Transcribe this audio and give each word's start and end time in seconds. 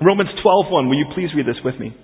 Romans 0.00 0.30
12:1, 0.44 0.88
will 0.88 0.98
you 0.98 1.06
please 1.14 1.28
read 1.36 1.46
this 1.46 1.62
with 1.64 1.78
me? 1.78 1.94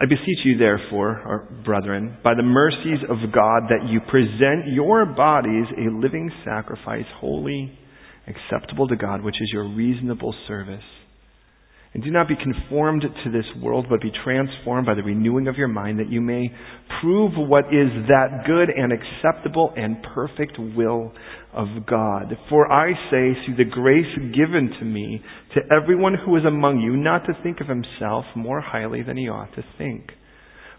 I 0.00 0.06
beseech 0.06 0.38
you, 0.44 0.56
therefore, 0.56 1.20
our 1.26 1.48
brethren, 1.62 2.16
by 2.24 2.34
the 2.34 2.42
mercies 2.42 3.00
of 3.08 3.18
God, 3.32 3.68
that 3.68 3.86
you 3.86 4.00
present 4.00 4.68
your 4.68 5.04
bodies 5.04 5.66
a 5.76 5.90
living 5.90 6.32
sacrifice, 6.44 7.04
holy, 7.18 7.78
acceptable 8.26 8.88
to 8.88 8.96
God, 8.96 9.22
which 9.22 9.40
is 9.40 9.50
your 9.52 9.68
reasonable 9.68 10.34
service. 10.48 10.82
And 11.92 12.04
do 12.04 12.10
not 12.10 12.28
be 12.28 12.36
conformed 12.36 13.02
to 13.02 13.30
this 13.30 13.46
world, 13.60 13.86
but 13.90 14.00
be 14.00 14.12
transformed 14.24 14.86
by 14.86 14.94
the 14.94 15.02
renewing 15.02 15.48
of 15.48 15.56
your 15.56 15.68
mind, 15.68 15.98
that 15.98 16.10
you 16.10 16.20
may 16.20 16.48
prove 17.00 17.32
what 17.36 17.64
is 17.66 17.88
that 18.06 18.44
good 18.46 18.68
and 18.70 18.92
acceptable 18.92 19.72
and 19.76 19.96
perfect 20.14 20.56
will 20.76 21.12
of 21.52 21.66
God. 21.86 22.32
For 22.48 22.70
I 22.70 22.92
say, 23.10 23.32
through 23.44 23.56
the 23.56 23.68
grace 23.68 24.06
given 24.36 24.70
to 24.78 24.84
me, 24.84 25.20
to 25.54 25.60
everyone 25.74 26.14
who 26.14 26.36
is 26.36 26.44
among 26.44 26.78
you, 26.78 26.96
not 26.96 27.26
to 27.26 27.32
think 27.42 27.60
of 27.60 27.66
himself 27.66 28.24
more 28.36 28.60
highly 28.60 29.02
than 29.02 29.16
he 29.16 29.28
ought 29.28 29.52
to 29.56 29.64
think, 29.76 30.10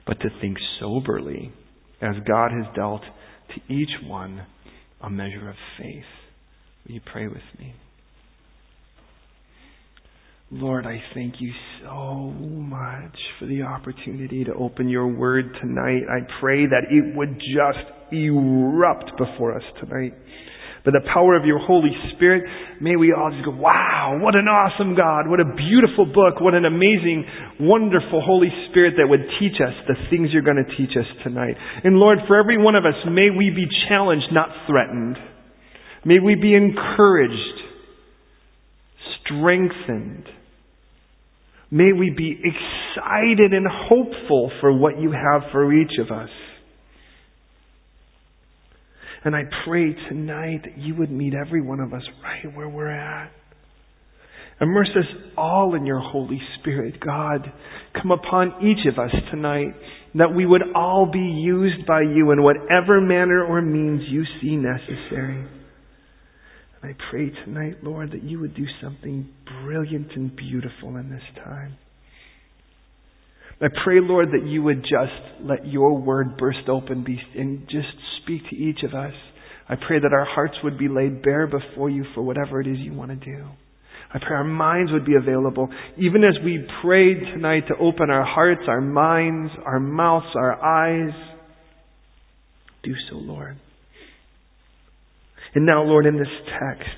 but 0.07 0.18
to 0.21 0.30
think 0.40 0.57
soberly, 0.80 1.52
as 2.02 2.16
God 2.26 2.52
has 2.52 2.73
dealt 2.73 3.04
to 3.54 3.73
each 3.73 3.90
one 4.07 4.46
a 5.02 5.09
measure 5.09 5.49
of 5.49 5.55
faith. 5.77 6.05
Will 6.88 6.96
you 6.96 7.02
pray 7.05 7.27
with 7.27 7.43
me? 7.59 7.76
Lord, 10.54 10.86
I 10.86 11.00
thank 11.14 11.36
you 11.40 11.54
so 11.82 12.36
much 12.36 13.16
for 13.40 13.46
the 13.46 13.62
opportunity 13.62 14.44
to 14.44 14.54
open 14.54 14.90
your 14.90 15.08
word 15.08 15.46
tonight. 15.62 16.04
I 16.12 16.27
pray 16.41 16.66
that 16.66 16.91
it 16.91 17.16
would 17.16 17.40
just 17.40 17.88
erupt 18.12 19.12
before 19.18 19.55
us 19.55 19.64
tonight. 19.80 20.12
By 20.84 20.91
the 20.91 21.08
power 21.14 21.40
of 21.40 21.46
your 21.46 21.60
Holy 21.60 21.96
Spirit, 22.14 22.44
may 22.82 22.98
we 22.98 23.14
all 23.14 23.32
just 23.32 23.46
go, 23.46 23.55
wow, 23.55 24.20
what 24.20 24.36
an 24.36 24.52
awesome 24.52 24.94
God. 24.94 25.30
What 25.32 25.40
a 25.40 25.55
beautiful 25.55 26.04
book. 26.04 26.41
What 26.41 26.54
an 26.54 26.66
amazing, 26.66 27.24
wonderful 27.62 28.20
Holy 28.20 28.52
Spirit 28.70 28.96
that 28.98 29.08
would 29.08 29.24
teach 29.40 29.55
us 29.63 29.71
the 29.88 29.96
things 30.10 30.32
you're 30.34 30.43
going 30.43 30.60
to 30.60 30.76
teach 30.76 30.98
us 30.99 31.08
tonight. 31.24 31.55
And 31.86 31.96
Lord, 31.96 32.18
for 32.27 32.38
every 32.38 32.58
one 32.58 32.76
of 32.76 32.84
us, 32.84 32.99
may 33.08 33.30
we 33.32 33.55
be 33.55 33.71
challenged, 33.88 34.27
not 34.34 34.49
threatened. 34.68 35.15
May 36.04 36.20
we 36.20 36.36
be 36.36 36.55
encouraged, 36.55 37.55
strengthened, 39.24 40.27
May 41.72 41.94
we 41.94 42.10
be 42.10 42.38
excited 42.38 43.54
and 43.54 43.66
hopeful 43.66 44.52
for 44.60 44.77
what 44.77 45.00
you 45.00 45.12
have 45.12 45.44
for 45.54 45.74
each 45.74 45.91
of 46.00 46.12
us. 46.12 46.30
And 49.24 49.36
I 49.36 49.44
pray 49.66 49.96
tonight 50.10 50.62
that 50.66 50.77
you 50.77 50.96
would 50.96 51.12
meet 51.12 51.34
every 51.34 51.62
one 51.62 51.80
of 51.80 51.94
us 51.94 52.02
right 52.24 52.54
where 52.55 52.68
we're 52.68 52.92
at. 52.92 53.32
Immerse 54.60 54.90
us 54.96 55.05
all 55.38 55.76
in 55.76 55.86
your 55.86 55.99
Holy 55.99 56.40
Spirit, 56.60 56.99
God. 56.99 57.52
Come 57.99 58.12
upon 58.12 58.64
each 58.64 58.92
of 58.92 58.99
us 58.99 59.12
tonight 59.32 59.74
that 60.16 60.36
we 60.36 60.46
would 60.46 60.62
all 60.76 61.10
be 61.12 61.20
used 61.20 61.88
by 61.88 62.02
you 62.02 62.32
in 62.32 62.44
whatever 62.44 62.99
manner 62.99 63.46
or 63.46 63.62
means 63.62 64.02
you 64.09 64.24
see 64.42 64.56
necessary. 64.56 65.47
And 66.81 66.94
I 66.94 66.96
pray 67.09 67.29
tonight, 67.46 67.84
Lord, 67.84 68.12
that 68.12 68.24
you 68.24 68.40
would 68.40 68.56
do 68.56 68.66
something 68.81 69.29
brilliant 69.63 70.12
and 70.16 70.35
beautiful 70.35 70.97
in 70.97 71.09
this 71.09 71.44
time. 71.44 71.78
I 73.62 73.68
pray, 73.84 74.00
Lord, 74.01 74.29
that 74.29 74.47
you 74.47 74.63
would 74.63 74.81
just 74.81 75.44
let 75.44 75.68
your 75.68 75.96
word 75.96 76.38
burst 76.38 76.68
open 76.68 77.06
and 77.35 77.68
just 77.69 77.88
speak 78.24 78.41
to 78.50 78.56
each 78.56 78.79
of 78.84 78.96
us. 78.96 79.13
I 79.69 79.75
pray 79.75 80.00
that 80.00 80.13
our 80.13 80.25
hearts 80.25 80.56
would 80.63 80.79
be 80.79 80.88
laid 80.88 81.22
bare 81.22 81.46
before 81.46 81.90
you 81.90 82.03
for 82.16 82.24
whatever 82.24 82.59
it 82.59 82.68
is 82.68 82.78
you 82.79 82.94
want 82.94 83.12
to 83.12 83.16
do. 83.18 83.46
I 84.13 84.18
pray 84.19 84.35
our 84.35 84.44
minds 84.44 84.91
would 84.91 85.06
be 85.06 85.16
available. 85.16 85.69
Even 85.97 86.24
as 86.24 86.34
we 86.44 86.68
prayed 86.84 87.19
tonight 87.34 87.68
to 87.68 87.75
open 87.79 88.09
our 88.09 88.25
hearts, 88.25 88.62
our 88.68 88.81
minds, 88.81 89.52
our 89.63 89.79
mouths, 89.79 90.25
our 90.35 90.62
eyes, 90.62 91.13
do 92.84 92.94
so, 93.09 93.18
Lord. 93.18 93.58
And 95.53 95.66
now, 95.66 95.84
Lord, 95.84 96.06
in 96.06 96.17
this 96.17 96.28
text, 96.59 96.89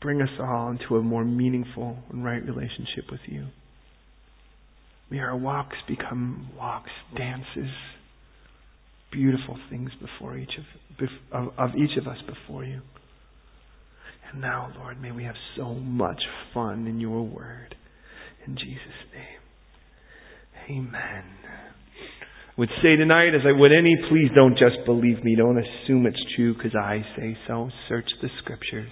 bring 0.00 0.20
us 0.20 0.28
all 0.40 0.70
into 0.70 0.96
a 0.96 1.02
more 1.02 1.24
meaningful 1.24 1.96
and 2.10 2.24
right 2.24 2.42
relationship 2.44 3.04
with 3.10 3.20
you. 3.26 3.46
May 5.10 5.18
our 5.20 5.36
walks 5.36 5.76
become 5.86 6.50
walks, 6.56 6.90
dances, 7.16 7.70
beautiful 9.10 9.58
things 9.70 9.90
before 10.00 10.36
each 10.36 10.52
of, 10.58 11.08
of, 11.32 11.52
of 11.58 11.76
each 11.76 11.96
of 11.98 12.06
us 12.06 12.18
before 12.26 12.64
you. 12.64 12.80
And 14.30 14.40
now, 14.40 14.70
Lord, 14.76 15.00
may 15.00 15.12
we 15.12 15.24
have 15.24 15.36
so 15.56 15.74
much 15.74 16.20
fun 16.52 16.86
in 16.86 17.00
your 17.00 17.22
word. 17.22 17.74
In 18.46 18.56
Jesus' 18.56 19.12
name. 19.14 20.78
Amen 20.78 21.67
would 22.58 22.68
say 22.82 22.96
tonight, 22.96 23.36
as 23.36 23.42
I 23.46 23.52
would 23.52 23.70
any, 23.72 23.96
please 24.10 24.30
don't 24.34 24.58
just 24.58 24.84
believe 24.84 25.22
me. 25.22 25.36
Don't 25.36 25.58
assume 25.58 26.06
it's 26.06 26.18
true 26.34 26.54
because 26.54 26.74
I 26.74 27.04
say 27.16 27.38
so. 27.46 27.70
Search 27.88 28.08
the 28.20 28.28
scriptures. 28.42 28.90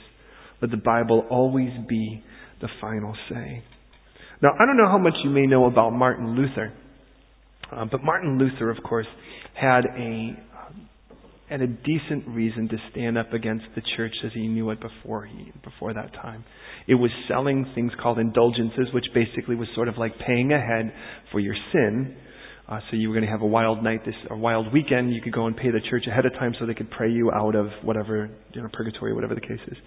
Let 0.63 0.71
the 0.71 0.77
Bible 0.77 1.27
always 1.29 1.71
be 1.89 2.23
the 2.61 2.69
final 2.81 3.15
say. 3.29 3.65
Now, 4.41 4.51
I 4.59 4.67
don't 4.67 4.77
know 4.77 4.89
how 4.89 4.99
much 4.99 5.15
you 5.25 5.31
may 5.31 5.47
know 5.47 5.67
about 5.67 5.91
Martin 5.91 6.37
Luther, 6.37 6.73
uh, 7.73 7.87
but 7.91 8.05
Martin 8.05 8.39
Luther, 8.39 8.71
of 8.71 8.83
course, 8.85 9.07
had 9.55 9.85
a 9.85 10.43
had 11.49 11.63
a 11.63 11.67
decent 11.67 12.27
reason 12.27 12.69
to 12.69 12.77
stand 12.91 13.17
up 13.17 13.33
against 13.33 13.65
the 13.77 13.83
church 13.97 14.13
as 14.25 14.33
he 14.35 14.49
knew 14.49 14.69
it 14.71 14.79
before 14.81 15.27
he 15.27 15.53
before 15.65 15.95
that 15.95 16.13
time. 16.15 16.45
It 16.87 16.95
was 16.95 17.11
selling 17.29 17.67
things 17.75 17.93
called 18.01 18.19
indulgences, 18.19 18.89
which 18.93 19.07
basically 19.15 19.57
was 19.57 19.69
sort 19.75 19.89
of 19.89 19.97
like 19.97 20.13
paying 20.25 20.53
ahead 20.53 20.93
for 21.33 21.41
your 21.41 21.55
sin 21.73 22.17
uh, 22.69 22.81
so 22.91 22.97
you 22.97 23.09
were 23.09 23.15
going 23.15 23.25
to 23.25 23.31
have 23.31 23.43
a 23.43 23.47
wild 23.47 23.85
night, 23.85 24.05
this 24.05 24.15
a 24.29 24.37
wild 24.37 24.73
weekend. 24.73 25.15
You 25.15 25.23
could 25.23 25.33
go 25.33 25.47
and 25.47 25.57
pay 25.57 25.71
the 25.71 25.81
church 25.89 26.05
ahead 26.11 26.27
of 26.27 26.33
time 26.33 26.53
so 26.59 26.67
they 26.67 26.75
could 26.75 26.91
pray 26.91 27.11
you 27.11 27.31
out 27.31 27.55
of 27.55 27.69
whatever 27.83 28.29
you 28.55 28.63
know 28.63 28.69
purgatory, 28.73 29.15
whatever 29.15 29.37
the 29.37 29.41
case 29.41 29.63
is. 29.69 29.79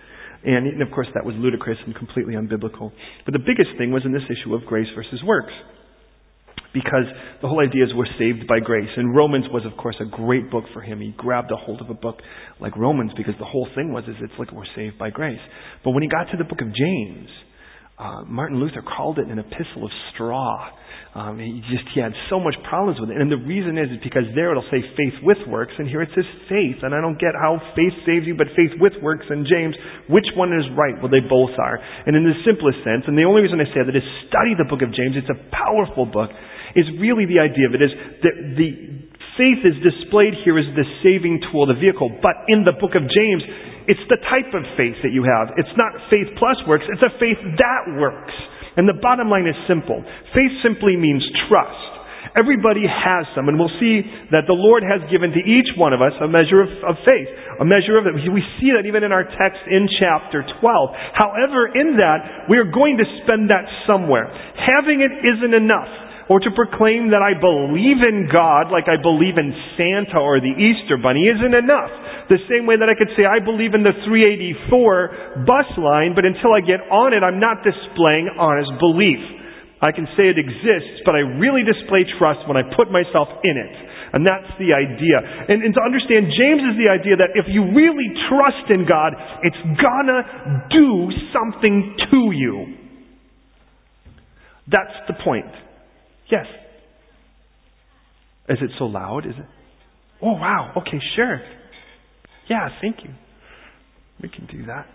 And, 0.45 0.65
and 0.65 0.81
of 0.81 0.89
course, 0.91 1.07
that 1.13 1.25
was 1.25 1.35
ludicrous 1.37 1.77
and 1.85 1.93
completely 1.93 2.35
unbiblical. 2.35 2.91
But 3.25 3.33
the 3.33 3.43
biggest 3.43 3.75
thing 3.77 3.91
was 3.91 4.03
in 4.05 4.13
this 4.13 4.23
issue 4.31 4.55
of 4.55 4.63
grace 4.65 4.87
versus 4.95 5.21
works, 5.25 5.51
because 6.73 7.03
the 7.41 7.49
whole 7.49 7.59
idea 7.59 7.83
is 7.83 7.89
we're 7.93 8.07
saved 8.17 8.47
by 8.47 8.59
grace. 8.63 8.87
And 8.95 9.13
Romans 9.13 9.45
was, 9.51 9.65
of 9.65 9.75
course, 9.77 9.97
a 9.99 10.05
great 10.05 10.49
book 10.49 10.63
for 10.73 10.79
him. 10.81 11.01
He 11.01 11.13
grabbed 11.17 11.51
a 11.51 11.57
hold 11.57 11.81
of 11.81 11.89
a 11.89 11.93
book 11.93 12.19
like 12.61 12.77
Romans 12.77 13.11
because 13.17 13.35
the 13.39 13.45
whole 13.45 13.67
thing 13.75 13.91
was 13.91 14.05
is 14.05 14.15
it's 14.21 14.39
like 14.39 14.53
we're 14.53 14.63
saved 14.77 14.97
by 14.97 15.09
grace. 15.09 15.43
But 15.83 15.91
when 15.91 16.03
he 16.03 16.07
got 16.07 16.31
to 16.31 16.37
the 16.37 16.45
book 16.45 16.61
of 16.61 16.73
James, 16.73 17.27
uh, 17.99 18.23
Martin 18.23 18.61
Luther 18.61 18.81
called 18.81 19.19
it 19.19 19.27
an 19.27 19.37
epistle 19.37 19.83
of 19.83 19.91
straw 20.13 20.78
um, 21.17 21.41
he 21.41 21.57
just 21.73 21.89
he 21.97 21.97
had 21.97 22.13
so 22.29 22.37
much 22.37 22.53
problems 22.69 23.01
with 23.01 23.09
it, 23.09 23.17
and 23.17 23.33
the 23.33 23.41
reason 23.41 23.81
is, 23.81 23.89
is 23.89 23.97
because 24.05 24.29
there 24.37 24.53
it'll 24.53 24.69
say 24.69 24.77
faith 24.93 25.17
with 25.25 25.41
works, 25.49 25.73
and 25.81 25.89
here 25.89 26.05
it 26.05 26.13
says 26.13 26.25
faith, 26.45 26.85
and 26.85 26.93
I 26.93 27.01
don't 27.01 27.17
get 27.17 27.33
how 27.33 27.57
faith 27.73 27.97
saves 28.05 28.29
you, 28.29 28.37
but 28.37 28.45
faith 28.53 28.77
with 28.77 28.93
works. 29.01 29.25
And 29.25 29.41
James, 29.49 29.73
which 30.05 30.29
one 30.37 30.53
is 30.53 30.69
right? 30.77 30.93
Well, 31.01 31.09
they 31.09 31.25
both 31.25 31.57
are. 31.57 31.81
And 32.05 32.13
in 32.13 32.29
the 32.29 32.37
simplest 32.45 32.85
sense, 32.85 33.09
and 33.09 33.17
the 33.17 33.25
only 33.25 33.41
reason 33.41 33.57
I 33.57 33.65
say 33.73 33.81
that 33.81 33.97
is 33.97 34.05
study 34.29 34.53
the 34.53 34.69
book 34.69 34.85
of 34.85 34.93
James. 34.93 35.17
It's 35.17 35.33
a 35.33 35.41
powerful 35.49 36.05
book. 36.05 36.29
Is 36.77 36.85
really 37.01 37.25
the 37.25 37.41
idea 37.41 37.65
of 37.65 37.73
it 37.73 37.81
is 37.81 37.89
that 38.21 38.35
the 38.53 38.69
faith 39.33 39.65
is 39.65 39.81
displayed 39.81 40.37
here 40.45 40.61
as 40.61 40.69
the 40.77 40.85
saving 41.01 41.41
tool, 41.49 41.65
the 41.65 41.73
vehicle, 41.73 42.13
but 42.21 42.45
in 42.45 42.61
the 42.61 42.77
book 42.77 42.93
of 42.93 43.01
James, 43.09 43.41
it's 43.89 44.05
the 44.13 44.21
type 44.29 44.53
of 44.53 44.61
faith 44.77 45.01
that 45.01 45.09
you 45.09 45.25
have. 45.25 45.57
It's 45.57 45.73
not 45.73 45.97
faith 46.13 46.29
plus 46.37 46.61
works; 46.69 46.85
it's 46.85 47.01
a 47.01 47.09
faith 47.17 47.41
that 47.41 47.97
works. 47.97 48.37
And 48.77 48.87
the 48.87 48.97
bottom 49.01 49.29
line 49.29 49.47
is 49.47 49.57
simple. 49.67 50.03
Faith 50.33 50.53
simply 50.61 50.97
means 50.97 51.25
trust. 51.47 51.89
Everybody 52.37 52.85
has 52.85 53.25
some, 53.33 53.49
and 53.49 53.57
we'll 53.57 53.73
see 53.81 54.05
that 54.29 54.45
the 54.45 54.53
Lord 54.53 54.85
has 54.85 55.01
given 55.09 55.33
to 55.33 55.41
each 55.41 55.73
one 55.73 55.97
of 55.97 56.01
us 56.01 56.13
a 56.21 56.29
measure 56.29 56.61
of, 56.61 56.69
of 56.85 57.01
faith, 57.01 57.29
a 57.57 57.65
measure 57.65 57.97
of 57.97 58.05
it. 58.05 58.13
We 58.13 58.45
see 58.61 58.69
that 58.77 58.85
even 58.85 59.01
in 59.01 59.09
our 59.09 59.25
text 59.25 59.65
in 59.65 59.89
chapter 59.97 60.45
12. 60.45 60.89
However, 61.17 61.73
in 61.73 61.97
that, 61.97 62.45
we 62.45 62.61
are 62.61 62.69
going 62.69 63.01
to 63.01 63.07
spend 63.25 63.49
that 63.49 63.65
somewhere. 63.89 64.29
Having 64.61 65.01
it 65.01 65.13
isn't 65.25 65.57
enough 65.57 65.89
or 66.29 66.37
to 66.37 66.53
proclaim 66.53 67.09
that 67.09 67.25
I 67.25 67.33
believe 67.33 68.05
in 68.05 68.29
God 68.29 68.69
like 68.69 68.85
I 68.85 69.01
believe 69.01 69.41
in 69.41 69.49
Santa 69.73 70.21
or 70.21 70.37
the 70.37 70.53
Easter 70.53 71.01
Bunny 71.01 71.25
isn't 71.25 71.55
enough. 71.57 71.89
The 72.29 72.37
same 72.45 72.69
way 72.69 72.77
that 72.77 72.85
I 72.85 72.93
could 72.93 73.09
say, 73.17 73.25
I 73.25 73.41
believe 73.41 73.73
in 73.73 73.81
the 73.81 73.97
384 74.05 75.49
bus 75.49 75.69
line, 75.81 76.13
but 76.13 76.29
until 76.29 76.53
I 76.53 76.61
get 76.61 76.85
on 76.93 77.17
it, 77.17 77.25
I'm 77.25 77.41
not 77.41 77.65
displaying 77.65 78.29
honest 78.37 78.69
belief. 78.77 79.17
I 79.81 79.89
can 79.89 80.05
say 80.13 80.29
it 80.29 80.37
exists, 80.37 81.01
but 81.09 81.17
I 81.17 81.25
really 81.41 81.65
display 81.65 82.05
trust 82.21 82.45
when 82.45 82.61
I 82.61 82.63
put 82.77 82.93
myself 82.93 83.33
in 83.41 83.57
it. 83.57 83.73
And 84.13 84.21
that's 84.21 84.53
the 84.61 84.69
idea. 84.73 85.17
And, 85.49 85.65
and, 85.65 85.73
to 85.73 85.81
understand, 85.81 86.29
James 86.33 86.61
is 86.65 86.75
the 86.77 86.89
idea 86.89 87.17
that 87.17 87.33
if 87.37 87.45
you 87.49 87.73
really 87.73 88.09
trust 88.29 88.69
in 88.69 88.85
God, 88.85 89.13
it's 89.41 89.61
gonna 89.81 90.65
do 90.69 91.09
something 91.33 91.97
to 92.09 92.21
you. 92.33 92.53
That's 94.69 94.97
the 95.07 95.17
point. 95.23 95.68
Yes. 96.31 96.45
Is 98.49 98.57
it 98.61 98.71
so 98.77 98.85
loud? 98.85 99.25
Is 99.25 99.33
it? 99.37 99.45
Oh, 100.21 100.33
wow. 100.33 100.73
Okay, 100.77 100.99
sure. 101.15 101.39
Yeah, 102.49 102.69
thank 102.81 102.97
you. 103.03 103.11
We 104.21 104.29
can 104.29 104.47
do 104.47 104.65
that. 104.65 104.85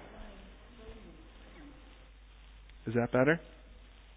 Is 2.87 2.95
that 2.95 3.13
better? 3.13 3.41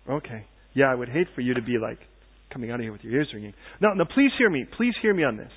Okay. 0.10 0.46
Yeah, 0.74 0.92
I 0.92 0.96
would 0.96 1.10
hate 1.10 1.28
for 1.36 1.42
you 1.42 1.54
to 1.54 1.62
be 1.62 1.78
like 1.82 2.00
coming 2.52 2.72
out 2.72 2.76
of 2.76 2.82
here 2.82 2.92
with 2.92 3.02
your 3.02 3.14
ears 3.14 3.30
ringing. 3.34 3.54
Now, 3.82 3.94
now 3.94 4.06
please 4.06 4.32
hear 4.38 4.50
me. 4.50 4.66
Please 4.76 4.94
hear 5.02 5.14
me 5.14 5.24
on 5.24 5.38
this. 5.38 5.52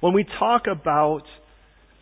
When 0.00 0.12
we 0.12 0.24
talk 0.38 0.62
about 0.70 1.22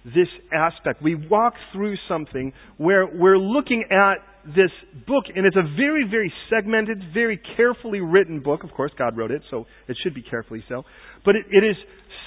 this 0.05 0.29
aspect, 0.53 1.03
we 1.03 1.15
walk 1.15 1.55
through 1.73 1.95
something 2.09 2.53
where 2.77 3.07
we're 3.07 3.39
looking 3.39 3.85
at 3.91 4.17
this 4.47 4.71
book, 5.07 5.25
and 5.35 5.47
it's 5.47 5.57
a 5.57 5.63
very, 5.77 6.05
very 6.09 6.33
segmented, 6.51 6.99
very 7.13 7.41
carefully 7.57 8.01
written 8.01 8.41
book. 8.41 8.65
Of 8.65 8.71
course, 8.71 8.93
God 8.99 9.17
wrote 9.17 9.31
it, 9.31 9.43
so 9.51 9.67
it 9.89 9.97
should 10.03 10.15
be 10.15 10.23
carefully 10.23 10.63
so. 10.69 10.83
But 11.25 11.37
it, 11.37 11.47
it 11.51 11.65
is 11.65 11.77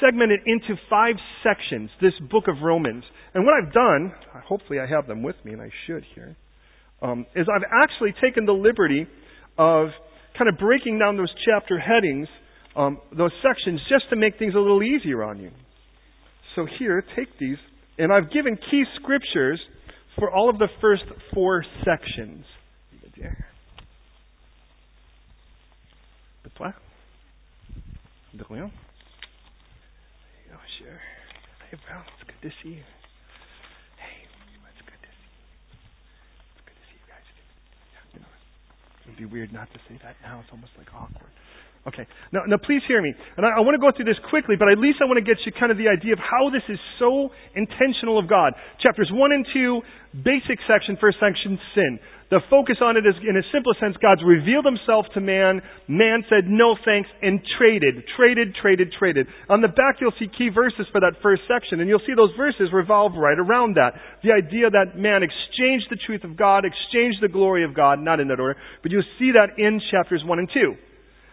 segmented 0.02 0.40
into 0.46 0.80
five 0.90 1.16
sections, 1.44 1.90
this 2.02 2.14
book 2.30 2.46
of 2.48 2.56
Romans. 2.64 3.04
And 3.34 3.46
what 3.46 3.54
I've 3.54 3.74
done, 3.74 4.14
hopefully 4.48 4.80
I 4.80 4.88
have 4.88 5.08
them 5.08 5.22
with 5.22 5.36
me, 5.46 5.54
and 5.54 5.62
I 5.62 5.69
should 5.86 6.04
here, 6.16 6.36
um, 7.02 7.25
is 7.36 7.48
I've 7.54 7.68
actually 7.84 8.14
taken 8.22 8.46
the 8.46 8.54
liberty 8.54 9.06
of 9.58 9.90
kind 10.38 10.50
of 10.50 10.58
breaking 10.58 11.00
down 11.00 11.18
those 11.18 11.34
chapter 11.46 11.80
headings, 11.80 12.28
um, 12.75 13.00
those 13.16 13.31
sections, 13.42 13.80
just 13.90 14.10
to 14.10 14.16
make 14.16 14.38
things 14.40 14.54
a 14.56 14.60
little 14.60 14.81
easier 14.84 15.24
on 15.24 15.40
you. 15.40 15.52
So 16.56 16.66
here, 16.80 17.04
take 17.16 17.28
these, 17.40 17.58
and 17.98 18.12
I've 18.12 18.31
given 18.31 18.56
key 18.56 18.84
scriptures 19.02 19.60
for 20.18 20.31
all 20.31 20.50
of 20.50 20.58
the 20.58 20.68
first 20.81 21.04
four 21.34 21.64
sections. 21.86 22.46
Oh, 30.54 30.60
sure. 30.80 31.00
Hey, 31.69 31.78
Brown, 31.86 32.04
it's 32.18 32.25
good 32.25 32.42
to 32.50 32.54
see 32.64 32.69
you. 32.80 32.86
Hey, 33.98 34.25
it's 34.25 34.81
good 34.81 35.02
to 35.02 35.12
see 35.12 35.28
you. 35.28 35.78
It's 36.56 36.64
good 36.66 36.78
to 36.78 36.86
see 36.90 36.98
you 36.98 37.08
guys. 37.10 37.28
It 39.06 39.10
would 39.10 39.18
be 39.18 39.25
weird 39.25 39.54
not 39.54 39.69
to 39.74 39.80
say 39.88 40.00
that 40.04 40.16
now. 40.24 40.40
It's 40.42 40.50
almost 40.52 40.72
like 40.78 40.88
awkward. 40.94 41.31
Okay. 41.88 42.04
Now, 42.36 42.44
now 42.44 42.60
please 42.60 42.84
hear 42.88 43.01
me. 43.01 43.16
And 43.38 43.45
I, 43.48 43.57
I 43.57 43.60
want 43.63 43.80
to 43.80 43.81
go 43.81 43.95
through 43.95 44.12
this 44.12 44.19
quickly, 44.28 44.60
but 44.60 44.68
at 44.68 44.75
least 44.75 45.00
I 45.00 45.07
want 45.07 45.24
to 45.24 45.28
get 45.28 45.39
you 45.48 45.56
kind 45.56 45.72
of 45.72 45.80
the 45.80 45.88
idea 45.88 46.12
of 46.12 46.19
how 46.19 46.51
this 46.51 46.63
is 46.68 46.75
so 47.00 47.31
intentional 47.56 48.19
of 48.19 48.28
God. 48.28 48.60
Chapters 48.84 49.07
1 49.07 49.31
and 49.31 49.48
2, 49.56 50.19
basic 50.19 50.60
section, 50.68 51.00
first 51.00 51.16
section, 51.24 51.56
sin. 51.72 52.00
The 52.28 52.44
focus 52.51 52.84
on 52.84 53.00
it 53.00 53.07
is, 53.07 53.16
in 53.24 53.39
a 53.39 53.45
simple 53.56 53.72
sense, 53.80 53.95
God's 54.04 54.19
revealed 54.19 54.68
himself 54.68 55.07
to 55.16 55.24
man. 55.24 55.63
Man 55.88 56.28
said 56.28 56.51
no 56.51 56.75
thanks 56.75 57.07
and 57.24 57.39
traded, 57.56 58.04
traded, 58.19 58.51
traded, 58.51 58.92
traded. 58.92 59.31
On 59.48 59.63
the 59.63 59.72
back, 59.72 60.04
you'll 60.04 60.12
see 60.19 60.28
key 60.28 60.51
verses 60.51 60.92
for 60.92 61.00
that 61.00 61.16
first 61.24 61.48
section, 61.48 61.80
and 61.80 61.88
you'll 61.88 62.04
see 62.04 62.19
those 62.19 62.36
verses 62.36 62.75
revolve 62.75 63.16
right 63.16 63.40
around 63.40 63.80
that. 63.80 63.95
The 64.28 64.36
idea 64.36 64.68
that 64.68 65.00
man 65.00 65.24
exchanged 65.24 65.88
the 65.88 65.95
truth 66.04 66.28
of 66.28 66.36
God, 66.36 66.68
exchanged 66.68 67.24
the 67.24 67.31
glory 67.31 67.63
of 67.63 67.72
God, 67.72 68.04
not 68.04 68.19
in 68.19 68.28
that 68.28 68.44
order, 68.44 68.60
but 68.83 68.92
you'll 68.92 69.07
see 69.16 69.31
that 69.31 69.56
in 69.56 69.80
chapters 69.88 70.19
1 70.28 70.40
and 70.40 70.51
2. 70.51 70.75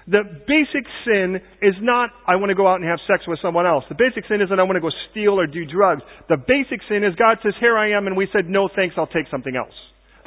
The 0.05 0.21
basic 0.45 0.85
sin 1.09 1.41
is 1.65 1.73
not, 1.81 2.13
I 2.29 2.37
want 2.37 2.53
to 2.53 2.59
go 2.59 2.69
out 2.69 2.77
and 2.77 2.85
have 2.85 3.01
sex 3.09 3.25
with 3.25 3.41
someone 3.41 3.65
else. 3.65 3.85
The 3.89 3.97
basic 3.97 4.29
sin 4.29 4.45
isn't, 4.45 4.53
I 4.53 4.63
want 4.69 4.77
to 4.77 4.85
go 4.85 4.93
steal 5.11 5.41
or 5.41 5.49
do 5.49 5.65
drugs. 5.65 6.05
The 6.29 6.37
basic 6.37 6.85
sin 6.93 7.01
is 7.01 7.17
God 7.17 7.41
says, 7.41 7.57
here 7.57 7.77
I 7.77 7.97
am, 7.97 8.07
and 8.07 8.13
we 8.13 8.29
said, 8.29 8.45
no 8.45 8.69
thanks, 8.69 8.97
I'll 9.01 9.09
take 9.09 9.33
something 9.33 9.57
else. 9.57 9.73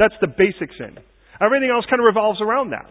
That's 0.01 0.18
the 0.18 0.33
basic 0.33 0.74
sin. 0.81 0.97
Everything 1.38 1.69
else 1.69 1.85
kind 1.85 2.01
of 2.01 2.09
revolves 2.09 2.41
around 2.41 2.74
that. 2.74 2.89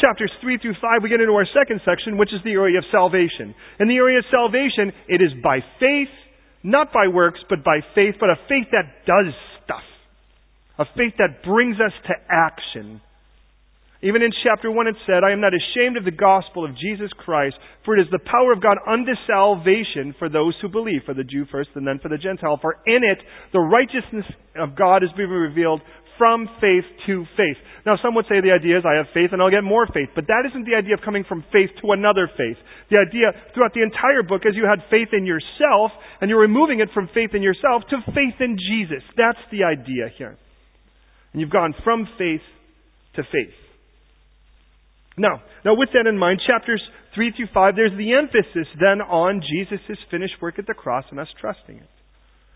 Chapters 0.00 0.32
3 0.40 0.56
through 0.64 0.80
5, 0.80 1.04
we 1.04 1.12
get 1.12 1.20
into 1.20 1.36
our 1.36 1.44
second 1.52 1.84
section, 1.84 2.16
which 2.16 2.32
is 2.32 2.40
the 2.44 2.56
area 2.56 2.80
of 2.80 2.88
salvation. 2.88 3.52
In 3.76 3.88
the 3.88 4.00
area 4.00 4.18
of 4.18 4.24
salvation, 4.32 4.96
it 5.12 5.20
is 5.20 5.36
by 5.44 5.60
faith, 5.76 6.12
not 6.64 6.88
by 6.88 7.12
works, 7.12 7.40
but 7.52 7.60
by 7.60 7.84
faith, 7.94 8.16
but 8.16 8.32
a 8.32 8.40
faith 8.48 8.72
that 8.72 9.04
does 9.04 9.28
stuff. 9.60 9.84
A 10.80 10.88
faith 10.96 11.20
that 11.20 11.44
brings 11.44 11.76
us 11.76 11.92
to 12.08 12.14
action 12.32 13.04
even 14.02 14.22
in 14.22 14.34
chapter 14.42 14.66
1 14.66 14.86
it 14.88 14.98
said, 15.06 15.22
I 15.22 15.30
am 15.30 15.40
not 15.40 15.54
ashamed 15.54 15.96
of 15.96 16.04
the 16.04 16.10
gospel 16.10 16.66
of 16.66 16.74
Jesus 16.74 17.14
Christ, 17.22 17.54
for 17.86 17.96
it 17.96 18.02
is 18.02 18.10
the 18.10 18.18
power 18.18 18.50
of 18.50 18.58
God 18.58 18.74
unto 18.82 19.14
salvation 19.30 20.10
for 20.18 20.28
those 20.28 20.58
who 20.60 20.68
believe, 20.68 21.06
for 21.06 21.14
the 21.14 21.22
Jew 21.22 21.46
first 21.46 21.70
and 21.78 21.86
then 21.86 22.02
for 22.02 22.10
the 22.10 22.18
Gentile. 22.18 22.58
For 22.58 22.82
in 22.82 23.06
it 23.06 23.22
the 23.54 23.62
righteousness 23.62 24.26
of 24.58 24.74
God 24.74 25.06
is 25.06 25.14
being 25.16 25.30
revealed 25.30 25.80
from 26.18 26.50
faith 26.58 26.82
to 27.06 27.24
faith. 27.38 27.56
Now 27.86 27.94
some 28.02 28.18
would 28.18 28.26
say 28.26 28.42
the 28.42 28.50
idea 28.50 28.78
is 28.78 28.82
I 28.82 28.98
have 28.98 29.14
faith 29.14 29.30
and 29.30 29.40
I'll 29.40 29.54
get 29.54 29.62
more 29.62 29.86
faith, 29.86 30.10
but 30.18 30.26
that 30.26 30.50
isn't 30.50 30.66
the 30.66 30.74
idea 30.74 30.98
of 30.98 31.06
coming 31.06 31.22
from 31.22 31.46
faith 31.54 31.70
to 31.82 31.94
another 31.94 32.26
faith. 32.26 32.58
The 32.90 32.98
idea 32.98 33.30
throughout 33.54 33.74
the 33.74 33.86
entire 33.86 34.26
book 34.26 34.42
is 34.42 34.58
you 34.58 34.66
had 34.66 34.82
faith 34.90 35.14
in 35.14 35.26
yourself 35.26 35.94
and 36.20 36.26
you're 36.26 36.42
removing 36.42 36.82
it 36.82 36.90
from 36.90 37.06
faith 37.14 37.38
in 37.38 37.42
yourself 37.42 37.86
to 37.94 38.02
faith 38.10 38.42
in 38.42 38.58
Jesus. 38.58 39.02
That's 39.14 39.40
the 39.54 39.62
idea 39.62 40.10
here. 40.18 40.34
And 41.32 41.38
you've 41.38 41.54
gone 41.54 41.74
from 41.86 42.06
faith 42.18 42.42
to 43.14 43.22
faith. 43.22 43.54
Now, 45.16 45.42
now 45.64 45.74
with 45.74 45.90
that 45.92 46.08
in 46.08 46.18
mind, 46.18 46.40
chapters 46.46 46.82
3 47.14 47.32
through 47.36 47.48
5, 47.52 47.76
there's 47.76 47.96
the 47.98 48.14
emphasis 48.14 48.68
then 48.80 49.00
on 49.04 49.42
Jesus' 49.42 49.98
finished 50.10 50.40
work 50.40 50.58
at 50.58 50.66
the 50.66 50.74
cross 50.74 51.04
and 51.10 51.20
us 51.20 51.28
trusting 51.40 51.76
it. 51.76 51.88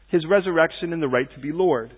His 0.08 0.24
resurrection 0.28 0.92
and 0.92 1.02
the 1.02 1.08
right 1.08 1.28
to 1.34 1.40
be 1.40 1.52
Lord. 1.52 1.92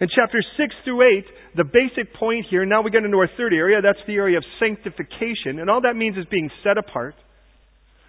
In 0.00 0.08
chapters 0.08 0.46
6 0.56 0.74
through 0.84 1.02
8, 1.18 1.24
the 1.56 1.64
basic 1.64 2.14
point 2.14 2.46
here, 2.48 2.64
now 2.64 2.80
we 2.82 2.90
get 2.90 3.04
into 3.04 3.18
our 3.18 3.28
third 3.36 3.52
area, 3.52 3.82
that's 3.82 4.00
the 4.06 4.14
area 4.14 4.38
of 4.38 4.44
sanctification, 4.58 5.60
and 5.60 5.68
all 5.68 5.82
that 5.82 5.94
means 5.94 6.16
is 6.16 6.24
being 6.30 6.50
set 6.64 6.78
apart. 6.78 7.14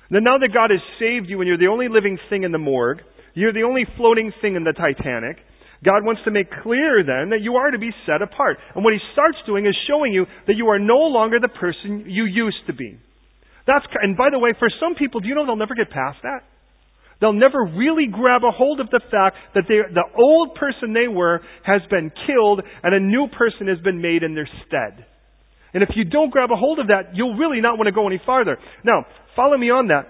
Then 0.10 0.24
now 0.24 0.38
that 0.38 0.54
God 0.54 0.72
has 0.72 0.80
saved 1.00 1.30
you 1.30 1.40
and 1.40 1.48
you're 1.48 1.58
the 1.58 1.72
only 1.72 1.90
living 1.90 2.18
thing 2.30 2.44
in 2.44 2.52
the 2.52 2.58
morgue, 2.58 3.02
you're 3.34 3.54
the 3.54 3.64
only 3.64 3.86
floating 3.98 4.32
thing 4.42 4.56
in 4.56 4.64
the 4.64 4.74
Titanic, 4.74 5.38
God 5.84 6.06
wants 6.06 6.22
to 6.26 6.32
make 6.32 6.50
clear 6.62 7.02
then 7.02 7.34
that 7.34 7.42
you 7.42 7.56
are 7.56 7.72
to 7.72 7.80
be 7.80 7.90
set 8.06 8.22
apart. 8.22 8.58
And 8.76 8.84
what 8.84 8.94
he 8.94 9.00
starts 9.14 9.38
doing 9.46 9.66
is 9.66 9.76
showing 9.90 10.14
you 10.14 10.26
that 10.46 10.56
you 10.56 10.68
are 10.70 10.78
no 10.78 11.10
longer 11.10 11.40
the 11.40 11.50
person 11.50 12.06
you 12.06 12.26
used 12.26 12.62
to 12.68 12.74
be. 12.74 13.00
That's, 13.66 13.86
and 14.02 14.16
by 14.16 14.30
the 14.32 14.40
way, 14.40 14.54
for 14.58 14.70
some 14.80 14.96
people, 14.96 15.22
do 15.22 15.28
you 15.28 15.36
know 15.36 15.46
they'll 15.46 15.56
never 15.56 15.76
get 15.76 15.90
past 15.90 16.20
that? 16.22 16.46
They'll 17.20 17.34
never 17.34 17.66
really 17.66 18.08
grab 18.12 18.42
a 18.44 18.52
hold 18.52 18.80
of 18.80 18.90
the 18.90 19.02
fact 19.12 19.38
that 19.54 19.66
the 19.68 20.04
old 20.18 20.56
person 20.56 20.94
they 20.94 21.08
were 21.08 21.42
has 21.64 21.82
been 21.90 22.12
killed 22.26 22.62
and 22.82 22.96
a 22.96 23.00
new 23.00 23.28
person 23.38 23.68
has 23.68 23.78
been 23.84 24.02
made 24.02 24.24
in 24.24 24.34
their 24.34 24.50
stead. 24.66 25.06
And 25.74 25.84
if 25.84 25.90
you 25.96 26.04
don't 26.04 26.32
grab 26.32 26.50
a 26.52 26.56
hold 26.56 26.80
of 26.80 26.88
that, 26.88 27.14
you'll 27.14 27.38
really 27.38 27.62
not 27.62 27.78
want 27.78 27.88
to 27.88 27.92
go 27.92 28.08
any 28.08 28.20
farther. 28.26 28.58
Now, 28.84 29.06
follow 29.36 29.58
me 29.58 29.70
on 29.70 29.88
that. 29.88 30.10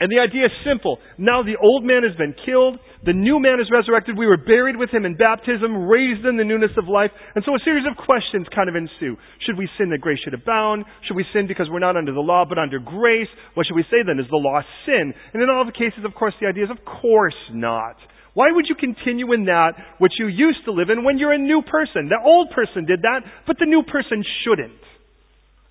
And 0.00 0.08
the 0.08 0.16
idea 0.16 0.48
is 0.48 0.54
simple. 0.64 0.96
Now 1.20 1.44
the 1.44 1.60
old 1.60 1.84
man 1.84 2.08
has 2.08 2.16
been 2.16 2.32
killed. 2.32 2.80
The 3.04 3.12
new 3.12 3.36
man 3.36 3.60
is 3.60 3.68
resurrected. 3.68 4.16
We 4.16 4.24
were 4.24 4.40
buried 4.40 4.80
with 4.80 4.88
him 4.88 5.04
in 5.04 5.12
baptism, 5.16 5.88
raised 5.88 6.24
in 6.24 6.40
the 6.40 6.44
newness 6.44 6.72
of 6.80 6.88
life. 6.88 7.12
And 7.36 7.44
so 7.44 7.52
a 7.52 7.60
series 7.60 7.84
of 7.84 8.00
questions 8.00 8.48
kind 8.48 8.72
of 8.72 8.80
ensue. 8.80 9.20
Should 9.44 9.60
we 9.60 9.68
sin 9.76 9.92
that 9.92 10.00
grace 10.00 10.18
should 10.24 10.32
abound? 10.32 10.88
Should 11.04 11.20
we 11.20 11.28
sin 11.36 11.44
because 11.44 11.68
we're 11.68 11.84
not 11.84 12.00
under 12.00 12.16
the 12.16 12.24
law 12.24 12.48
but 12.48 12.56
under 12.56 12.80
grace? 12.80 13.28
What 13.52 13.68
should 13.68 13.76
we 13.76 13.84
say 13.92 14.00
then? 14.00 14.16
Is 14.16 14.28
the 14.32 14.40
law 14.40 14.64
sin? 14.88 15.12
And 15.36 15.42
in 15.44 15.52
all 15.52 15.68
the 15.68 15.76
cases, 15.76 16.00
of 16.08 16.16
course, 16.16 16.32
the 16.40 16.48
idea 16.48 16.64
is 16.64 16.72
of 16.72 16.80
course 16.80 17.36
not. 17.52 18.00
Why 18.32 18.48
would 18.52 18.66
you 18.72 18.76
continue 18.80 19.32
in 19.36 19.52
that 19.52 19.76
which 19.98 20.16
you 20.18 20.28
used 20.28 20.64
to 20.64 20.72
live 20.72 20.88
in 20.88 21.04
when 21.04 21.18
you're 21.18 21.36
a 21.36 21.38
new 21.38 21.60
person? 21.60 22.08
The 22.08 22.24
old 22.24 22.48
person 22.56 22.86
did 22.86 23.02
that, 23.02 23.20
but 23.46 23.58
the 23.58 23.66
new 23.66 23.82
person 23.82 24.24
shouldn't. 24.44 24.80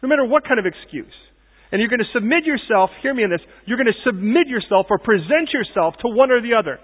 No 0.03 0.09
matter 0.09 0.25
what 0.25 0.45
kind 0.45 0.59
of 0.59 0.65
excuse. 0.69 1.13
And 1.71 1.79
you're 1.79 1.89
going 1.89 2.03
to 2.03 2.13
submit 2.13 2.45
yourself, 2.45 2.89
hear 3.01 3.13
me 3.13 3.23
in 3.23 3.29
this, 3.29 3.41
you're 3.65 3.77
going 3.77 3.91
to 3.91 4.01
submit 4.05 4.47
yourself 4.47 4.87
or 4.89 4.97
present 4.97 5.53
yourself 5.53 5.93
to 6.01 6.09
one 6.09 6.31
or 6.31 6.41
the 6.41 6.57
other. 6.57 6.79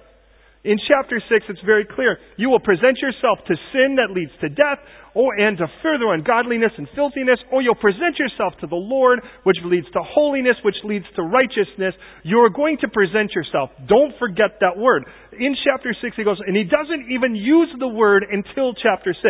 In 0.65 0.81
chapter 0.89 1.21
6, 1.21 1.45
it's 1.49 1.61
very 1.61 1.85
clear. 1.85 2.17
You 2.37 2.49
will 2.49 2.59
present 2.59 2.97
yourself 2.97 3.37
to 3.45 3.53
sin 3.69 4.01
that 4.01 4.09
leads 4.09 4.33
to 4.41 4.49
death, 4.49 4.81
or, 5.13 5.37
and 5.37 5.57
to 5.61 5.67
further 5.81 6.11
ungodliness 6.11 6.73
and 6.77 6.89
filthiness, 6.97 7.37
or 7.53 7.61
you'll 7.61 7.77
present 7.77 8.17
yourself 8.17 8.57
to 8.61 8.67
the 8.67 8.75
Lord, 8.75 9.21
which 9.45 9.57
leads 9.63 9.85
to 9.93 10.01
holiness, 10.01 10.57
which 10.65 10.75
leads 10.83 11.05
to 11.15 11.21
righteousness. 11.21 11.93
You're 12.23 12.49
going 12.49 12.77
to 12.81 12.89
present 12.89 13.31
yourself. 13.31 13.69
Don't 13.87 14.17
forget 14.17 14.57
that 14.59 14.75
word. 14.75 15.05
In 15.37 15.55
chapter 15.63 15.93
6, 15.93 16.17
he 16.17 16.25
goes, 16.25 16.41
and 16.45 16.57
he 16.57 16.65
doesn't 16.65 17.13
even 17.13 17.35
use 17.35 17.69
the 17.77 17.87
word 17.87 18.25
until 18.25 18.73
chapter 18.73 19.13
6. 19.13 19.23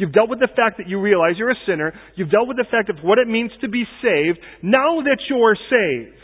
You've 0.00 0.16
dealt 0.16 0.32
with 0.32 0.40
the 0.40 0.48
fact 0.56 0.80
that 0.80 0.88
you 0.88 0.96
realize 0.96 1.36
you're 1.36 1.52
a 1.52 1.66
sinner. 1.68 1.92
You've 2.16 2.32
dealt 2.32 2.48
with 2.48 2.56
the 2.56 2.64
fact 2.72 2.88
of 2.88 3.04
what 3.04 3.20
it 3.20 3.28
means 3.28 3.52
to 3.60 3.68
be 3.68 3.84
saved. 4.00 4.40
Now 4.64 5.04
that 5.04 5.20
you're 5.28 5.60
saved, 5.68 6.16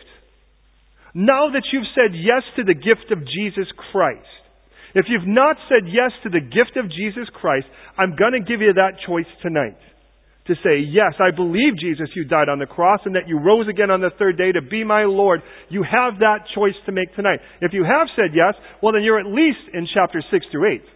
now 1.12 1.52
that 1.52 1.68
you've 1.70 1.92
said 1.92 2.16
yes 2.16 2.40
to 2.56 2.64
the 2.64 2.72
gift 2.72 3.12
of 3.12 3.20
Jesus 3.20 3.68
Christ, 3.92 4.24
if 4.96 5.04
you've 5.12 5.28
not 5.28 5.60
said 5.68 5.92
yes 5.92 6.08
to 6.24 6.32
the 6.32 6.40
gift 6.40 6.80
of 6.80 6.88
Jesus 6.88 7.28
Christ, 7.36 7.68
I'm 8.00 8.16
going 8.16 8.32
to 8.32 8.40
give 8.40 8.64
you 8.64 8.72
that 8.72 8.96
choice 9.04 9.28
tonight. 9.44 9.76
To 10.48 10.54
say, 10.64 10.80
yes, 10.80 11.12
I 11.20 11.34
believe, 11.34 11.76
Jesus, 11.76 12.08
you 12.14 12.24
died 12.24 12.48
on 12.48 12.60
the 12.60 12.70
cross 12.70 13.00
and 13.04 13.16
that 13.16 13.28
you 13.28 13.36
rose 13.36 13.68
again 13.68 13.90
on 13.90 14.00
the 14.00 14.14
third 14.16 14.38
day 14.38 14.52
to 14.52 14.62
be 14.62 14.84
my 14.84 15.04
Lord. 15.04 15.42
You 15.68 15.82
have 15.82 16.20
that 16.20 16.48
choice 16.54 16.78
to 16.86 16.92
make 16.92 17.12
tonight. 17.16 17.40
If 17.60 17.74
you 17.74 17.84
have 17.84 18.08
said 18.16 18.32
yes, 18.32 18.54
well 18.80 18.94
then 18.94 19.02
you're 19.02 19.20
at 19.20 19.26
least 19.26 19.68
in 19.74 19.88
chapter 19.92 20.22
6 20.22 20.46
through 20.52 20.80
8 20.80 20.95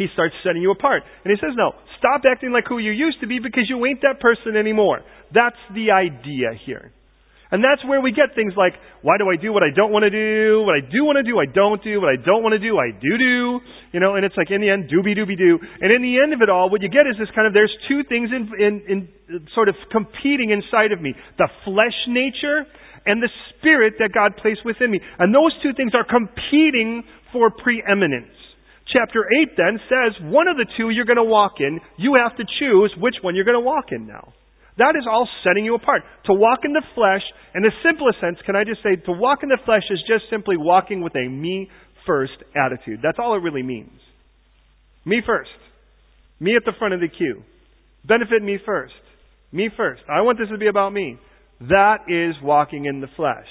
he 0.00 0.08
starts 0.16 0.32
setting 0.40 0.64
you 0.64 0.72
apart. 0.72 1.04
And 1.04 1.28
he 1.28 1.36
says, 1.36 1.52
no, 1.60 1.76
stop 2.00 2.24
acting 2.24 2.56
like 2.56 2.64
who 2.64 2.80
you 2.80 2.90
used 2.90 3.20
to 3.20 3.28
be 3.28 3.36
because 3.36 3.68
you 3.68 3.76
ain't 3.84 4.00
that 4.00 4.16
person 4.16 4.56
anymore. 4.56 5.04
That's 5.28 5.60
the 5.76 5.92
idea 5.92 6.56
here. 6.64 6.96
And 7.52 7.60
that's 7.60 7.82
where 7.84 8.00
we 8.00 8.14
get 8.14 8.32
things 8.38 8.54
like, 8.56 8.78
why 9.02 9.18
do 9.18 9.26
I 9.28 9.34
do 9.34 9.52
what 9.52 9.66
I 9.66 9.74
don't 9.74 9.90
want 9.90 10.06
to 10.06 10.14
do? 10.14 10.62
What 10.62 10.78
I 10.78 10.86
do 10.86 11.02
want 11.02 11.18
to 11.18 11.26
do, 11.26 11.36
I 11.36 11.50
don't 11.50 11.82
do. 11.82 12.00
What 12.00 12.08
I 12.08 12.16
don't 12.16 12.46
want 12.46 12.54
to 12.54 12.62
do, 12.62 12.78
I 12.78 12.94
do 12.94 13.18
do. 13.18 13.58
You 13.90 13.98
know, 13.98 14.14
and 14.14 14.24
it's 14.24 14.38
like 14.38 14.54
in 14.54 14.62
the 14.62 14.70
end, 14.70 14.86
dooby 14.88 15.18
dooby 15.18 15.36
doo. 15.36 15.58
And 15.58 15.90
in 15.90 16.00
the 16.00 16.22
end 16.22 16.32
of 16.32 16.40
it 16.40 16.48
all, 16.48 16.70
what 16.70 16.80
you 16.80 16.88
get 16.88 17.10
is 17.10 17.18
this 17.18 17.28
kind 17.34 17.50
of, 17.50 17.52
there's 17.52 17.74
two 17.90 18.06
things 18.06 18.30
in, 18.30 18.48
in, 18.54 18.72
in 18.86 18.98
sort 19.52 19.68
of 19.68 19.74
competing 19.90 20.54
inside 20.54 20.94
of 20.94 21.02
me. 21.02 21.12
The 21.42 21.50
flesh 21.66 21.98
nature 22.06 22.64
and 23.04 23.18
the 23.20 23.28
spirit 23.50 23.98
that 23.98 24.14
God 24.14 24.38
placed 24.38 24.62
within 24.64 24.94
me. 24.94 25.02
And 25.18 25.34
those 25.34 25.50
two 25.58 25.74
things 25.74 25.90
are 25.98 26.06
competing 26.06 27.02
for 27.34 27.50
preeminence. 27.50 28.30
Chapter 28.92 29.26
8 29.42 29.56
then 29.56 29.78
says, 29.88 30.18
one 30.22 30.48
of 30.48 30.56
the 30.56 30.66
two 30.76 30.90
you're 30.90 31.04
going 31.06 31.16
to 31.16 31.24
walk 31.24 31.60
in. 31.60 31.80
You 31.96 32.18
have 32.22 32.36
to 32.36 32.44
choose 32.58 32.92
which 32.98 33.14
one 33.22 33.36
you're 33.36 33.44
going 33.44 33.58
to 33.58 33.64
walk 33.64 33.92
in 33.92 34.06
now. 34.06 34.32
That 34.78 34.96
is 34.96 35.04
all 35.08 35.28
setting 35.44 35.64
you 35.64 35.74
apart. 35.74 36.02
To 36.26 36.34
walk 36.34 36.60
in 36.64 36.72
the 36.72 36.82
flesh, 36.94 37.22
in 37.54 37.62
the 37.62 37.70
simplest 37.84 38.18
sense, 38.20 38.38
can 38.46 38.56
I 38.56 38.64
just 38.64 38.82
say, 38.82 38.96
to 39.06 39.12
walk 39.12 39.40
in 39.42 39.48
the 39.48 39.58
flesh 39.64 39.82
is 39.90 40.02
just 40.08 40.24
simply 40.30 40.56
walking 40.56 41.02
with 41.02 41.14
a 41.14 41.28
me 41.28 41.68
first 42.06 42.32
attitude. 42.56 43.00
That's 43.02 43.18
all 43.18 43.34
it 43.36 43.42
really 43.42 43.62
means. 43.62 44.00
Me 45.04 45.22
first. 45.24 45.50
Me 46.40 46.56
at 46.56 46.64
the 46.64 46.72
front 46.78 46.94
of 46.94 47.00
the 47.00 47.08
queue. 47.08 47.42
Benefit 48.06 48.42
me 48.42 48.58
first. 48.64 48.94
Me 49.52 49.68
first. 49.76 50.02
I 50.08 50.22
want 50.22 50.38
this 50.38 50.48
to 50.48 50.58
be 50.58 50.68
about 50.68 50.92
me. 50.92 51.18
That 51.60 52.08
is 52.08 52.34
walking 52.42 52.86
in 52.86 53.00
the 53.00 53.08
flesh. 53.16 53.46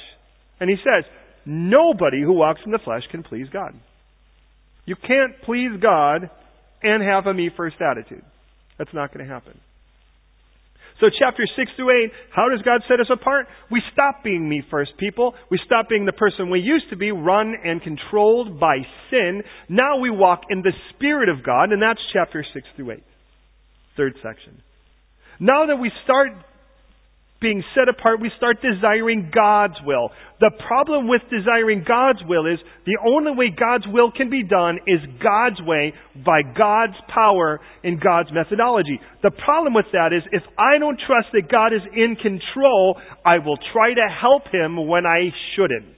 And 0.60 0.70
he 0.70 0.78
says, 0.78 1.06
nobody 1.46 2.22
who 2.22 2.34
walks 2.34 2.62
in 2.66 2.72
the 2.72 2.80
flesh 2.84 3.04
can 3.12 3.24
please 3.24 3.48
God. 3.54 3.74
You 4.90 4.96
can't 4.96 5.40
please 5.46 5.70
God 5.80 6.32
and 6.82 7.04
have 7.04 7.28
a 7.28 7.34
me 7.34 7.52
first 7.56 7.76
attitude. 7.80 8.24
That's 8.80 8.90
not 8.92 9.14
going 9.14 9.24
to 9.24 9.32
happen. 9.32 9.54
So 11.00 11.06
chapter 11.22 11.46
6 11.46 11.72
through 11.76 12.06
8, 12.06 12.12
how 12.36 12.50
does 12.50 12.64
God 12.66 12.82
set 12.90 13.00
us 13.00 13.06
apart? 13.14 13.46
We 13.70 13.84
stop 13.94 14.24
being 14.24 14.50
me 14.50 14.64
first 14.72 14.94
people. 14.98 15.36
We 15.52 15.60
stop 15.64 15.90
being 15.90 16.08
the 16.08 16.12
person 16.12 16.50
we 16.50 16.60
used 16.60 16.90
to 16.90 16.96
be, 16.96 17.12
run 17.12 17.54
and 17.64 17.84
controlled 17.84 18.60
by 18.60 18.78
sin. 19.12 19.44
Now 19.70 20.00
we 20.00 20.10
walk 20.10 20.42
in 20.50 20.64
the 20.64 20.74
Spirit 20.96 21.30
of 21.30 21.46
God, 21.46 21.72
and 21.72 21.80
that's 21.80 22.02
chapter 22.12 22.44
6 22.52 22.66
through 22.76 22.92
8. 22.94 23.04
Third 23.96 24.14
section. 24.24 24.60
Now 25.40 25.68
that 25.68 25.76
we 25.76 25.92
start 26.04 26.30
being 27.42 27.64
set 27.74 27.88
apart, 27.88 28.20
we 28.20 28.32
start 28.36 28.58
desiring 28.62 29.32
God's 29.34 29.76
will. 29.86 30.10
The 30.40 30.52
problem 30.68 31.08
with 31.08 31.22
desiring 31.32 31.86
God's 31.88 32.20
will 32.28 32.46
is 32.46 32.60
the 32.86 33.00
only 33.08 33.32
way 33.32 33.48
God's 33.48 33.86
will 33.88 34.12
can 34.12 34.30
be 34.30 34.44
done 34.44 34.80
is 34.88 35.00
God's 35.24 35.62
way 35.64 35.94
by 36.16 36.42
God's 36.44 37.00
power 37.08 37.60
and 37.84 38.00
God's 38.00 38.30
methodology. 38.34 39.00
The 39.24 39.32
problem 39.32 39.74
with 39.74 39.88
that 39.94 40.12
is 40.12 40.24
if 40.32 40.44
I 40.58 40.80
don't 40.80 41.00
trust 41.00 41.28
that 41.32 41.50
God 41.50 41.72
is 41.72 41.84
in 41.96 42.18
control, 42.20 43.00
I 43.26 43.40
will 43.40 43.58
try 43.72 43.94
to 43.94 44.08
help 44.10 44.44
Him 44.52 44.88
when 44.88 45.06
I 45.06 45.32
shouldn't. 45.56 45.96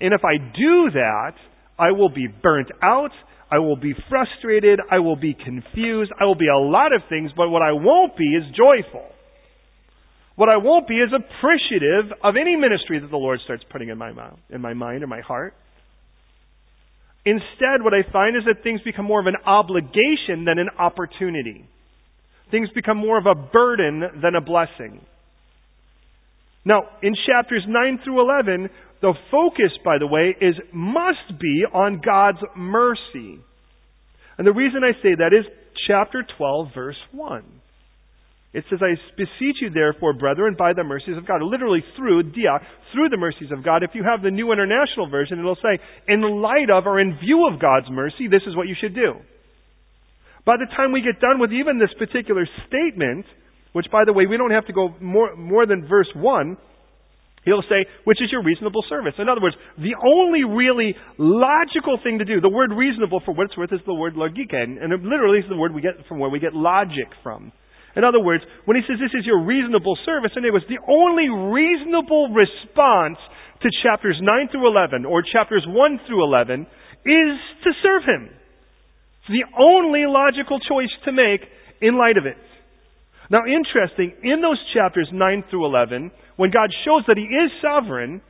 And 0.00 0.12
if 0.12 0.24
I 0.24 0.36
do 0.36 0.90
that, 1.00 1.32
I 1.78 1.92
will 1.92 2.10
be 2.10 2.26
burnt 2.26 2.68
out. 2.82 3.12
I 3.50 3.58
will 3.58 3.76
be 3.76 3.94
frustrated. 4.08 4.80
I 4.90 4.98
will 5.00 5.16
be 5.16 5.34
confused. 5.34 6.12
I 6.20 6.24
will 6.24 6.36
be 6.36 6.48
a 6.48 6.58
lot 6.58 6.94
of 6.94 7.02
things, 7.08 7.32
but 7.36 7.48
what 7.48 7.62
I 7.62 7.72
won't 7.72 8.16
be 8.16 8.24
is 8.24 8.44
joyful. 8.56 9.08
What 10.40 10.48
I 10.48 10.56
won't 10.56 10.88
be 10.88 10.94
is 10.94 11.10
appreciative 11.12 12.16
of 12.24 12.34
any 12.40 12.56
ministry 12.56 12.98
that 12.98 13.10
the 13.10 13.16
Lord 13.18 13.40
starts 13.44 13.62
putting 13.70 13.90
in 13.90 13.98
my 13.98 14.10
mouth, 14.10 14.38
in 14.48 14.62
my 14.62 14.72
mind 14.72 15.02
or 15.04 15.06
my 15.06 15.20
heart. 15.20 15.52
Instead, 17.26 17.82
what 17.82 17.92
I 17.92 18.10
find 18.10 18.34
is 18.38 18.44
that 18.46 18.62
things 18.62 18.80
become 18.82 19.04
more 19.04 19.20
of 19.20 19.26
an 19.26 19.36
obligation 19.44 20.46
than 20.46 20.58
an 20.58 20.70
opportunity. 20.78 21.66
Things 22.50 22.70
become 22.74 22.96
more 22.96 23.18
of 23.18 23.26
a 23.26 23.34
burden 23.34 24.00
than 24.22 24.34
a 24.34 24.40
blessing. 24.40 25.02
Now, 26.64 26.84
in 27.02 27.14
chapters 27.26 27.66
9 27.68 28.00
through 28.02 28.22
11, 28.22 28.70
the 29.02 29.12
focus, 29.30 29.76
by 29.84 29.98
the 29.98 30.06
way, 30.06 30.34
is 30.40 30.54
must 30.72 31.38
be 31.38 31.64
on 31.70 32.00
God's 32.02 32.40
mercy. 32.56 33.40
And 34.38 34.46
the 34.46 34.54
reason 34.54 34.80
I 34.84 34.92
say 35.02 35.16
that 35.18 35.34
is 35.38 35.44
chapter 35.86 36.24
12, 36.38 36.68
verse 36.74 36.96
1. 37.12 37.60
It 38.52 38.64
says, 38.68 38.80
I 38.82 38.98
beseech 39.16 39.62
you 39.62 39.70
therefore, 39.70 40.12
brethren, 40.12 40.56
by 40.58 40.72
the 40.72 40.82
mercies 40.82 41.16
of 41.16 41.26
God. 41.26 41.40
Literally 41.40 41.84
through, 41.96 42.34
dia, 42.34 42.58
through 42.92 43.08
the 43.08 43.16
mercies 43.16 43.52
of 43.52 43.64
God. 43.64 43.84
If 43.84 43.90
you 43.94 44.02
have 44.02 44.22
the 44.22 44.30
New 44.30 44.50
International 44.50 45.08
Version, 45.08 45.38
it'll 45.38 45.54
say, 45.62 45.78
in 46.08 46.20
light 46.42 46.68
of 46.68 46.86
or 46.86 46.98
in 46.98 47.16
view 47.22 47.46
of 47.46 47.60
God's 47.60 47.86
mercy, 47.90 48.26
this 48.26 48.42
is 48.48 48.56
what 48.56 48.66
you 48.66 48.74
should 48.80 48.94
do. 48.94 49.14
By 50.44 50.56
the 50.56 50.66
time 50.74 50.90
we 50.90 51.00
get 51.00 51.20
done 51.20 51.38
with 51.38 51.52
even 51.52 51.78
this 51.78 51.94
particular 51.94 52.48
statement, 52.66 53.24
which 53.72 53.86
by 53.92 54.02
the 54.04 54.12
way, 54.12 54.26
we 54.26 54.36
don't 54.36 54.50
have 54.50 54.66
to 54.66 54.72
go 54.72 54.94
more, 55.00 55.36
more 55.36 55.64
than 55.66 55.86
verse 55.86 56.10
1, 56.16 56.56
He'll 57.44 57.62
say, 57.62 57.86
which 58.04 58.20
is 58.20 58.28
your 58.30 58.42
reasonable 58.42 58.84
service. 58.88 59.14
In 59.18 59.28
other 59.28 59.40
words, 59.40 59.56
the 59.78 59.96
only 59.96 60.44
really 60.44 60.94
logical 61.16 61.98
thing 62.04 62.18
to 62.18 62.24
do, 62.26 62.40
the 62.40 62.50
word 62.50 62.70
reasonable 62.70 63.22
for 63.24 63.32
what 63.32 63.44
it's 63.46 63.56
worth 63.56 63.72
is 63.72 63.80
the 63.86 63.94
word 63.94 64.14
logika, 64.14 64.60
and 64.60 64.92
it 64.92 65.00
literally 65.00 65.38
is 65.38 65.46
the 65.48 65.56
word 65.56 65.72
we 65.72 65.80
get 65.80 65.94
from 66.06 66.18
where 66.18 66.28
we 66.28 66.38
get 66.38 66.52
logic 66.52 67.08
from. 67.22 67.50
In 67.96 68.04
other 68.04 68.20
words, 68.20 68.44
when 68.64 68.76
he 68.76 68.82
says 68.86 68.98
this 69.00 69.14
is 69.18 69.26
your 69.26 69.42
reasonable 69.42 69.98
service, 70.06 70.32
and 70.36 70.44
it 70.46 70.54
was 70.54 70.62
the 70.68 70.78
only 70.86 71.26
reasonable 71.26 72.30
response 72.30 73.18
to 73.62 73.68
chapters 73.82 74.18
9 74.22 74.48
through 74.52 74.68
11, 74.68 75.04
or 75.04 75.22
chapters 75.22 75.64
1 75.66 76.00
through 76.06 76.22
11, 76.24 76.66
is 77.04 77.36
to 77.64 77.70
serve 77.82 78.02
him. 78.06 78.30
It's 79.20 79.34
the 79.34 79.48
only 79.58 80.06
logical 80.06 80.60
choice 80.60 80.92
to 81.04 81.12
make 81.12 81.42
in 81.82 81.98
light 81.98 82.16
of 82.16 82.26
it. 82.26 82.38
Now, 83.30 83.46
interesting, 83.46 84.14
in 84.22 84.40
those 84.42 84.58
chapters 84.74 85.08
9 85.12 85.44
through 85.50 85.66
11, 85.66 86.10
when 86.36 86.50
God 86.50 86.70
shows 86.84 87.04
that 87.06 87.16
He 87.16 87.24
is 87.24 87.50
sovereign, 87.62 88.20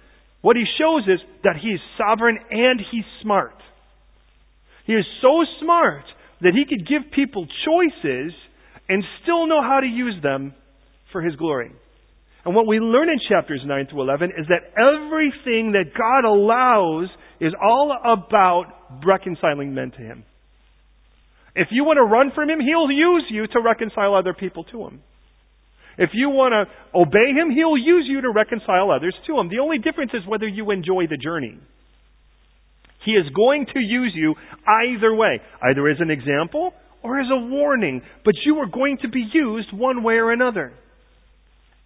what 0.43 0.57
He 0.57 0.65
shows 0.79 1.05
is 1.09 1.21
that 1.43 1.57
He 1.61 1.69
is 1.69 1.81
sovereign 1.97 2.39
and 2.51 2.81
He's 2.91 3.09
smart. 3.23 3.57
He 4.87 4.93
is 4.93 5.07
so 5.23 5.45
smart 5.63 6.05
that 6.43 6.53
He 6.53 6.65
could 6.69 6.87
give 6.87 7.13
people 7.13 7.47
choices 7.65 8.33
and 8.91 9.05
still 9.23 9.47
know 9.47 9.63
how 9.63 9.79
to 9.79 9.87
use 9.87 10.21
them 10.21 10.53
for 11.13 11.23
His 11.23 11.37
glory. 11.37 11.71
And 12.45 12.55
what 12.57 12.67
we 12.67 12.81
learn 12.81 13.09
in 13.09 13.21
chapters 13.29 13.63
9 13.65 13.87
through 13.89 14.03
11 14.03 14.33
is 14.37 14.47
that 14.49 14.75
everything 14.75 15.73
that 15.73 15.95
God 15.97 16.27
allows 16.27 17.09
is 17.41 17.53
all 17.63 17.95
about 18.03 18.65
reconciling 19.07 19.75
men 19.75 19.93
to 19.93 19.99
Him. 19.99 20.25
If 21.55 21.69
you 21.71 21.85
want 21.85 21.99
to 21.99 22.05
run 22.05 22.33
from 22.35 22.51
Him, 22.51 22.59
He'll 22.59 22.91
use 22.91 23.27
you 23.31 23.47
to 23.47 23.61
reconcile 23.65 24.17
other 24.17 24.35
people 24.35 24.65
to 24.65 24.83
Him. 24.83 25.01
If 25.97 26.11
you 26.13 26.31
want 26.31 26.51
to 26.51 26.67
obey 26.99 27.31
Him, 27.31 27.55
He'll 27.55 27.79
use 27.79 28.07
you 28.09 28.23
to 28.23 28.31
reconcile 28.35 28.91
others 28.91 29.15
to 29.29 29.39
Him. 29.39 29.51
The 29.51 29.61
only 29.61 29.79
difference 29.79 30.11
is 30.15 30.27
whether 30.27 30.49
you 30.49 30.73
enjoy 30.73 31.07
the 31.07 31.17
journey. 31.17 31.59
He 33.05 33.13
is 33.13 33.27
going 33.35 33.67
to 33.73 33.81
use 33.81 34.13
you 34.17 34.35
either 34.67 35.15
way, 35.15 35.41
either 35.63 35.89
as 35.89 35.99
an 36.01 36.11
example 36.11 36.75
or 37.03 37.21
as 37.21 37.27
a 37.33 37.47
warning, 37.47 38.03
but 38.25 38.35
you 38.45 38.57
are 38.57 38.67
going 38.67 38.99
to 39.03 39.09
be 39.09 39.27
used 39.33 39.69
one 39.73 40.03
way 40.03 40.15
or 40.15 40.33
another. 40.33 40.73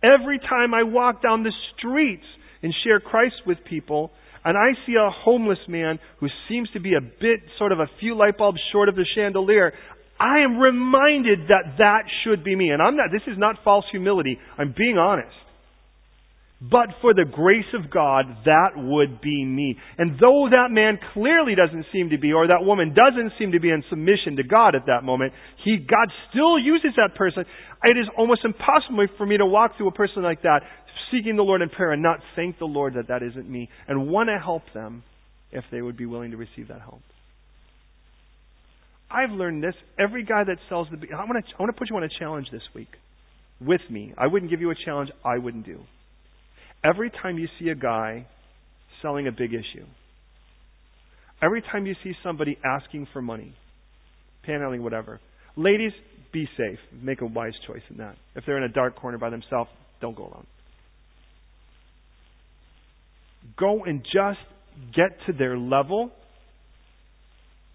Every 0.02 0.38
time 0.38 0.74
I 0.74 0.82
walk 0.82 1.22
down 1.22 1.42
the 1.42 1.52
streets 1.76 2.24
and 2.62 2.74
share 2.84 3.00
Christ 3.00 3.36
with 3.46 3.58
people, 3.68 4.10
and 4.44 4.58
I 4.58 4.78
see 4.86 4.94
a 4.94 5.10
homeless 5.10 5.58
man 5.68 5.98
who 6.20 6.28
seems 6.48 6.68
to 6.74 6.80
be 6.80 6.94
a 6.94 7.00
bit, 7.00 7.40
sort 7.58 7.72
of 7.72 7.80
a 7.80 7.86
few 8.00 8.16
light 8.16 8.36
bulbs 8.36 8.60
short 8.72 8.88
of 8.88 8.96
the 8.96 9.06
chandelier, 9.14 9.72
I 10.20 10.40
am 10.40 10.58
reminded 10.58 11.48
that 11.48 11.78
that 11.78 12.02
should 12.22 12.44
be 12.44 12.54
me. 12.54 12.70
And 12.70 12.82
I'm 12.82 12.96
not, 12.96 13.06
this 13.10 13.22
is 13.26 13.38
not 13.38 13.56
false 13.64 13.84
humility. 13.90 14.38
I'm 14.58 14.74
being 14.76 14.98
honest. 14.98 15.34
But 16.60 16.96
for 17.02 17.12
the 17.12 17.26
grace 17.26 17.68
of 17.74 17.90
God, 17.90 18.24
that 18.46 18.72
would 18.76 19.20
be 19.20 19.44
me. 19.44 19.76
And 19.98 20.16
though 20.20 20.48
that 20.50 20.70
man 20.70 20.98
clearly 21.12 21.54
doesn't 21.54 21.86
seem 21.92 22.10
to 22.10 22.18
be, 22.18 22.32
or 22.32 22.46
that 22.46 22.64
woman 22.64 22.94
doesn't 22.94 23.32
seem 23.38 23.52
to 23.52 23.60
be 23.60 23.70
in 23.70 23.82
submission 23.90 24.36
to 24.36 24.44
God 24.44 24.74
at 24.74 24.86
that 24.86 25.02
moment, 25.02 25.32
he, 25.64 25.76
God 25.76 26.08
still 26.30 26.58
uses 26.58 26.92
that 26.96 27.16
person. 27.16 27.44
It 27.82 27.98
is 27.98 28.06
almost 28.16 28.44
impossible 28.44 29.06
for 29.18 29.26
me 29.26 29.36
to 29.36 29.44
walk 29.44 29.76
through 29.76 29.88
a 29.88 29.92
person 29.92 30.22
like 30.22 30.42
that, 30.42 30.60
seeking 31.10 31.36
the 31.36 31.42
Lord 31.42 31.60
in 31.60 31.68
prayer 31.68 31.92
and 31.92 32.02
not 32.02 32.20
thank 32.34 32.58
the 32.58 32.64
Lord 32.64 32.94
that 32.94 33.08
that 33.08 33.22
isn't 33.22 33.48
me, 33.48 33.68
and 33.86 34.08
want 34.08 34.30
to 34.30 34.38
help 34.42 34.62
them 34.72 35.02
if 35.52 35.64
they 35.70 35.82
would 35.82 35.96
be 35.96 36.06
willing 36.06 36.30
to 36.30 36.36
receive 36.36 36.68
that 36.68 36.80
help. 36.80 37.02
I've 39.10 39.30
learned 39.30 39.62
this. 39.62 39.74
Every 39.98 40.24
guy 40.24 40.44
that 40.44 40.56
sells 40.68 40.88
the, 40.90 40.96
I 41.14 41.24
want 41.24 41.44
to, 41.44 41.54
I 41.58 41.62
want 41.62 41.74
to 41.74 41.78
put 41.78 41.90
you 41.90 41.96
on 41.96 42.04
a 42.04 42.08
challenge 42.18 42.46
this 42.50 42.62
week 42.74 42.88
with 43.60 43.82
me. 43.90 44.14
I 44.16 44.28
wouldn't 44.28 44.50
give 44.50 44.60
you 44.60 44.70
a 44.70 44.74
challenge 44.84 45.10
I 45.24 45.38
wouldn't 45.38 45.66
do 45.66 45.80
every 46.84 47.10
time 47.10 47.38
you 47.38 47.48
see 47.58 47.70
a 47.70 47.74
guy 47.74 48.26
selling 49.02 49.26
a 49.26 49.32
big 49.32 49.52
issue, 49.52 49.86
every 51.42 51.62
time 51.62 51.86
you 51.86 51.94
see 52.04 52.12
somebody 52.22 52.58
asking 52.64 53.08
for 53.12 53.22
money, 53.22 53.54
panhandling, 54.46 54.80
whatever, 54.80 55.20
ladies, 55.56 55.92
be 56.32 56.46
safe. 56.56 56.78
Make 57.02 57.20
a 57.20 57.26
wise 57.26 57.52
choice 57.66 57.82
in 57.90 57.98
that. 57.98 58.16
If 58.34 58.44
they're 58.44 58.58
in 58.58 58.64
a 58.64 58.68
dark 58.68 58.96
corner 58.96 59.18
by 59.18 59.30
themselves, 59.30 59.70
don't 60.00 60.16
go 60.16 60.24
alone. 60.24 60.46
Go 63.58 63.84
and 63.84 64.02
just 64.02 64.40
get 64.94 65.16
to 65.26 65.32
their 65.32 65.56
level. 65.56 66.10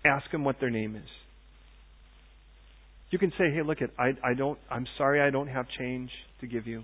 Ask 0.06 0.30
them 0.32 0.44
what 0.44 0.58
their 0.60 0.70
name 0.70 0.96
is. 0.96 1.10
You 3.12 3.18
can 3.18 3.32
say, 3.32 3.52
"Hey, 3.54 3.62
look, 3.64 3.82
it. 3.82 3.92
I, 3.98 4.10
I 4.24 4.34
don't. 4.38 4.60
I'm 4.70 4.86
sorry, 4.98 5.22
I 5.22 5.30
don't 5.30 5.48
have 5.48 5.66
change 5.80 6.12
to 6.42 6.48
give 6.48 6.68
you. 6.68 6.84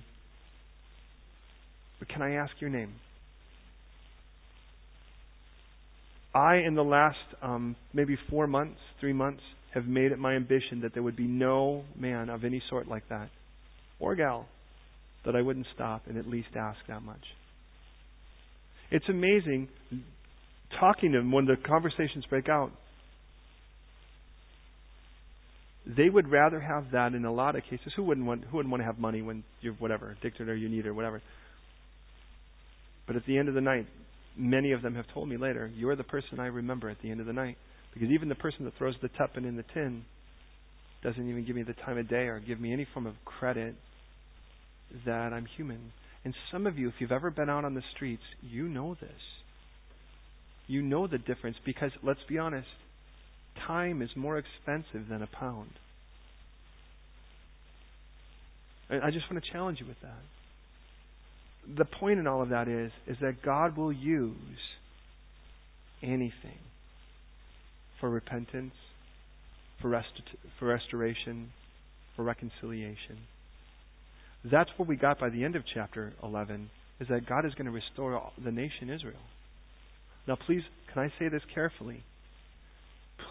But 2.00 2.10
can 2.10 2.22
I 2.22 2.34
ask 2.34 2.52
your 2.60 2.70
name? 2.70 2.94
I, 6.34 6.58
in 6.58 6.75
the 6.75 6.84
last 6.84 7.18
um, 7.42 7.75
maybe 7.94 8.18
four 8.30 8.46
months, 8.46 8.80
three 9.00 9.14
months, 9.14 9.42
have 9.74 9.86
made 9.86 10.12
it 10.12 10.20
my 10.20 10.36
ambition 10.36 10.82
that 10.82 10.94
there 10.94 11.04
would 11.04 11.16
be 11.16 11.28
no 11.28 11.84
man 11.98 12.30
of 12.30 12.44
any 12.44 12.62
sort 12.70 12.88
like 12.88 13.08
that, 13.10 13.30
or 14.00 14.16
gal, 14.16 14.48
that 15.25 15.36
I 15.36 15.42
wouldn't 15.42 15.68
stop 15.74 16.04
and 16.08 16.18
at 16.18 16.28
least 16.28 16.50
ask 16.56 16.80
that 16.88 17.02
much. 17.02 17.24
It's 18.92 19.06
amazing 19.10 19.70
talking 20.80 21.14
to 21.14 21.20
them 21.20 21.32
when 21.32 21.46
the 21.46 21.56
conversations 21.68 22.25
break 22.30 22.50
out. 22.50 22.72
They 25.86 26.10
would 26.10 26.30
rather 26.30 26.60
have 26.60 26.92
that 26.94 27.14
in 27.14 27.25
a 27.25 27.34
lot 27.34 27.56
of 27.56 27.64
cases. 27.64 27.94
Who 27.96 28.04
wouldn't 28.04 28.25
want 28.25 28.44
who 28.46 28.58
wouldn't 28.58 28.72
want 28.72 28.82
to 28.82 28.86
have 28.86 28.98
money 28.98 29.22
when 29.22 29.44
you're 29.62 29.74
whatever, 29.74 30.16
addicted 30.20 30.50
or 30.50 30.56
you 30.56 30.68
need 30.68 30.86
or 30.86 30.94
whatever. 30.94 31.22
But 33.07 33.15
at 33.15 33.25
the 33.25 33.38
end 33.38 33.50
of 33.50 33.55
the 33.55 33.62
night, 33.62 33.88
many 34.38 34.71
of 34.71 34.81
them 34.81 34.95
have 34.95 35.05
told 35.13 35.29
me 35.29 35.38
later, 35.38 35.71
you're 35.75 35.95
the 35.95 36.03
person 36.03 36.39
I 36.39 36.47
remember 36.47 36.89
at 36.89 36.97
the 37.01 37.12
end 37.12 37.19
of 37.19 37.27
the 37.27 37.33
night. 37.33 37.57
Because 37.93 38.09
even 38.09 38.29
the 38.29 38.35
person 38.35 38.65
that 38.65 38.74
throws 38.77 38.95
the 39.01 39.09
tuppence 39.09 39.45
in 39.47 39.55
the 39.55 39.63
tin 39.74 40.03
doesn't 41.03 41.29
even 41.29 41.45
give 41.45 41.55
me 41.55 41.63
the 41.63 41.74
time 41.85 41.97
of 41.97 42.09
day 42.09 42.27
or 42.27 42.39
give 42.39 42.59
me 42.59 42.74
any 42.74 42.88
form 42.93 43.05
of 43.05 43.13
credit 43.24 43.75
that 45.05 45.33
I'm 45.33 45.45
human. 45.57 45.91
And 46.24 46.33
some 46.51 46.65
of 46.65 46.77
you, 46.77 46.89
if 46.89 46.95
you've 47.00 47.12
ever 47.12 47.29
been 47.29 47.50
out 47.50 47.63
on 47.63 47.75
the 47.75 47.83
streets, 47.95 48.24
you 48.41 48.67
know 48.67 48.95
this. 49.00 49.12
You 50.67 50.81
know 50.81 51.05
the 51.05 51.19
difference 51.19 51.57
because, 51.63 51.91
let's 52.03 52.19
be 52.27 52.39
honest, 52.39 52.67
time 53.67 54.01
is 54.01 54.09
more 54.15 54.38
expensive 54.38 55.07
than 55.07 55.21
a 55.21 55.27
pound. 55.27 55.69
I 58.89 59.09
just 59.12 59.29
want 59.31 59.43
to 59.43 59.51
challenge 59.51 59.79
you 59.79 59.88
with 59.88 60.00
that 60.01 60.21
the 61.77 61.86
point 61.86 62.19
in 62.19 62.27
all 62.27 62.41
of 62.41 62.50
that 62.50 62.67
is 62.67 62.91
is 63.07 63.17
that 63.22 63.41
God 63.43 63.77
will 63.77 63.91
use 63.91 64.36
anything 66.01 66.60
for 68.00 68.10
repentance, 68.10 68.74
for, 69.81 70.03
for 70.60 70.67
restoration, 70.67 71.51
for 72.15 72.24
reconciliation. 72.24 73.19
That's 74.51 74.69
what 74.77 74.88
we 74.88 74.95
got 74.95 75.19
by 75.19 75.29
the 75.29 75.43
end 75.43 75.55
of 75.55 75.63
chapter 75.74 76.13
11 76.22 76.69
is 77.00 77.07
that 77.10 77.27
God 77.27 77.45
is 77.45 77.53
going 77.55 77.65
to 77.65 77.72
restore 77.72 78.31
the 78.43 78.51
nation 78.51 78.89
Israel. 78.89 79.19
Now 80.27 80.38
please, 80.45 80.62
can 80.93 81.03
I 81.03 81.10
say 81.19 81.29
this 81.29 81.41
carefully? 81.53 82.03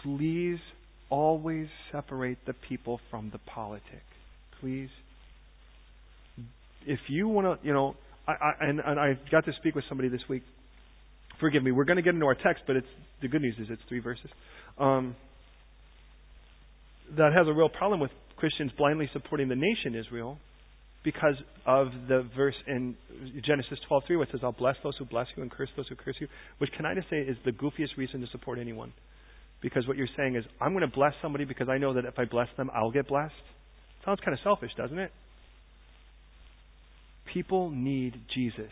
Please 0.03 0.59
always 1.09 1.67
separate 1.91 2.37
the 2.45 2.53
people 2.67 2.99
from 3.09 3.29
the 3.31 3.39
politic. 3.39 4.03
Please. 4.59 4.89
If 6.85 6.99
you 7.07 7.27
want 7.27 7.61
to, 7.61 7.67
you 7.67 7.73
know, 7.73 7.95
I, 8.27 8.31
I, 8.31 8.51
and, 8.61 8.79
and 8.79 8.99
I 8.99 9.19
got 9.31 9.45
to 9.45 9.51
speak 9.59 9.75
with 9.75 9.85
somebody 9.87 10.09
this 10.09 10.21
week. 10.29 10.43
Forgive 11.39 11.63
me. 11.63 11.71
We're 11.71 11.85
going 11.85 11.97
to 11.97 12.03
get 12.03 12.13
into 12.13 12.25
our 12.25 12.35
text, 12.35 12.63
but 12.65 12.75
it's 12.75 12.87
the 13.21 13.27
good 13.27 13.41
news 13.41 13.55
is 13.59 13.67
it's 13.69 13.81
three 13.89 13.99
verses. 13.99 14.29
Um, 14.79 15.15
that 17.17 17.33
has 17.33 17.47
a 17.47 17.53
real 17.53 17.69
problem 17.69 17.99
with 17.99 18.11
Christians 18.37 18.71
blindly 18.77 19.09
supporting 19.13 19.47
the 19.47 19.55
nation 19.55 19.95
Israel 19.95 20.37
because 21.03 21.35
of 21.67 21.87
the 22.07 22.27
verse 22.35 22.55
in 22.67 22.95
Genesis 23.45 23.77
12:3 23.87 24.17
where 24.17 24.23
it 24.23 24.31
says, 24.31 24.41
"I'll 24.43 24.51
bless 24.51 24.75
those 24.81 24.97
who 24.97 25.05
bless 25.05 25.27
you 25.35 25.43
and 25.43 25.51
curse 25.51 25.69
those 25.75 25.87
who 25.87 25.95
curse 25.95 26.15
you," 26.19 26.27
which 26.57 26.71
can 26.71 26.85
I 26.85 26.95
just 26.95 27.09
say 27.09 27.19
is 27.19 27.37
the 27.45 27.51
goofiest 27.51 27.95
reason 27.95 28.21
to 28.21 28.27
support 28.27 28.57
anyone. 28.57 28.91
Because 29.61 29.87
what 29.87 29.97
you're 29.97 30.09
saying 30.17 30.35
is, 30.35 30.45
I'm 30.59 30.73
going 30.73 30.87
to 30.87 30.93
bless 30.93 31.13
somebody 31.21 31.45
because 31.45 31.69
I 31.69 31.77
know 31.77 31.93
that 31.93 32.05
if 32.05 32.17
I 32.19 32.25
bless 32.25 32.49
them, 32.57 32.69
I'll 32.73 32.91
get 32.91 33.07
blessed. 33.07 33.33
Sounds 34.03 34.19
kind 34.19 34.33
of 34.33 34.39
selfish, 34.43 34.71
doesn't 34.75 34.99
it? 34.99 35.11
People 37.33 37.69
need 37.69 38.13
Jesus. 38.33 38.71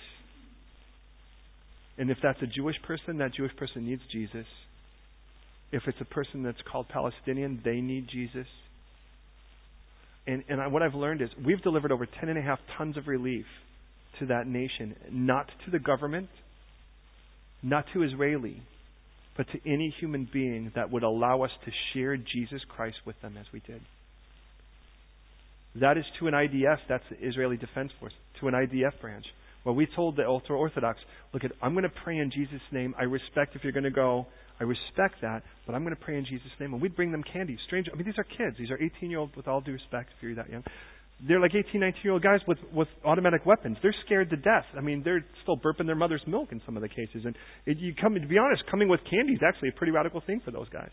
And 1.98 2.10
if 2.10 2.18
that's 2.24 2.42
a 2.42 2.48
Jewish 2.48 2.76
person, 2.84 3.18
that 3.18 3.34
Jewish 3.36 3.56
person 3.56 3.86
needs 3.86 4.02
Jesus. 4.12 4.46
If 5.72 5.84
it's 5.88 5.98
a 6.02 6.06
person 6.06 6.44
that's 6.44 6.58
called 6.72 6.88
Palestinian, 6.90 7.62
they 7.64 7.82
need 7.82 8.08
Jesus. 8.12 8.48
And, 10.26 10.44
and 10.48 10.62
I, 10.62 10.68
what 10.68 10.82
I've 10.82 10.94
learned 10.94 11.22
is 11.22 11.30
we've 11.46 11.62
delivered 11.62 11.92
over 11.92 12.06
10.5 12.06 12.58
tons 12.78 12.98
of 12.98 13.08
relief 13.08 13.46
to 14.20 14.28
that 14.28 14.48
nation, 14.48 14.96
not 15.12 15.48
to 15.66 15.72
the 15.72 15.80
government, 15.80 16.30
not 17.62 17.86
to 17.94 18.04
Israeli, 18.04 18.62
but 19.36 19.48
to 19.52 19.60
any 19.72 19.94
human 20.00 20.28
being 20.32 20.72
that 20.76 20.92
would 20.92 21.04
allow 21.04 21.42
us 21.42 21.52
to 21.66 21.72
share 21.94 22.16
Jesus 22.18 22.62
Christ 22.70 22.98
with 23.06 23.20
them 23.22 23.36
as 23.40 23.46
we 23.52 23.60
did. 23.60 23.82
That 25.80 25.98
is 25.98 26.06
to 26.20 26.28
an 26.28 26.34
IDF, 26.34 26.78
that's 26.88 27.04
the 27.10 27.28
Israeli 27.28 27.58
Defense 27.58 27.92
Force, 28.00 28.14
to 28.40 28.48
an 28.48 28.54
IDF 28.54 29.00
branch. 29.02 29.26
Well, 29.66 29.76
we 29.76 29.88
told 29.96 30.18
the 30.18 30.26
ultra 30.26 30.58
Orthodox, 30.58 31.00
look, 31.34 31.44
at, 31.44 31.52
I'm 31.62 31.74
going 31.74 31.84
to 31.84 32.02
pray 32.04 32.18
in 32.18 32.30
Jesus' 32.32 32.62
name. 32.72 32.94
I 33.00 33.04
respect 33.04 33.56
if 33.56 33.64
you're 33.64 33.72
going 33.72 33.86
to 33.86 33.92
go. 33.92 34.28
I 34.60 34.66
respect 34.66 35.16
that, 35.22 35.42
but 35.66 35.74
I'm 35.74 35.84
going 35.84 35.96
to 35.96 36.02
pray 36.02 36.18
in 36.18 36.26
Jesus' 36.26 36.52
name. 36.60 36.74
And 36.74 36.82
we'd 36.82 36.96
bring 36.96 37.12
them 37.12 37.24
candy. 37.32 37.58
Strange. 37.66 37.88
I 37.92 37.96
mean, 37.96 38.06
these 38.06 38.18
are 38.18 38.26
kids. 38.26 38.58
These 38.60 38.70
are 38.72 38.82
18 38.82 39.10
year 39.10 39.20
olds, 39.20 39.36
with 39.36 39.48
all 39.48 39.62
due 39.62 39.72
respect, 39.72 40.10
if 40.18 40.24
you're 40.24 40.36
that 40.36 40.50
young. 40.50 40.64
They're 41.26 41.40
like 41.40 41.56
18, 41.56 41.80
19 41.80 42.02
year 42.04 42.14
old 42.14 42.24
guys 42.24 42.42
with, 42.48 42.58
with 42.74 42.90
automatic 43.06 43.46
weapons. 43.46 43.78
They're 43.82 43.96
scared 44.06 44.30
to 44.32 44.36
death. 44.36 44.66
I 44.78 44.82
mean, 44.82 45.02
they're 45.04 45.24
still 45.44 45.58
burping 45.58 45.86
their 45.86 45.96
mother's 45.96 46.24
milk 46.28 46.52
in 46.52 46.62
some 46.66 46.76
of 46.76 46.84
the 46.84 46.90
cases. 46.90 47.24
And 47.24 47.36
it, 47.66 47.78
you 47.80 47.94
come, 48.00 48.16
to 48.16 48.28
be 48.28 48.38
honest, 48.38 48.64
coming 48.70 48.90
with 48.90 49.00
candy 49.10 49.34
is 49.34 49.42
actually 49.48 49.70
a 49.70 49.74
pretty 49.74 49.92
radical 49.92 50.22
thing 50.26 50.42
for 50.44 50.52
those 50.52 50.68
guys. 50.70 50.90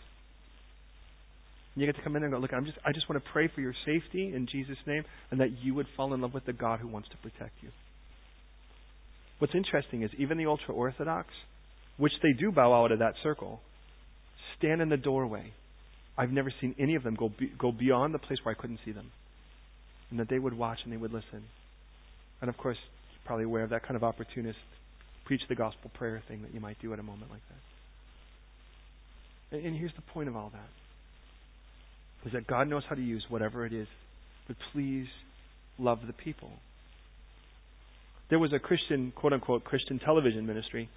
You 1.80 1.86
get 1.86 1.96
to 1.96 2.02
come 2.02 2.14
in 2.14 2.22
and 2.22 2.30
go, 2.30 2.38
look, 2.38 2.52
I'm 2.52 2.66
just, 2.66 2.76
I 2.84 2.92
just 2.92 3.08
want 3.08 3.24
to 3.24 3.30
pray 3.32 3.48
for 3.54 3.62
your 3.62 3.72
safety 3.86 4.34
in 4.34 4.46
Jesus' 4.52 4.76
name 4.86 5.02
and 5.30 5.40
that 5.40 5.62
you 5.62 5.72
would 5.72 5.86
fall 5.96 6.12
in 6.12 6.20
love 6.20 6.34
with 6.34 6.44
the 6.44 6.52
God 6.52 6.78
who 6.78 6.86
wants 6.86 7.08
to 7.08 7.16
protect 7.16 7.54
you. 7.62 7.70
What's 9.38 9.54
interesting 9.54 10.02
is 10.02 10.10
even 10.18 10.36
the 10.36 10.44
ultra 10.44 10.74
Orthodox, 10.74 11.28
which 11.96 12.12
they 12.22 12.34
do 12.38 12.52
bow 12.52 12.84
out 12.84 12.92
of 12.92 12.98
that 12.98 13.14
circle, 13.22 13.60
stand 14.58 14.82
in 14.82 14.90
the 14.90 14.98
doorway. 14.98 15.54
I've 16.18 16.28
never 16.28 16.52
seen 16.60 16.74
any 16.78 16.96
of 16.96 17.02
them 17.02 17.14
go, 17.14 17.30
be, 17.30 17.50
go 17.58 17.72
beyond 17.72 18.12
the 18.12 18.18
place 18.18 18.38
where 18.42 18.54
I 18.54 18.60
couldn't 18.60 18.80
see 18.84 18.92
them. 18.92 19.10
And 20.10 20.20
that 20.20 20.28
they 20.28 20.38
would 20.38 20.52
watch 20.52 20.80
and 20.84 20.92
they 20.92 20.98
would 20.98 21.14
listen. 21.14 21.44
And 22.42 22.50
of 22.50 22.58
course, 22.58 22.76
you're 23.10 23.24
probably 23.24 23.46
aware 23.46 23.62
of 23.62 23.70
that 23.70 23.84
kind 23.84 23.96
of 23.96 24.04
opportunist 24.04 24.58
preach 25.24 25.40
the 25.48 25.54
gospel 25.54 25.90
prayer 25.94 26.22
thing 26.28 26.42
that 26.42 26.52
you 26.52 26.60
might 26.60 26.76
do 26.82 26.92
at 26.92 26.98
a 26.98 27.02
moment 27.02 27.30
like 27.30 27.40
that. 27.48 27.56
And, 29.56 29.68
and 29.68 29.76
here's 29.78 29.94
the 29.96 30.02
point 30.12 30.28
of 30.28 30.36
all 30.36 30.50
that 30.52 30.68
is 32.24 32.32
that 32.32 32.46
God 32.46 32.68
knows 32.68 32.82
how 32.88 32.94
to 32.94 33.02
use 33.02 33.24
whatever 33.28 33.64
it 33.66 33.72
is. 33.72 33.88
But 34.46 34.56
please 34.72 35.06
love 35.78 36.00
the 36.06 36.12
people. 36.12 36.50
There 38.28 38.38
was 38.38 38.52
a 38.52 38.58
Christian, 38.58 39.12
quote 39.14 39.32
unquote, 39.32 39.64
Christian 39.64 39.98
television 39.98 40.46
ministry 40.46 40.88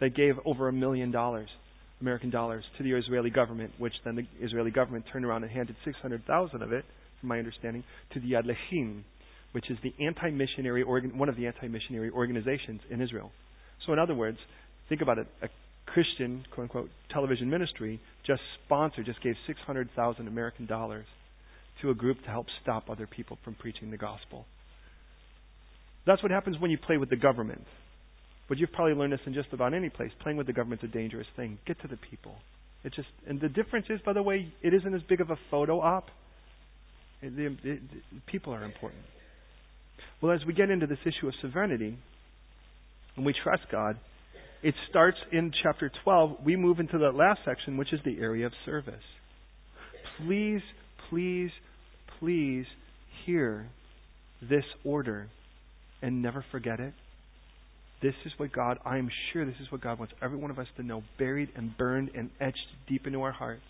that 0.00 0.14
gave 0.14 0.34
over 0.44 0.68
a 0.68 0.72
million 0.72 1.10
dollars, 1.10 1.48
American 2.00 2.30
dollars, 2.30 2.64
to 2.76 2.82
the 2.82 2.92
Israeli 2.92 3.30
government, 3.30 3.72
which 3.78 3.94
then 4.04 4.16
the 4.16 4.26
Israeli 4.44 4.70
government 4.70 5.04
turned 5.12 5.24
around 5.24 5.44
and 5.44 5.52
handed 5.52 5.76
600,000 5.84 6.62
of 6.62 6.72
it, 6.72 6.84
from 7.20 7.28
my 7.28 7.38
understanding, 7.38 7.84
to 8.12 8.20
the 8.20 8.32
Yad 8.32 8.44
L'Achim, 8.44 9.04
which 9.52 9.70
is 9.70 9.78
the 9.82 9.94
anti-missionary 10.04 10.82
organ, 10.82 11.16
one 11.16 11.28
of 11.28 11.36
the 11.36 11.46
anti-missionary 11.46 12.10
organizations 12.10 12.80
in 12.90 13.00
Israel. 13.00 13.30
So, 13.86 13.92
in 13.92 13.98
other 13.98 14.14
words, 14.14 14.38
think 14.88 15.00
about 15.00 15.18
it: 15.18 15.26
a 15.42 15.48
Christian, 15.86 16.44
quote 16.52 16.64
unquote, 16.64 16.90
television 17.10 17.50
ministry 17.50 18.00
just 18.26 18.40
sponsored, 18.64 19.06
just 19.06 19.22
gave 19.22 19.34
600,000 19.46 20.28
American 20.28 20.66
dollars 20.66 21.06
to 21.80 21.90
a 21.90 21.94
group 21.94 22.22
to 22.22 22.28
help 22.28 22.46
stop 22.62 22.88
other 22.88 23.06
people 23.06 23.38
from 23.44 23.54
preaching 23.54 23.90
the 23.90 23.96
gospel. 23.96 24.46
That's 26.06 26.22
what 26.22 26.32
happens 26.32 26.56
when 26.58 26.70
you 26.70 26.78
play 26.78 26.96
with 26.96 27.10
the 27.10 27.16
government. 27.16 27.64
But 28.48 28.58
you've 28.58 28.72
probably 28.72 28.94
learned 28.94 29.12
this 29.12 29.20
in 29.26 29.34
just 29.34 29.48
about 29.52 29.72
any 29.72 29.88
place. 29.88 30.10
Playing 30.22 30.36
with 30.36 30.46
the 30.46 30.52
government's 30.52 30.84
a 30.84 30.88
dangerous 30.88 31.26
thing. 31.36 31.58
Get 31.66 31.80
to 31.82 31.88
the 31.88 31.96
people. 32.10 32.34
It 32.84 32.92
just 32.94 33.08
and 33.26 33.40
the 33.40 33.48
difference 33.48 33.86
is, 33.88 34.00
by 34.04 34.12
the 34.12 34.22
way, 34.22 34.52
it 34.62 34.74
isn't 34.74 34.94
as 34.94 35.02
big 35.08 35.20
of 35.20 35.30
a 35.30 35.36
photo 35.50 35.80
op. 35.80 36.06
It, 37.22 37.38
it, 37.38 37.52
it, 37.62 37.80
people 38.26 38.52
are 38.52 38.64
important. 38.64 39.02
Well, 40.20 40.32
as 40.32 40.40
we 40.46 40.52
get 40.52 40.70
into 40.70 40.86
this 40.86 40.98
issue 41.04 41.28
of 41.28 41.34
sovereignty, 41.40 41.96
and 43.16 43.24
we 43.24 43.34
trust 43.44 43.62
God, 43.70 43.96
it 44.62 44.74
starts 44.88 45.18
in 45.32 45.52
chapter 45.62 45.90
12. 46.04 46.38
We 46.44 46.56
move 46.56 46.78
into 46.78 46.98
the 46.98 47.10
last 47.10 47.40
section, 47.44 47.76
which 47.76 47.92
is 47.92 48.00
the 48.04 48.18
area 48.20 48.46
of 48.46 48.52
service. 48.64 48.94
Please, 50.18 50.62
please, 51.10 51.50
please 52.20 52.64
hear 53.26 53.66
this 54.40 54.64
order 54.84 55.28
and 56.00 56.22
never 56.22 56.44
forget 56.50 56.80
it. 56.80 56.94
This 58.02 58.14
is 58.24 58.32
what 58.36 58.52
God, 58.52 58.78
I 58.84 58.98
am 58.98 59.08
sure 59.32 59.44
this 59.44 59.54
is 59.60 59.70
what 59.70 59.80
God 59.80 59.98
wants 59.98 60.14
every 60.20 60.36
one 60.36 60.50
of 60.50 60.58
us 60.58 60.66
to 60.76 60.82
know, 60.82 61.04
buried 61.18 61.50
and 61.54 61.76
burned 61.76 62.10
and 62.16 62.30
etched 62.40 62.58
deep 62.88 63.06
into 63.06 63.22
our 63.22 63.32
hearts. 63.32 63.62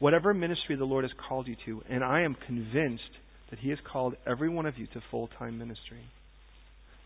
Whatever 0.00 0.34
ministry 0.34 0.74
the 0.76 0.84
Lord 0.84 1.04
has 1.04 1.12
called 1.28 1.46
you 1.46 1.56
to, 1.66 1.82
and 1.88 2.02
I 2.02 2.22
am 2.22 2.36
convinced 2.46 3.02
that 3.50 3.60
He 3.60 3.70
has 3.70 3.78
called 3.90 4.14
every 4.26 4.48
one 4.48 4.66
of 4.66 4.76
you 4.76 4.86
to 4.88 5.00
full 5.10 5.28
time 5.38 5.58
ministry. 5.58 6.02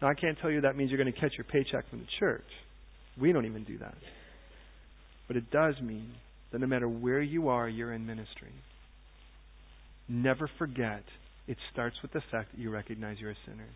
Now, 0.01 0.09
I 0.09 0.15
can't 0.15 0.39
tell 0.41 0.51
you 0.51 0.61
that 0.61 0.77
means 0.77 0.91
you're 0.91 1.03
going 1.03 1.13
to 1.13 1.21
catch 1.21 1.33
your 1.37 1.45
paycheck 1.45 1.89
from 1.91 2.01
the 2.01 2.07
church. 2.21 2.45
We 3.21 3.33
don't 3.33 3.47
even 3.47 3.65
do 3.65 3.79
that. 3.79 3.95
But 5.27 5.37
it 5.37 5.51
does 5.51 5.75
mean 5.83 6.13
that 6.53 6.61
no 6.61 6.67
matter 6.67 6.89
where 6.89 7.21
you 7.21 7.49
are, 7.49 7.69
you're 7.69 7.93
in 7.93 8.07
ministry. 8.07 8.53
Never 10.09 10.49
forget, 10.59 11.03
it 11.47 11.57
starts 11.73 11.97
with 12.01 12.13
the 12.13 12.23
fact 12.31 12.53
that 12.53 12.61
you 12.61 12.71
recognize 12.71 13.19
you're 13.19 13.33
a 13.33 13.37
sinner. 13.45 13.67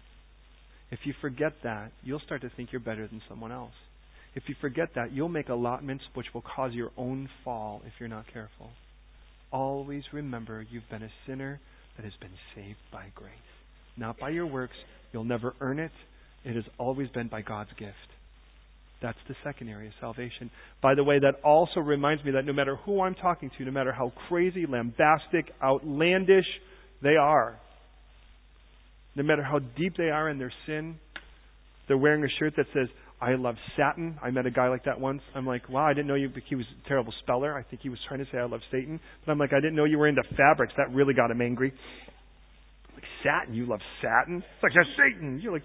If 0.90 1.00
you 1.04 1.14
forget 1.20 1.52
that, 1.64 1.90
you'll 2.02 2.20
start 2.20 2.42
to 2.42 2.50
think 2.56 2.70
you're 2.70 2.80
better 2.80 3.06
than 3.06 3.20
someone 3.28 3.52
else. 3.52 3.72
If 4.34 4.44
you 4.46 4.54
forget 4.60 4.90
that, 4.94 5.12
you'll 5.12 5.28
make 5.28 5.48
allotments 5.48 6.04
which 6.14 6.26
will 6.32 6.42
cause 6.42 6.72
your 6.72 6.90
own 6.96 7.28
fall 7.44 7.82
if 7.86 7.92
you're 7.98 8.08
not 8.08 8.24
careful. 8.32 8.70
Always 9.50 10.04
remember 10.12 10.64
you've 10.70 10.88
been 10.90 11.02
a 11.02 11.10
sinner 11.26 11.60
that 11.96 12.04
has 12.04 12.14
been 12.20 12.30
saved 12.54 12.78
by 12.90 13.06
grace. 13.14 13.30
Not 13.96 14.18
by 14.18 14.30
your 14.30 14.46
works. 14.46 14.76
You'll 15.12 15.24
never 15.24 15.54
earn 15.60 15.78
it. 15.78 15.92
It 16.44 16.56
has 16.56 16.64
always 16.78 17.08
been 17.10 17.28
by 17.28 17.42
God's 17.42 17.70
gift. 17.78 17.96
That's 19.00 19.18
the 19.28 19.34
second 19.42 19.68
area, 19.68 19.88
of 19.88 19.94
salvation. 20.00 20.50
By 20.80 20.94
the 20.94 21.02
way, 21.02 21.18
that 21.18 21.42
also 21.44 21.80
reminds 21.80 22.24
me 22.24 22.30
that 22.32 22.44
no 22.44 22.52
matter 22.52 22.76
who 22.76 23.02
I'm 23.02 23.14
talking 23.14 23.50
to, 23.58 23.64
no 23.64 23.72
matter 23.72 23.92
how 23.92 24.12
crazy, 24.28 24.64
lambastic, 24.68 25.52
outlandish 25.62 26.46
they 27.02 27.16
are, 27.16 27.58
no 29.16 29.24
matter 29.24 29.42
how 29.42 29.58
deep 29.58 29.96
they 29.96 30.10
are 30.10 30.30
in 30.30 30.38
their 30.38 30.52
sin, 30.66 30.96
they're 31.88 31.98
wearing 31.98 32.22
a 32.22 32.28
shirt 32.38 32.54
that 32.56 32.66
says, 32.72 32.88
I 33.20 33.34
love 33.34 33.54
satin. 33.76 34.18
I 34.22 34.30
met 34.30 34.46
a 34.46 34.50
guy 34.50 34.68
like 34.68 34.84
that 34.84 34.98
once. 34.98 35.22
I'm 35.34 35.46
like, 35.46 35.68
wow, 35.68 35.86
I 35.86 35.94
didn't 35.94 36.08
know 36.08 36.16
you. 36.16 36.28
He 36.48 36.56
was 36.56 36.66
a 36.84 36.88
terrible 36.88 37.12
speller. 37.22 37.56
I 37.56 37.62
think 37.62 37.82
he 37.82 37.88
was 37.88 37.98
trying 38.08 38.18
to 38.18 38.26
say 38.32 38.38
I 38.38 38.46
love 38.46 38.60
Satan. 38.72 38.98
But 39.24 39.32
I'm 39.32 39.38
like, 39.38 39.52
I 39.52 39.60
didn't 39.60 39.76
know 39.76 39.84
you 39.84 39.98
were 39.98 40.08
into 40.08 40.22
fabrics. 40.36 40.72
That 40.76 40.92
really 40.92 41.14
got 41.14 41.30
him 41.30 41.40
angry. 41.40 41.72
I'm 42.88 42.94
like 42.94 43.04
satin, 43.22 43.54
you 43.54 43.66
love 43.66 43.80
satin? 44.00 44.38
It's 44.38 44.62
like 44.62 44.72
that's 44.74 44.88
Satan. 44.96 45.40
You're 45.40 45.52
like, 45.52 45.62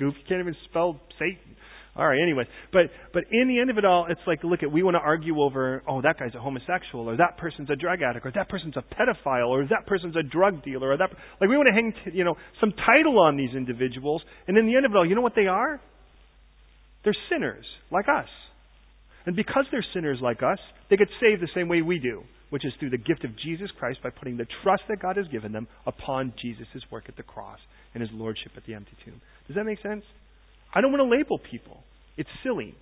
goof. 0.00 0.14
You 0.18 0.24
can't 0.26 0.40
even 0.40 0.56
spell 0.68 1.00
Satan. 1.18 1.56
All 1.96 2.06
right, 2.06 2.20
anyway. 2.22 2.44
But 2.72 2.82
but 3.12 3.24
in 3.30 3.48
the 3.48 3.60
end 3.60 3.68
of 3.68 3.76
it 3.76 3.84
all, 3.84 4.06
it's 4.08 4.20
like, 4.26 4.42
look 4.44 4.62
at 4.62 4.70
we 4.70 4.82
want 4.82 4.94
to 4.94 5.00
argue 5.00 5.40
over, 5.40 5.82
oh, 5.88 6.00
that 6.02 6.18
guy's 6.18 6.34
a 6.34 6.40
homosexual, 6.40 7.10
or 7.10 7.16
that 7.16 7.36
person's 7.36 7.68
a 7.68 7.76
drug 7.76 8.00
addict, 8.02 8.24
or 8.24 8.32
that 8.34 8.48
person's 8.48 8.74
a 8.76 8.84
pedophile, 8.94 9.48
or 9.48 9.64
that 9.64 9.86
person's 9.86 10.16
a 10.16 10.22
drug 10.22 10.64
dealer, 10.64 10.92
or 10.92 10.96
that 10.96 11.10
like 11.40 11.50
we 11.50 11.56
want 11.56 11.68
to 11.68 11.74
hang, 11.74 11.92
t- 11.92 12.16
you 12.16 12.24
know, 12.24 12.36
some 12.60 12.72
title 12.86 13.18
on 13.18 13.36
these 13.36 13.54
individuals, 13.54 14.22
and 14.46 14.56
in 14.56 14.66
the 14.66 14.76
end 14.76 14.86
of 14.86 14.92
it 14.92 14.96
all, 14.96 15.06
you 15.06 15.14
know 15.14 15.20
what 15.20 15.34
they 15.36 15.46
are? 15.46 15.80
They're 17.04 17.16
sinners 17.30 17.66
like 17.90 18.06
us. 18.08 18.28
And 19.26 19.36
because 19.36 19.64
they're 19.70 19.84
sinners 19.92 20.18
like 20.22 20.42
us, 20.42 20.58
they 20.88 20.96
get 20.96 21.08
saved 21.20 21.42
the 21.42 21.48
same 21.54 21.68
way 21.68 21.82
we 21.82 21.98
do, 21.98 22.22
which 22.50 22.64
is 22.64 22.72
through 22.78 22.90
the 22.90 22.98
gift 22.98 23.24
of 23.24 23.30
Jesus 23.38 23.70
Christ 23.78 24.02
by 24.02 24.10
putting 24.10 24.36
the 24.36 24.46
trust 24.62 24.82
that 24.88 25.00
God 25.00 25.16
has 25.16 25.26
given 25.28 25.52
them 25.52 25.66
upon 25.86 26.34
Jesus' 26.42 26.82
work 26.90 27.04
at 27.08 27.16
the 27.16 27.22
cross 27.22 27.58
and 27.94 28.00
his 28.02 28.10
lordship 28.12 28.52
at 28.56 28.66
the 28.66 28.74
empty 28.74 28.92
tomb. 29.04 29.20
Does 29.46 29.56
that 29.56 29.64
make 29.64 29.80
sense? 29.82 30.04
I 30.74 30.80
don't 30.80 30.92
want 30.92 31.02
to 31.02 31.16
label 31.16 31.38
people. 31.38 31.82
It's 32.16 32.28
silly. 32.42 32.74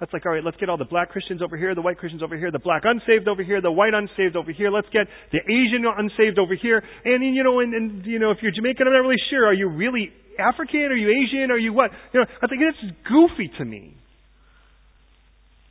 That's 0.00 0.12
like, 0.12 0.24
all 0.26 0.32
right, 0.32 0.44
let's 0.44 0.56
get 0.58 0.68
all 0.68 0.78
the 0.78 0.84
black 0.84 1.10
Christians 1.10 1.42
over 1.42 1.56
here, 1.56 1.74
the 1.74 1.82
white 1.82 1.98
Christians 1.98 2.22
over 2.22 2.38
here, 2.38 2.52
the 2.52 2.60
black 2.60 2.82
unsaved 2.84 3.26
over 3.26 3.42
here, 3.42 3.60
the 3.60 3.72
white 3.72 3.94
unsaved 3.94 4.36
over 4.36 4.52
here. 4.52 4.70
Let's 4.70 4.86
get 4.92 5.08
the 5.32 5.42
Asian 5.42 5.84
unsaved 5.84 6.38
over 6.38 6.54
here. 6.54 6.82
And, 7.04 7.34
you 7.34 7.42
know, 7.42 7.58
and, 7.58 7.74
and 7.74 8.06
you 8.06 8.20
know, 8.20 8.30
if 8.30 8.38
you're 8.40 8.52
Jamaican, 8.52 8.86
I'm 8.86 8.92
not 8.92 9.00
really 9.00 9.20
sure. 9.30 9.44
Are 9.44 9.54
you 9.54 9.68
really 9.68 10.10
African? 10.38 10.94
Are 10.94 10.96
you 10.96 11.10
Asian? 11.10 11.50
Are 11.50 11.58
you 11.58 11.72
what? 11.72 11.90
You 12.12 12.20
know, 12.20 12.26
I 12.40 12.46
think 12.46 12.62
it's 12.62 12.96
goofy 13.08 13.50
to 13.58 13.64
me. 13.64 13.96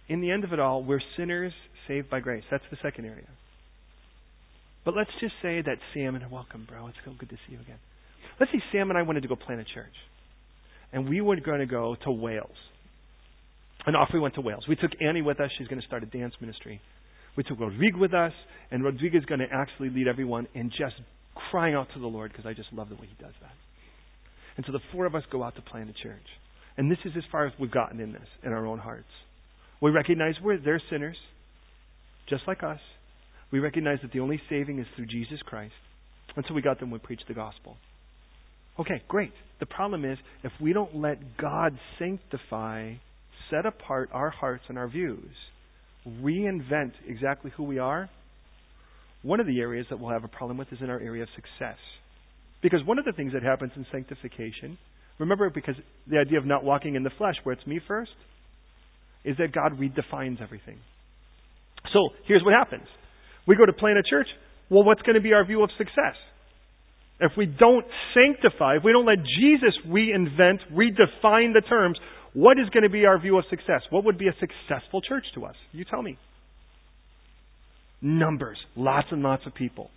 In 0.09 0.19
the 0.19 0.31
end 0.31 0.43
of 0.43 0.51
it 0.51 0.59
all, 0.59 0.83
we're 0.83 1.01
sinners 1.15 1.53
saved 1.87 2.09
by 2.09 2.19
grace. 2.19 2.43
That's 2.51 2.63
the 2.71 2.77
second 2.81 3.05
area. 3.05 3.27
But 4.85 4.95
let's 4.95 5.11
just 5.19 5.33
say 5.41 5.61
that 5.61 5.77
Sam 5.93 6.15
and 6.15 6.31
welcome, 6.31 6.65
bro. 6.67 6.87
It's 6.87 6.97
so 7.03 7.11
good 7.17 7.29
to 7.29 7.35
see 7.47 7.53
you 7.53 7.59
again. 7.59 7.79
Let's 8.39 8.51
say 8.51 8.61
Sam 8.71 8.89
and 8.89 8.97
I 8.97 9.01
wanted 9.01 9.21
to 9.21 9.27
go 9.27 9.35
plant 9.35 9.61
a 9.61 9.65
church 9.65 9.93
and 10.93 11.09
we 11.09 11.21
were 11.21 11.39
going 11.39 11.59
to 11.59 11.65
go 11.65 11.95
to 12.03 12.11
Wales. 12.11 12.55
And 13.85 13.95
off 13.95 14.09
we 14.13 14.19
went 14.19 14.35
to 14.35 14.41
Wales. 14.41 14.65
We 14.67 14.75
took 14.75 14.91
Annie 15.01 15.21
with 15.21 15.39
us. 15.39 15.49
She's 15.57 15.67
going 15.67 15.81
to 15.81 15.87
start 15.87 16.03
a 16.03 16.07
dance 16.07 16.33
ministry. 16.41 16.81
We 17.35 17.43
took 17.43 17.59
Rodrigo 17.59 17.99
with 17.99 18.13
us, 18.13 18.33
and 18.71 18.83
Rodrigo 18.83 19.17
is 19.17 19.25
going 19.25 19.39
to 19.39 19.47
actually 19.51 19.89
lead 19.89 20.07
everyone 20.07 20.47
in 20.55 20.69
just 20.69 20.95
crying 21.51 21.75
out 21.75 21.87
to 21.93 21.99
the 21.99 22.07
Lord 22.07 22.31
because 22.31 22.45
I 22.45 22.53
just 22.53 22.73
love 22.73 22.89
the 22.89 22.95
way 22.95 23.07
he 23.07 23.23
does 23.23 23.33
that. 23.41 23.53
And 24.57 24.65
so 24.65 24.71
the 24.71 24.79
four 24.91 25.05
of 25.05 25.13
us 25.13 25.23
go 25.31 25.43
out 25.43 25.55
to 25.55 25.61
plant 25.61 25.89
a 25.89 25.93
church. 25.93 26.25
And 26.77 26.91
this 26.91 26.97
is 27.05 27.11
as 27.15 27.23
far 27.31 27.45
as 27.45 27.53
we've 27.59 27.71
gotten 27.71 27.99
in 27.99 28.11
this, 28.11 28.27
in 28.43 28.51
our 28.51 28.65
own 28.65 28.79
hearts. 28.79 29.07
We 29.81 29.91
recognize 29.91 30.33
we're 30.43 30.57
they're 30.57 30.81
sinners, 30.89 31.17
just 32.29 32.43
like 32.47 32.63
us. 32.63 32.79
We 33.51 33.59
recognize 33.59 33.99
that 34.01 34.11
the 34.11 34.19
only 34.19 34.41
saving 34.49 34.79
is 34.79 34.85
through 34.95 35.07
Jesus 35.07 35.39
Christ. 35.45 35.73
And 36.35 36.45
so 36.47 36.53
we 36.53 36.61
got 36.61 36.79
them, 36.79 36.91
we 36.91 36.99
preached 36.99 37.27
the 37.27 37.33
gospel. 37.33 37.77
Okay, 38.79 39.01
great. 39.07 39.31
The 39.59 39.65
problem 39.65 40.05
is 40.05 40.17
if 40.43 40.51
we 40.61 40.73
don't 40.73 40.95
let 40.95 41.37
God 41.37 41.77
sanctify, 41.97 42.93
set 43.49 43.65
apart 43.65 44.09
our 44.13 44.29
hearts 44.29 44.63
and 44.69 44.77
our 44.77 44.87
views, 44.87 45.31
reinvent 46.21 46.91
exactly 47.07 47.51
who 47.55 47.63
we 47.63 47.79
are, 47.79 48.09
one 49.23 49.39
of 49.39 49.47
the 49.47 49.59
areas 49.59 49.87
that 49.89 49.99
we'll 49.99 50.11
have 50.11 50.23
a 50.23 50.29
problem 50.29 50.57
with 50.57 50.71
is 50.71 50.79
in 50.81 50.89
our 50.89 50.99
area 50.99 51.23
of 51.23 51.29
success. 51.35 51.77
Because 52.61 52.79
one 52.85 52.99
of 52.99 53.05
the 53.05 53.13
things 53.13 53.33
that 53.33 53.43
happens 53.43 53.71
in 53.75 53.85
sanctification, 53.91 54.77
remember, 55.19 55.49
because 55.49 55.75
the 56.07 56.17
idea 56.17 56.37
of 56.37 56.45
not 56.45 56.63
walking 56.63 56.95
in 56.95 57.03
the 57.03 57.11
flesh, 57.17 57.35
where 57.43 57.53
it's 57.53 57.65
me 57.65 57.79
first, 57.87 58.11
is 59.23 59.35
that 59.37 59.53
God 59.53 59.79
redefines 59.79 60.41
everything. 60.41 60.77
So 61.93 62.09
here's 62.27 62.43
what 62.43 62.53
happens 62.53 62.87
we 63.47 63.55
go 63.55 63.65
to 63.65 63.73
plant 63.73 63.97
a 63.97 64.03
church. 64.03 64.27
Well, 64.69 64.83
what's 64.83 65.01
going 65.01 65.15
to 65.15 65.21
be 65.21 65.33
our 65.33 65.45
view 65.45 65.63
of 65.63 65.69
success? 65.77 66.15
If 67.19 67.31
we 67.37 67.45
don't 67.45 67.85
sanctify, 68.13 68.77
if 68.77 68.83
we 68.83 68.91
don't 68.91 69.05
let 69.05 69.17
Jesus 69.39 69.73
reinvent, 69.87 70.59
redefine 70.71 71.53
the 71.53 71.63
terms, 71.67 71.97
what 72.33 72.59
is 72.59 72.69
going 72.69 72.83
to 72.83 72.89
be 72.89 73.05
our 73.05 73.19
view 73.19 73.37
of 73.37 73.45
success? 73.49 73.81
What 73.89 74.03
would 74.03 74.17
be 74.17 74.27
a 74.27 74.35
successful 74.39 75.01
church 75.01 75.23
to 75.35 75.45
us? 75.45 75.55
You 75.71 75.85
tell 75.85 76.01
me. 76.01 76.17
Numbers. 78.01 78.57
Lots 78.75 79.07
and 79.09 79.23
lots 79.23 79.43
of 79.47 79.55
people. 79.55 79.89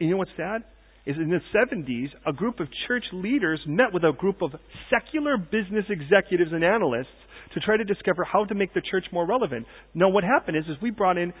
And 0.00 0.08
you 0.08 0.14
know 0.14 0.18
what's 0.18 0.32
sad? 0.36 0.64
Is 1.06 1.14
in 1.16 1.30
the 1.30 1.40
70s, 1.54 2.08
a 2.26 2.32
group 2.32 2.58
of 2.58 2.66
church 2.88 3.04
leaders 3.12 3.60
met 3.64 3.92
with 3.92 4.02
a 4.02 4.12
group 4.12 4.42
of 4.42 4.50
secular 4.90 5.36
business 5.36 5.84
executives 5.88 6.50
and 6.52 6.64
analysts 6.64 7.06
to 7.54 7.60
try 7.60 7.76
to 7.76 7.84
discover 7.84 8.24
how 8.24 8.44
to 8.44 8.54
make 8.54 8.74
the 8.74 8.82
church 8.90 9.04
more 9.12 9.26
relevant. 9.26 9.66
Now, 9.94 10.08
what 10.08 10.24
happened 10.24 10.56
is, 10.56 10.64
is 10.64 10.76
we 10.82 10.90
brought 10.90 11.16
in, 11.16 11.32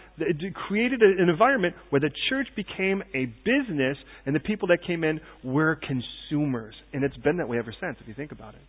created 0.68 1.02
an 1.02 1.28
environment 1.28 1.74
where 1.90 2.00
the 2.00 2.10
church 2.28 2.48
became 2.56 3.02
a 3.14 3.26
business, 3.44 3.96
and 4.24 4.34
the 4.34 4.40
people 4.40 4.68
that 4.68 4.78
came 4.86 5.04
in 5.04 5.20
were 5.44 5.76
consumers, 5.76 6.74
and 6.92 7.04
it's 7.04 7.16
been 7.18 7.38
that 7.38 7.48
way 7.48 7.58
ever 7.58 7.74
since. 7.80 7.96
If 8.00 8.08
you 8.08 8.14
think 8.14 8.32
about 8.32 8.54
it. 8.54 8.60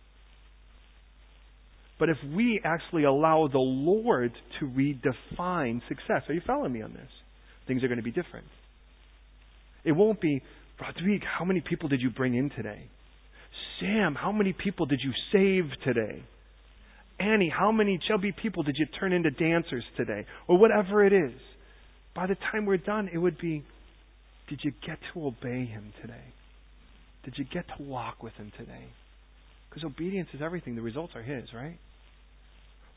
But 1.98 2.10
if 2.10 2.16
we 2.34 2.60
actually 2.64 3.04
allow 3.04 3.48
the 3.50 3.58
Lord 3.58 4.32
to 4.60 4.66
redefine 4.66 5.80
success, 5.88 6.22
are 6.28 6.34
you 6.34 6.42
following 6.46 6.72
me 6.72 6.82
on 6.82 6.92
this? 6.92 7.10
Things 7.66 7.82
are 7.82 7.88
going 7.88 7.98
to 7.98 8.04
be 8.04 8.12
different. 8.12 8.46
It 9.84 9.92
won't 9.92 10.20
be, 10.20 10.42
Rodrigo, 10.80 11.26
how 11.38 11.44
many 11.44 11.60
people 11.60 11.88
did 11.88 12.00
you 12.00 12.10
bring 12.10 12.34
in 12.36 12.50
today? 12.50 12.88
Sam, 13.80 14.14
how 14.14 14.30
many 14.32 14.52
people 14.52 14.86
did 14.86 15.00
you 15.02 15.12
save 15.32 15.70
today? 15.84 16.22
Annie, 17.18 17.52
how 17.56 17.72
many 17.72 17.98
chubby 18.08 18.32
people 18.32 18.62
did 18.62 18.76
you 18.78 18.86
turn 18.98 19.12
into 19.12 19.30
dancers 19.30 19.84
today? 19.96 20.24
Or 20.46 20.56
whatever 20.58 21.04
it 21.04 21.12
is. 21.12 21.32
By 22.14 22.26
the 22.26 22.36
time 22.52 22.66
we're 22.66 22.76
done, 22.76 23.08
it 23.12 23.18
would 23.18 23.38
be 23.38 23.64
Did 24.48 24.60
you 24.62 24.72
get 24.86 24.98
to 25.12 25.26
obey 25.26 25.64
Him 25.64 25.92
today? 26.00 26.24
Did 27.24 27.34
you 27.36 27.44
get 27.44 27.66
to 27.76 27.82
walk 27.82 28.22
with 28.22 28.34
Him 28.34 28.52
today? 28.56 28.86
Because 29.68 29.84
obedience 29.84 30.28
is 30.32 30.40
everything. 30.42 30.76
The 30.76 30.82
results 30.82 31.12
are 31.14 31.22
His, 31.22 31.44
right? 31.54 31.78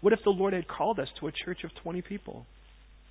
What 0.02 0.14
if 0.14 0.20
the 0.24 0.32
Lord 0.32 0.54
had 0.54 0.68
called 0.68 1.00
us 1.00 1.08
to 1.20 1.28
a 1.28 1.32
church 1.46 1.60
of 1.64 1.72
20 1.84 2.02
people? 2.02 2.46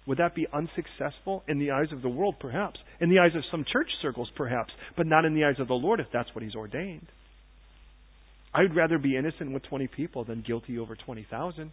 Would 0.06 0.18
that 0.18 0.34
be 0.34 0.46
unsuccessful 0.52 1.44
in 1.46 1.58
the 1.58 1.72
eyes 1.72 1.92
of 1.92 2.02
the 2.02 2.08
world, 2.08 2.36
perhaps? 2.40 2.80
In 3.00 3.10
the 3.10 3.18
eyes 3.18 3.34
of 3.36 3.42
some 3.50 3.64
church 3.70 3.88
circles, 4.00 4.30
perhaps, 4.36 4.72
but 4.96 5.06
not 5.06 5.24
in 5.24 5.34
the 5.34 5.44
eyes 5.44 5.60
of 5.60 5.68
the 5.68 5.74
Lord 5.74 6.00
if 6.00 6.06
that's 6.12 6.34
what 6.34 6.42
He's 6.42 6.54
ordained. 6.54 7.06
I 8.52 8.62
would 8.62 8.74
rather 8.74 8.98
be 8.98 9.16
innocent 9.16 9.52
with 9.52 9.62
20 9.64 9.86
people 9.88 10.24
than 10.24 10.42
guilty 10.46 10.78
over 10.78 10.96
20,000. 10.96 11.70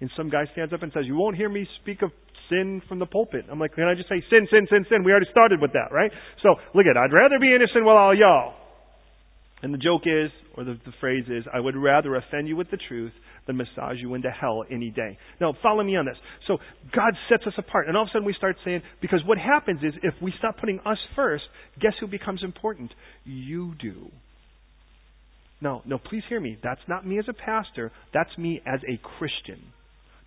And 0.00 0.10
some 0.16 0.30
guy 0.30 0.44
stands 0.52 0.72
up 0.72 0.82
and 0.82 0.92
says, 0.92 1.04
You 1.06 1.16
won't 1.16 1.36
hear 1.36 1.48
me 1.48 1.66
speak 1.82 2.02
of 2.02 2.10
sin 2.48 2.80
from 2.88 2.98
the 2.98 3.06
pulpit. 3.06 3.46
I'm 3.50 3.58
like, 3.58 3.74
Can 3.74 3.84
I 3.84 3.94
just 3.94 4.08
say 4.08 4.22
sin, 4.30 4.46
sin, 4.50 4.66
sin, 4.70 4.86
sin? 4.88 5.04
We 5.04 5.10
already 5.10 5.30
started 5.30 5.60
with 5.60 5.72
that, 5.72 5.90
right? 5.90 6.10
So, 6.42 6.54
look 6.74 6.86
at 6.86 6.94
it. 6.94 6.96
I'd 6.96 7.12
rather 7.12 7.38
be 7.40 7.52
innocent 7.54 7.84
with 7.84 7.96
all 7.96 8.14
y'all. 8.14 8.54
And 9.60 9.74
the 9.74 9.78
joke 9.78 10.02
is, 10.06 10.30
or 10.56 10.62
the, 10.62 10.78
the 10.86 10.92
phrase 11.00 11.24
is, 11.26 11.44
I 11.52 11.58
would 11.58 11.74
rather 11.74 12.14
offend 12.14 12.46
you 12.46 12.54
with 12.54 12.70
the 12.70 12.78
truth 12.88 13.12
than 13.48 13.56
massage 13.56 13.96
you 13.98 14.14
into 14.14 14.30
hell 14.30 14.62
any 14.70 14.90
day. 14.90 15.18
Now, 15.40 15.52
follow 15.64 15.82
me 15.82 15.96
on 15.96 16.06
this. 16.06 16.16
So, 16.46 16.58
God 16.94 17.14
sets 17.28 17.42
us 17.44 17.54
apart. 17.58 17.88
And 17.88 17.96
all 17.96 18.04
of 18.04 18.08
a 18.08 18.12
sudden 18.12 18.26
we 18.26 18.34
start 18.34 18.54
saying, 18.64 18.82
because 19.00 19.20
what 19.26 19.36
happens 19.36 19.80
is, 19.82 19.94
if 20.04 20.14
we 20.22 20.32
stop 20.38 20.58
putting 20.58 20.78
us 20.86 20.98
first, 21.16 21.42
guess 21.80 21.94
who 21.98 22.06
becomes 22.06 22.44
important? 22.44 22.92
You 23.24 23.74
do. 23.80 24.12
No, 25.60 25.82
no, 25.84 25.98
please 25.98 26.22
hear 26.28 26.40
me. 26.40 26.56
That's 26.62 26.80
not 26.88 27.06
me 27.06 27.18
as 27.18 27.24
a 27.28 27.32
pastor. 27.32 27.90
That's 28.14 28.30
me 28.38 28.60
as 28.64 28.80
a 28.88 29.00
Christian. 29.18 29.60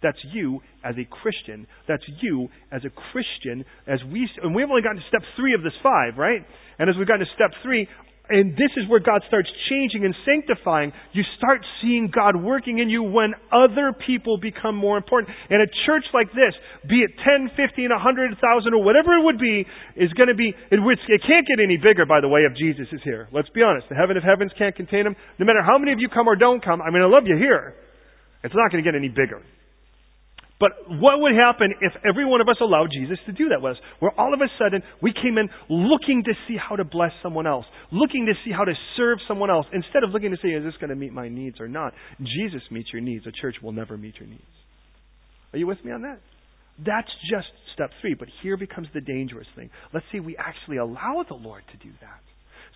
That's 0.04 0.18
you 0.34 0.62
as 0.84 0.96
a 0.98 1.06
Christian. 1.06 1.68
That's 1.88 2.04
you 2.22 2.50
as 2.72 2.82
a 2.84 2.90
Christian. 3.12 3.64
As 3.88 4.00
we 4.12 4.28
and 4.42 4.56
we've 4.56 4.70
only 4.70 4.82
gotten 4.82 4.98
to 4.98 5.08
step 5.08 5.22
three 5.38 5.54
of 5.54 5.62
this 5.64 5.78
five, 5.84 6.18
right? 6.18 6.42
And 6.80 6.90
as 6.90 6.96
we've 6.98 7.08
gotten 7.08 7.26
to 7.26 7.34
step 7.36 7.52
three, 7.64 7.88
and 8.32 8.56
this 8.56 8.72
is 8.80 8.88
where 8.88 9.04
God 9.04 9.22
starts 9.28 9.50
changing 9.70 10.06
and 10.08 10.16
sanctifying. 10.24 10.92
You 11.12 11.24
start 11.38 11.62
seeing 11.84 12.08
God 12.08 12.40
working 12.40 12.80
in 12.80 12.90
you 12.90 13.04
when 13.04 13.36
other 13.52 13.92
people 13.92 14.40
become 14.40 14.76
more 14.76 14.96
important. 14.96 15.36
And 15.50 15.62
a 15.62 15.68
church 15.86 16.08
like 16.14 16.32
this, 16.32 16.56
be 16.88 17.04
it 17.04 17.12
10, 17.20 17.52
15, 17.54 17.92
100,000, 17.92 18.74
or 18.74 18.84
whatever 18.84 19.20
it 19.20 19.24
would 19.28 19.38
be, 19.38 19.68
is 20.00 20.12
going 20.16 20.32
to 20.32 20.38
be, 20.38 20.56
it, 20.72 20.80
it 20.80 21.22
can't 21.28 21.46
get 21.46 21.60
any 21.60 21.76
bigger, 21.78 22.08
by 22.08 22.22
the 22.24 22.32
way, 22.32 22.48
if 22.48 22.56
Jesus 22.56 22.88
is 22.92 23.02
here. 23.04 23.28
Let's 23.32 23.50
be 23.52 23.62
honest. 23.62 23.92
The 23.92 24.00
heaven 24.00 24.16
of 24.16 24.24
heavens 24.24 24.52
can't 24.58 24.76
contain 24.76 25.06
him. 25.06 25.16
No 25.38 25.46
matter 25.46 25.62
how 25.62 25.78
many 25.78 25.92
of 25.92 26.00
you 26.00 26.08
come 26.08 26.28
or 26.28 26.36
don't 26.36 26.64
come, 26.64 26.82
I 26.82 26.90
mean, 26.90 27.04
I 27.04 27.12
love 27.12 27.28
you 27.28 27.36
here. 27.36 27.76
It's 28.44 28.56
not 28.56 28.72
going 28.72 28.84
to 28.84 28.88
get 28.88 28.98
any 28.98 29.10
bigger. 29.10 29.44
But 30.62 30.74
what 30.88 31.20
would 31.20 31.34
happen 31.34 31.74
if 31.82 31.92
every 32.08 32.24
one 32.24 32.40
of 32.40 32.48
us 32.48 32.58
allowed 32.62 32.90
Jesus 32.94 33.18
to 33.26 33.32
do 33.32 33.50
that 33.50 33.64
with 33.64 33.72
us? 33.72 33.78
Where 33.98 34.12
all 34.18 34.32
of 34.32 34.42
a 34.42 34.48
sudden 34.60 34.84
we 35.02 35.12
came 35.12 35.40
in 35.40 35.50
looking 35.70 36.22
to 36.26 36.34
see 36.48 36.56
how 36.56 36.76
to 36.76 36.86
bless 36.86 37.10
someone 37.24 37.48
else, 37.48 37.66
looking 37.92 38.28
to 38.28 38.34
see 38.46 38.52
how 38.52 38.64
to 38.64 38.74
serve 38.96 39.18
someone 39.28 39.50
else, 39.50 39.66
instead 39.74 40.04
of 40.04 40.12
looking 40.12 40.30
to 40.30 40.38
see, 40.40 40.50
is 40.50 40.64
this 40.64 40.76
going 40.80 40.92
to 40.92 40.96
meet 40.96 41.14
my 41.14 41.30
needs 41.30 41.60
or 41.60 41.68
not? 41.68 41.94
Jesus 42.20 42.62
meets 42.70 42.90
your 42.94 43.02
needs. 43.02 43.26
A 43.26 43.32
church 43.32 43.56
will 43.64 43.72
never 43.72 43.98
meet 43.98 44.14
your 44.20 44.30
needs. 44.30 44.44
Are 45.52 45.58
you 45.58 45.66
with 45.66 45.84
me 45.84 45.92
on 45.92 46.04
that? 46.04 46.20
That's 46.78 47.10
just 47.34 47.48
step 47.74 47.90
three. 48.00 48.14
But 48.14 48.28
here 48.44 48.56
becomes 48.56 48.88
the 48.94 49.02
dangerous 49.02 49.48
thing. 49.56 49.72
Let's 49.94 50.06
see, 50.12 50.20
we 50.20 50.38
actually 50.38 50.78
allow 50.78 51.26
the 51.28 51.36
Lord 51.36 51.64
to 51.72 51.78
do 51.78 51.92
that. 52.02 52.22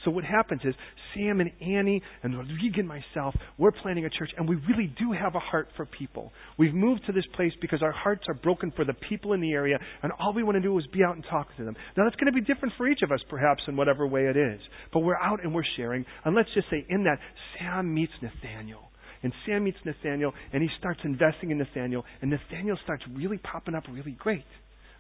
So 0.04 0.12
what 0.12 0.24
happens 0.24 0.62
is 0.64 0.76
Sam 1.14 1.40
and 1.40 1.52
Annie 1.62 2.02
and 2.24 2.38
Rodrigo 2.38 2.80
and 2.80 2.88
myself, 2.88 3.34
we're 3.58 3.72
planning 3.72 4.06
a 4.06 4.10
church 4.10 4.30
and 4.38 4.48
we 4.48 4.56
really 4.56 4.94
do 5.00 5.12
have 5.12 5.36
a 5.36 5.40
heart 5.40 5.70
for 5.76 5.86
people. 5.86 6.32
We've 6.58 6.74
moved 6.74 7.06
to 7.08 7.14
this 7.14 7.24
place 7.36 7.54
because 7.62 7.82
our 7.82 7.92
hearts 7.92 8.24
are 8.28 8.34
broken 8.34 8.72
for 8.76 8.86
the 8.86 8.94
people 9.10 9.34
in 9.34 9.42
the 9.42 9.52
area 9.52 9.78
and 10.04 10.12
all 10.20 10.34
we 10.34 10.44
want 10.44 10.56
to 10.56 10.62
do 10.62 10.78
is 10.78 10.86
be 10.94 11.04
out 11.04 11.16
and 11.16 11.26
talk 11.30 11.56
to 11.58 11.64
them. 11.64 11.76
Now 11.96 12.04
that's 12.04 12.16
going 12.18 12.32
to 12.32 12.40
be 12.40 12.42
different 12.42 12.74
for 12.78 12.88
each 12.88 13.02
of 13.04 13.12
us 13.12 13.20
perhaps 13.30 13.64
in 13.68 13.76
whatever 13.76 14.06
way 14.06 14.26
it 14.26 14.38
is. 14.38 14.60
But 14.92 15.00
we're 15.00 15.20
out 15.20 15.44
and 15.44 15.54
we're 15.54 15.64
sharing. 15.78 16.06
And 16.24 16.36
let's 16.36 16.50
just 16.54 16.70
say 16.70 16.86
in 16.90 17.04
that, 17.06 17.18
Sam 17.58 17.94
meets 17.94 18.14
Nathaniel. 18.22 18.92
And 19.24 19.34
Sam 19.46 19.64
meets 19.64 19.78
Nathaniel 19.86 20.34
and 20.54 20.62
he 20.62 20.70
starts 20.78 21.00
investing 21.04 21.52
in 21.52 21.58
Nathaniel 21.58 22.04
and 22.22 22.30
Nathaniel 22.30 22.78
starts 22.84 23.04
really 23.14 23.38
popping 23.40 23.74
up 23.74 23.84
really 23.90 24.12
great. 24.12 24.46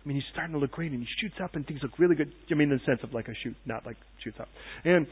I 0.05 0.07
mean, 0.07 0.17
he's 0.17 0.25
starting 0.31 0.53
to 0.53 0.59
look 0.59 0.71
great, 0.71 0.91
and 0.91 1.01
he 1.01 1.07
shoots 1.19 1.35
up, 1.43 1.55
and 1.55 1.65
things 1.65 1.79
look 1.81 1.97
really 1.97 2.15
good. 2.15 2.31
I 2.51 2.53
mean, 2.53 2.71
in 2.71 2.77
the 2.77 2.85
sense 2.85 2.99
of 3.01 3.13
like 3.13 3.27
a 3.27 3.33
shoot, 3.43 3.55
not 3.65 3.85
like 3.85 3.97
shoots 4.23 4.37
up. 4.39 4.47
And 4.83 5.07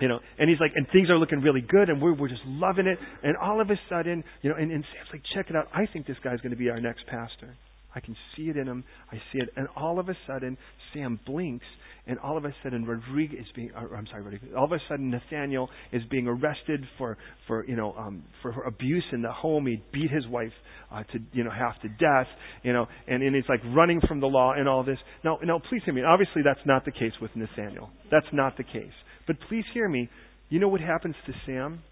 you 0.00 0.08
know, 0.08 0.18
and 0.38 0.50
he's 0.50 0.60
like, 0.60 0.72
and 0.74 0.86
things 0.92 1.08
are 1.08 1.18
looking 1.18 1.40
really 1.40 1.62
good, 1.62 1.88
and 1.88 2.02
we're 2.02 2.14
we're 2.14 2.28
just 2.28 2.44
loving 2.44 2.86
it. 2.86 2.98
And 3.22 3.36
all 3.36 3.60
of 3.60 3.70
a 3.70 3.80
sudden, 3.88 4.22
you 4.42 4.50
know, 4.50 4.56
and, 4.56 4.70
and 4.70 4.84
Sam's 4.84 5.08
like, 5.12 5.22
check 5.34 5.48
it 5.48 5.56
out. 5.56 5.68
I 5.72 5.86
think 5.90 6.06
this 6.06 6.16
guy's 6.22 6.40
going 6.40 6.50
to 6.50 6.58
be 6.58 6.68
our 6.68 6.80
next 6.80 7.06
pastor. 7.06 7.56
I 7.94 8.00
can 8.00 8.16
see 8.36 8.44
it 8.44 8.56
in 8.56 8.66
him. 8.66 8.84
I 9.10 9.16
see 9.32 9.38
it, 9.38 9.48
and 9.56 9.68
all 9.76 9.98
of 9.98 10.08
a 10.08 10.16
sudden, 10.26 10.58
Sam 10.92 11.18
blinks, 11.24 11.66
and 12.06 12.18
all 12.18 12.36
of 12.36 12.44
a 12.44 12.54
sudden 12.62 12.84
Rodriguez 12.84 13.40
is 13.40 13.46
being, 13.56 13.70
I'm 13.74 14.06
sorry, 14.06 14.22
Rodriguez, 14.22 14.50
all 14.56 14.64
of 14.64 14.72
a 14.72 14.78
sudden 14.88 15.10
Nathaniel 15.10 15.70
is 15.92 16.02
being 16.10 16.26
arrested 16.26 16.84
for, 16.98 17.16
for 17.46 17.66
you 17.66 17.76
know, 17.76 17.94
um, 17.94 18.24
for 18.42 18.50
abuse 18.64 19.04
in 19.12 19.22
the 19.22 19.32
home. 19.32 19.66
He 19.66 19.82
beat 19.92 20.10
his 20.10 20.26
wife 20.26 20.52
uh, 20.92 21.02
to, 21.04 21.18
you 21.32 21.44
know, 21.44 21.50
half 21.50 21.80
to 21.82 21.88
death, 21.88 22.26
you 22.62 22.72
know, 22.72 22.86
and, 23.08 23.22
and 23.22 23.34
he's 23.34 23.48
like 23.48 23.60
running 23.74 24.00
from 24.06 24.20
the 24.20 24.26
law 24.26 24.52
and 24.56 24.68
all 24.68 24.84
this. 24.84 24.98
Now, 25.24 25.38
now, 25.42 25.60
please 25.70 25.82
hear 25.84 25.94
me. 25.94 26.02
Obviously, 26.02 26.42
that's 26.44 26.64
not 26.66 26.84
the 26.84 26.92
case 26.92 27.12
with 27.22 27.30
Nathaniel. 27.34 27.88
That's 28.10 28.26
not 28.32 28.56
the 28.56 28.64
case. 28.64 28.92
But 29.26 29.36
please 29.48 29.64
hear 29.72 29.88
me. 29.88 30.10
You 30.50 30.60
know 30.60 30.68
what 30.68 30.80
happens 30.80 31.14
to 31.26 31.32
Sam? 31.46 31.82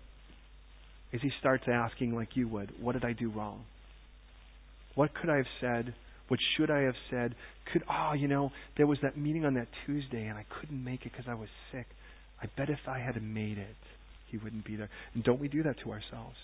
Is 1.12 1.20
he 1.22 1.30
starts 1.40 1.64
asking 1.66 2.14
like 2.14 2.28
you 2.34 2.48
would, 2.48 2.72
what 2.80 2.92
did 2.92 3.04
I 3.04 3.12
do 3.12 3.30
wrong? 3.30 3.64
What 4.94 5.14
could 5.14 5.30
I 5.30 5.36
have 5.36 5.46
said? 5.60 5.94
What 6.32 6.40
should 6.56 6.70
I 6.70 6.84
have 6.84 6.94
said? 7.10 7.34
Could, 7.70 7.82
oh, 7.90 8.14
you 8.14 8.26
know, 8.26 8.52
there 8.78 8.86
was 8.86 8.96
that 9.02 9.18
meeting 9.18 9.44
on 9.44 9.52
that 9.52 9.68
Tuesday 9.84 10.28
and 10.28 10.38
I 10.38 10.46
couldn't 10.58 10.82
make 10.82 11.04
it 11.04 11.12
because 11.12 11.26
I 11.28 11.34
was 11.34 11.50
sick. 11.70 11.84
I 12.42 12.46
bet 12.56 12.70
if 12.70 12.78
I 12.88 13.00
had 13.00 13.22
made 13.22 13.58
it, 13.58 13.76
he 14.30 14.38
wouldn't 14.38 14.64
be 14.64 14.76
there. 14.76 14.88
And 15.12 15.22
don't 15.22 15.38
we 15.38 15.48
do 15.48 15.62
that 15.64 15.76
to 15.84 15.90
ourselves? 15.90 16.38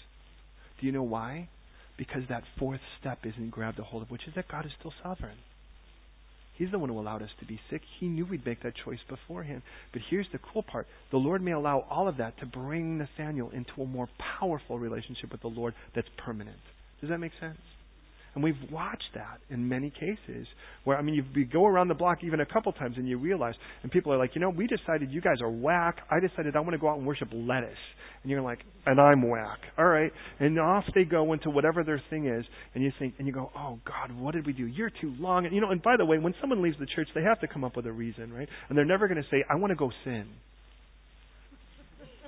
Do 0.78 0.84
you 0.84 0.92
know 0.92 1.04
why? 1.04 1.48
Because 1.96 2.20
that 2.28 2.42
fourth 2.58 2.82
step 3.00 3.20
isn't 3.24 3.50
grabbed 3.50 3.78
a 3.78 3.82
hold 3.82 4.02
of, 4.02 4.10
which 4.10 4.28
is 4.28 4.34
that 4.34 4.46
God 4.48 4.66
is 4.66 4.72
still 4.78 4.92
sovereign. 5.02 5.38
He's 6.58 6.70
the 6.70 6.78
one 6.78 6.90
who 6.90 6.98
allowed 6.98 7.22
us 7.22 7.30
to 7.40 7.46
be 7.46 7.58
sick. 7.70 7.80
He 7.98 8.08
knew 8.08 8.26
we'd 8.26 8.44
make 8.44 8.62
that 8.64 8.74
choice 8.84 8.98
beforehand. 9.08 9.62
But 9.94 10.02
here's 10.10 10.26
the 10.32 10.38
cool 10.52 10.64
part 10.64 10.86
the 11.10 11.16
Lord 11.16 11.42
may 11.42 11.52
allow 11.52 11.86
all 11.88 12.08
of 12.08 12.18
that 12.18 12.38
to 12.40 12.46
bring 12.46 12.98
Nathaniel 12.98 13.48
into 13.52 13.80
a 13.80 13.86
more 13.86 14.10
powerful 14.38 14.78
relationship 14.78 15.32
with 15.32 15.40
the 15.40 15.48
Lord 15.48 15.72
that's 15.94 16.08
permanent. 16.18 16.58
Does 17.00 17.08
that 17.08 17.20
make 17.20 17.32
sense? 17.40 17.56
And 18.34 18.44
we've 18.44 18.70
watched 18.70 19.10
that 19.14 19.40
in 19.50 19.68
many 19.68 19.90
cases 19.90 20.46
where, 20.84 20.96
I 20.96 21.02
mean, 21.02 21.14
you, 21.14 21.44
go 21.46 21.66
around 21.66 21.88
the 21.88 21.94
block 21.94 22.18
even 22.22 22.40
a 22.40 22.46
couple 22.46 22.72
times 22.72 22.96
and 22.96 23.08
you 23.08 23.18
realize, 23.18 23.54
and 23.82 23.90
people 23.90 24.12
are 24.12 24.18
like, 24.18 24.34
you 24.34 24.40
know, 24.40 24.50
we 24.50 24.66
decided 24.66 25.10
you 25.10 25.20
guys 25.20 25.40
are 25.40 25.50
whack. 25.50 25.96
I 26.10 26.20
decided 26.20 26.54
I 26.54 26.60
want 26.60 26.72
to 26.72 26.78
go 26.78 26.88
out 26.88 26.98
and 26.98 27.06
worship 27.06 27.28
lettuce. 27.32 27.70
And 28.22 28.30
you're 28.30 28.42
like, 28.42 28.58
and 28.86 29.00
I'm 29.00 29.28
whack. 29.28 29.58
All 29.78 29.86
right. 29.86 30.12
And 30.40 30.58
off 30.58 30.84
they 30.94 31.04
go 31.04 31.32
into 31.32 31.50
whatever 31.50 31.84
their 31.84 32.02
thing 32.10 32.26
is. 32.26 32.44
And 32.74 32.82
you 32.82 32.92
think, 32.98 33.14
and 33.18 33.26
you 33.26 33.32
go, 33.32 33.50
oh 33.56 33.78
God, 33.86 34.16
what 34.18 34.34
did 34.34 34.46
we 34.46 34.52
do? 34.52 34.66
You're 34.66 34.90
too 34.90 35.14
long. 35.18 35.46
And 35.46 35.54
you 35.54 35.60
know, 35.60 35.70
and 35.70 35.82
by 35.82 35.96
the 35.96 36.04
way, 36.04 36.18
when 36.18 36.34
someone 36.40 36.62
leaves 36.62 36.76
the 36.78 36.86
church, 36.94 37.08
they 37.14 37.22
have 37.22 37.40
to 37.40 37.48
come 37.48 37.64
up 37.64 37.76
with 37.76 37.86
a 37.86 37.92
reason, 37.92 38.32
right? 38.32 38.48
And 38.68 38.76
they're 38.76 38.84
never 38.84 39.08
going 39.08 39.22
to 39.22 39.28
say, 39.30 39.44
I 39.48 39.54
want 39.54 39.70
to 39.70 39.76
go 39.76 39.90
sin. 40.04 40.26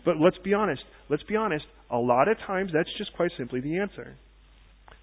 But 0.05 0.17
let's 0.19 0.39
be 0.39 0.55
honest. 0.55 0.83
Let's 1.09 1.23
be 1.25 1.37
honest. 1.37 1.65
A 1.91 1.99
lot 1.99 2.29
of 2.29 2.37
times 2.47 2.71
that's 2.73 2.89
just 2.97 3.13
quite 3.15 3.31
simply 3.37 3.61
the 3.61 3.79
answer. 3.79 4.17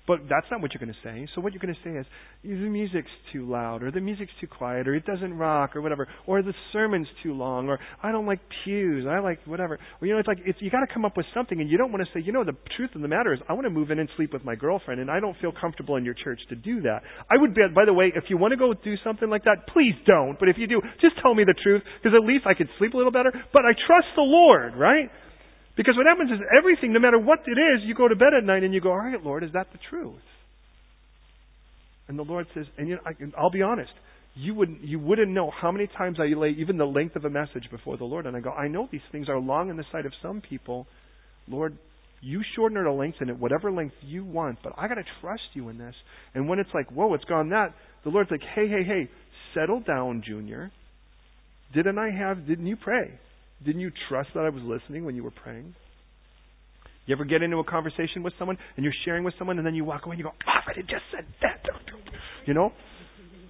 But 0.07 0.21
that's 0.29 0.47
not 0.49 0.61
what 0.61 0.71
you're 0.73 0.79
going 0.79 0.95
to 0.95 1.07
say. 1.07 1.27
So 1.35 1.41
what 1.41 1.51
you're 1.51 1.61
going 1.61 1.75
to 1.75 1.81
say 1.83 1.99
is, 1.99 2.05
the 2.41 2.69
music's 2.69 3.11
too 3.33 3.45
loud, 3.45 3.83
or 3.83 3.91
the 3.91 3.99
music's 3.99 4.31
too 4.39 4.47
quiet, 4.47 4.87
or 4.87 4.95
it 4.95 5.05
doesn't 5.05 5.33
rock, 5.33 5.75
or 5.75 5.81
whatever, 5.81 6.07
or 6.25 6.41
the 6.41 6.53
sermon's 6.71 7.07
too 7.21 7.33
long, 7.33 7.67
or 7.67 7.77
I 8.01 8.13
don't 8.13 8.25
like 8.25 8.39
pews, 8.63 9.05
I 9.05 9.19
like 9.19 9.39
whatever. 9.45 9.77
Or 9.99 10.07
you 10.07 10.13
know, 10.13 10.19
it's 10.19 10.27
like 10.27 10.39
it's, 10.45 10.57
you 10.61 10.71
got 10.71 10.79
to 10.79 10.93
come 10.93 11.03
up 11.03 11.17
with 11.17 11.25
something, 11.35 11.59
and 11.59 11.69
you 11.69 11.77
don't 11.77 11.91
want 11.91 12.07
to 12.07 12.09
say, 12.17 12.23
you 12.25 12.31
know, 12.31 12.45
the 12.45 12.55
truth 12.77 12.91
of 12.95 13.01
the 13.01 13.07
matter 13.09 13.33
is, 13.33 13.39
I 13.49 13.53
want 13.53 13.65
to 13.65 13.69
move 13.69 13.91
in 13.91 13.99
and 13.99 14.07
sleep 14.15 14.31
with 14.31 14.45
my 14.45 14.55
girlfriend, 14.55 15.01
and 15.01 15.11
I 15.11 15.19
don't 15.19 15.35
feel 15.41 15.51
comfortable 15.51 15.97
in 15.97 16.05
your 16.05 16.15
church 16.15 16.39
to 16.49 16.55
do 16.55 16.81
that. 16.83 17.01
I 17.29 17.35
would 17.35 17.53
be, 17.53 17.61
by 17.75 17.83
the 17.83 17.93
way, 17.93 18.13
if 18.15 18.25
you 18.29 18.37
want 18.37 18.53
to 18.53 18.57
go 18.57 18.73
do 18.73 18.95
something 19.03 19.29
like 19.29 19.43
that, 19.43 19.67
please 19.73 19.93
don't. 20.05 20.39
But 20.39 20.47
if 20.47 20.55
you 20.57 20.67
do, 20.67 20.81
just 21.01 21.15
tell 21.21 21.35
me 21.35 21.43
the 21.43 21.55
truth, 21.61 21.83
because 22.01 22.15
at 22.15 22.25
least 22.25 22.45
I 22.47 22.53
could 22.53 22.69
sleep 22.79 22.93
a 22.93 22.97
little 22.97 23.11
better. 23.11 23.33
But 23.51 23.65
I 23.65 23.75
trust 23.87 24.07
the 24.15 24.23
Lord, 24.23 24.75
right? 24.77 25.11
Because 25.77 25.95
what 25.95 26.07
happens 26.07 26.31
is 26.31 26.39
everything, 26.57 26.91
no 26.91 26.99
matter 26.99 27.19
what 27.19 27.39
it 27.45 27.51
is, 27.51 27.85
you 27.85 27.93
go 27.93 28.07
to 28.07 28.15
bed 28.15 28.33
at 28.35 28.43
night 28.43 28.63
and 28.63 28.73
you 28.73 28.81
go, 28.81 28.89
all 28.89 28.97
right, 28.97 29.23
Lord, 29.23 29.43
is 29.43 29.51
that 29.53 29.67
the 29.71 29.79
truth? 29.89 30.15
And 32.07 32.17
the 32.17 32.23
Lord 32.23 32.47
says, 32.55 32.65
and 32.77 32.87
you 32.87 32.95
know, 32.95 33.01
I, 33.05 33.11
I'll 33.39 33.51
be 33.51 33.61
honest, 33.61 33.91
you 34.35 34.55
wouldn't, 34.55 34.83
you 34.83 34.99
wouldn't 34.99 35.31
know 35.31 35.51
how 35.61 35.71
many 35.71 35.87
times 35.87 36.17
I 36.19 36.35
lay 36.35 36.49
even 36.57 36.77
the 36.77 36.85
length 36.85 37.15
of 37.15 37.25
a 37.25 37.29
message 37.29 37.69
before 37.69 37.97
the 37.97 38.05
Lord, 38.05 38.25
and 38.25 38.35
I 38.35 38.39
go, 38.39 38.49
I 38.49 38.67
know 38.67 38.87
these 38.91 39.01
things 39.11 39.29
are 39.29 39.39
long 39.39 39.69
in 39.69 39.77
the 39.77 39.85
sight 39.91 40.05
of 40.05 40.13
some 40.21 40.41
people. 40.41 40.87
Lord, 41.47 41.77
you 42.21 42.41
shorten 42.55 42.77
it 42.77 42.81
or 42.81 42.91
lengthen 42.91 43.29
it, 43.29 43.37
whatever 43.37 43.71
length 43.71 43.95
you 44.01 44.25
want, 44.25 44.59
but 44.63 44.73
I 44.77 44.87
got 44.87 44.95
to 44.95 45.03
trust 45.21 45.43
you 45.53 45.69
in 45.69 45.77
this. 45.77 45.95
And 46.33 46.49
when 46.49 46.59
it's 46.59 46.69
like, 46.73 46.89
whoa, 46.91 47.13
it's 47.13 47.23
gone 47.25 47.49
that, 47.49 47.73
the 48.03 48.09
Lord's 48.09 48.31
like, 48.31 48.41
hey, 48.55 48.67
hey, 48.67 48.83
hey, 48.83 49.09
settle 49.53 49.81
down, 49.81 50.23
Junior. 50.25 50.71
Didn't 51.75 51.99
I 51.99 52.09
have, 52.09 52.47
didn't 52.47 52.65
you 52.65 52.77
pray? 52.77 53.19
Didn't 53.65 53.81
you 53.81 53.91
trust 54.09 54.29
that 54.35 54.45
I 54.45 54.49
was 54.49 54.63
listening 54.63 55.05
when 55.05 55.15
you 55.15 55.23
were 55.23 55.31
praying? 55.31 55.75
You 57.05 57.15
ever 57.15 57.25
get 57.25 57.41
into 57.41 57.57
a 57.57 57.63
conversation 57.63 58.21
with 58.21 58.33
someone 58.37 58.57
and 58.75 58.83
you're 58.83 58.93
sharing 59.05 59.23
with 59.23 59.33
someone 59.39 59.57
and 59.57 59.65
then 59.65 59.75
you 59.75 59.85
walk 59.85 60.05
away 60.05 60.13
and 60.13 60.19
you 60.19 60.25
go, 60.25 60.31
oh, 60.31 60.71
I 60.71 60.81
just 60.81 61.03
said 61.15 61.25
that. 61.41 61.63
You 62.45 62.53
know? 62.53 62.71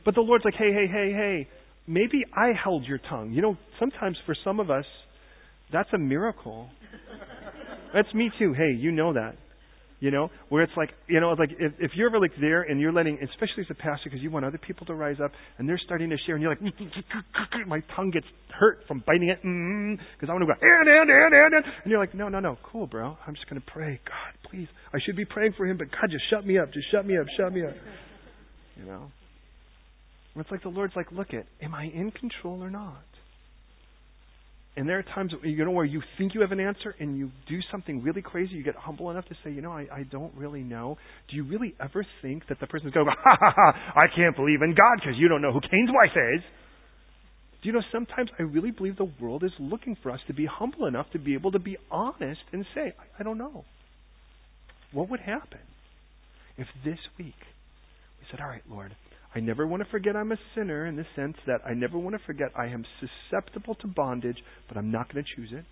But 0.05 0.15
the 0.15 0.21
Lord's 0.21 0.45
like, 0.45 0.53
hey, 0.53 0.71
hey, 0.71 0.87
hey, 0.87 1.11
hey, 1.11 1.47
maybe 1.87 2.23
I 2.35 2.51
held 2.63 2.85
your 2.85 2.99
tongue. 3.09 3.31
You 3.31 3.41
know, 3.41 3.57
sometimes 3.79 4.17
for 4.25 4.35
some 4.43 4.59
of 4.59 4.69
us, 4.69 4.85
that's 5.73 5.89
a 5.93 5.97
miracle. 5.97 6.69
That's 7.93 8.13
me 8.13 8.31
too. 8.39 8.53
Hey, 8.53 8.71
you 8.77 8.91
know 8.91 9.13
that. 9.13 9.35
You 9.99 10.11
know, 10.11 10.29
where 10.49 10.61
it's 10.61 10.73
like, 10.77 10.91
you 11.07 11.19
know, 11.19 11.31
like 11.31 11.49
if, 11.57 11.73
if 11.79 11.91
you're 11.95 12.09
ever 12.09 12.19
like 12.19 12.33
there 12.39 12.61
and 12.61 12.79
you're 12.79 12.91
letting, 12.91 13.17
especially 13.17 13.63
as 13.63 13.71
a 13.71 13.73
pastor, 13.73 14.05
because 14.05 14.21
you 14.21 14.29
want 14.29 14.45
other 14.45 14.59
people 14.59 14.85
to 14.85 14.93
rise 14.93 15.17
up 15.23 15.31
and 15.57 15.67
they're 15.67 15.81
starting 15.83 16.11
to 16.11 16.17
share, 16.23 16.35
and 16.35 16.43
you're 16.43 16.51
like, 16.51 16.61
my 17.67 17.81
tongue 17.95 18.11
gets 18.11 18.27
hurt 18.49 18.81
from 18.87 19.03
biting 19.07 19.29
it, 19.29 19.41
because 19.41 19.49
mm, 19.49 20.29
I 20.29 20.33
want 20.33 20.43
to 20.43 20.45
go, 20.45 20.53
and, 20.61 20.87
and, 20.87 21.09
and, 21.09 21.33
and, 21.33 21.53
and 21.55 21.65
And 21.83 21.89
you're 21.91 21.99
like, 21.99 22.13
no, 22.13 22.29
no, 22.29 22.39
no, 22.39 22.59
cool, 22.61 22.85
bro. 22.85 23.17
I'm 23.25 23.33
just 23.33 23.49
going 23.49 23.59
to 23.59 23.67
pray. 23.71 23.99
God, 24.05 24.49
please, 24.51 24.67
I 24.93 24.99
should 25.03 25.15
be 25.15 25.25
praying 25.25 25.53
for 25.57 25.65
him, 25.65 25.77
but 25.77 25.87
God, 25.89 26.11
just 26.11 26.29
shut 26.29 26.45
me 26.45 26.59
up, 26.59 26.71
just 26.71 26.91
shut 26.91 27.03
me 27.03 27.17
up, 27.17 27.25
shut 27.35 27.51
me 27.51 27.65
up. 27.65 27.73
You 28.77 28.85
know, 28.85 29.11
it's 30.35 30.51
like 30.51 30.61
the 30.61 30.69
Lord's 30.69 30.95
like, 30.95 31.11
look 31.11 31.33
at, 31.33 31.47
am 31.59 31.73
I 31.73 31.85
in 31.85 32.11
control 32.11 32.63
or 32.63 32.69
not? 32.69 33.01
And 34.77 34.87
there 34.87 34.99
are 34.99 35.03
times 35.03 35.33
you 35.41 35.65
know 35.65 35.71
where 35.71 35.85
you 35.85 36.03
think 36.19 36.35
you 36.35 36.41
have 36.41 36.51
an 36.51 36.59
answer 36.59 36.93
and 36.99 37.17
you 37.17 37.31
do 37.49 37.57
something 37.71 38.03
really 38.03 38.21
crazy. 38.21 38.53
You 38.53 38.63
get 38.63 38.75
humble 38.75 39.09
enough 39.09 39.25
to 39.25 39.35
say, 39.43 39.51
you 39.51 39.61
know, 39.61 39.71
I, 39.71 39.87
I 39.91 40.03
don't 40.03 40.31
really 40.35 40.61
know. 40.61 40.99
Do 41.29 41.35
you 41.35 41.43
really 41.45 41.73
ever 41.81 42.05
think 42.21 42.43
that 42.49 42.59
the 42.59 42.67
person's 42.67 42.93
going, 42.93 43.07
ha 43.07 43.37
ha 43.39 43.53
ha, 43.55 43.93
I 43.95 44.05
can't 44.15 44.35
believe 44.35 44.61
in 44.61 44.75
God 44.75 44.99
because 44.99 45.15
you 45.17 45.29
don't 45.29 45.41
know 45.41 45.51
who 45.51 45.61
Cain's 45.61 45.89
wife 45.91 46.15
is? 46.35 46.41
Do 47.63 47.69
you 47.69 47.73
know 47.73 47.81
sometimes 47.91 48.29
I 48.37 48.43
really 48.43 48.69
believe 48.69 48.97
the 48.97 49.11
world 49.19 49.43
is 49.43 49.51
looking 49.59 49.97
for 50.03 50.11
us 50.11 50.19
to 50.27 50.33
be 50.35 50.45
humble 50.45 50.85
enough 50.85 51.07
to 51.13 51.17
be 51.19 51.33
able 51.33 51.53
to 51.53 51.59
be 51.59 51.77
honest 51.89 52.41
and 52.53 52.63
say, 52.75 52.93
I, 52.99 53.21
I 53.21 53.23
don't 53.23 53.39
know. 53.39 53.65
What 54.91 55.09
would 55.09 55.21
happen 55.21 55.59
if 56.55 56.67
this 56.85 56.99
week 57.17 57.33
we 58.19 58.27
said, 58.29 58.41
all 58.41 58.47
right, 58.47 58.61
Lord, 58.69 58.95
I 59.37 59.39
never 59.39 59.67
want 59.67 59.83
to 59.83 59.89
forget 59.91 60.15
I'm 60.15 60.31
a 60.31 60.37
sinner 60.55 60.87
in 60.87 60.95
the 60.95 61.05
sense 61.15 61.37
that 61.45 61.61
I 61.63 61.75
never 61.75 61.95
want 61.99 62.15
to 62.15 62.21
forget 62.25 62.47
I 62.57 62.65
am 62.67 62.83
susceptible 62.99 63.75
to 63.75 63.87
bondage, 63.87 64.37
but 64.67 64.77
I'm 64.77 64.91
not 64.91 65.13
going 65.13 65.23
to 65.23 65.35
choose 65.35 65.49
it. 65.51 65.63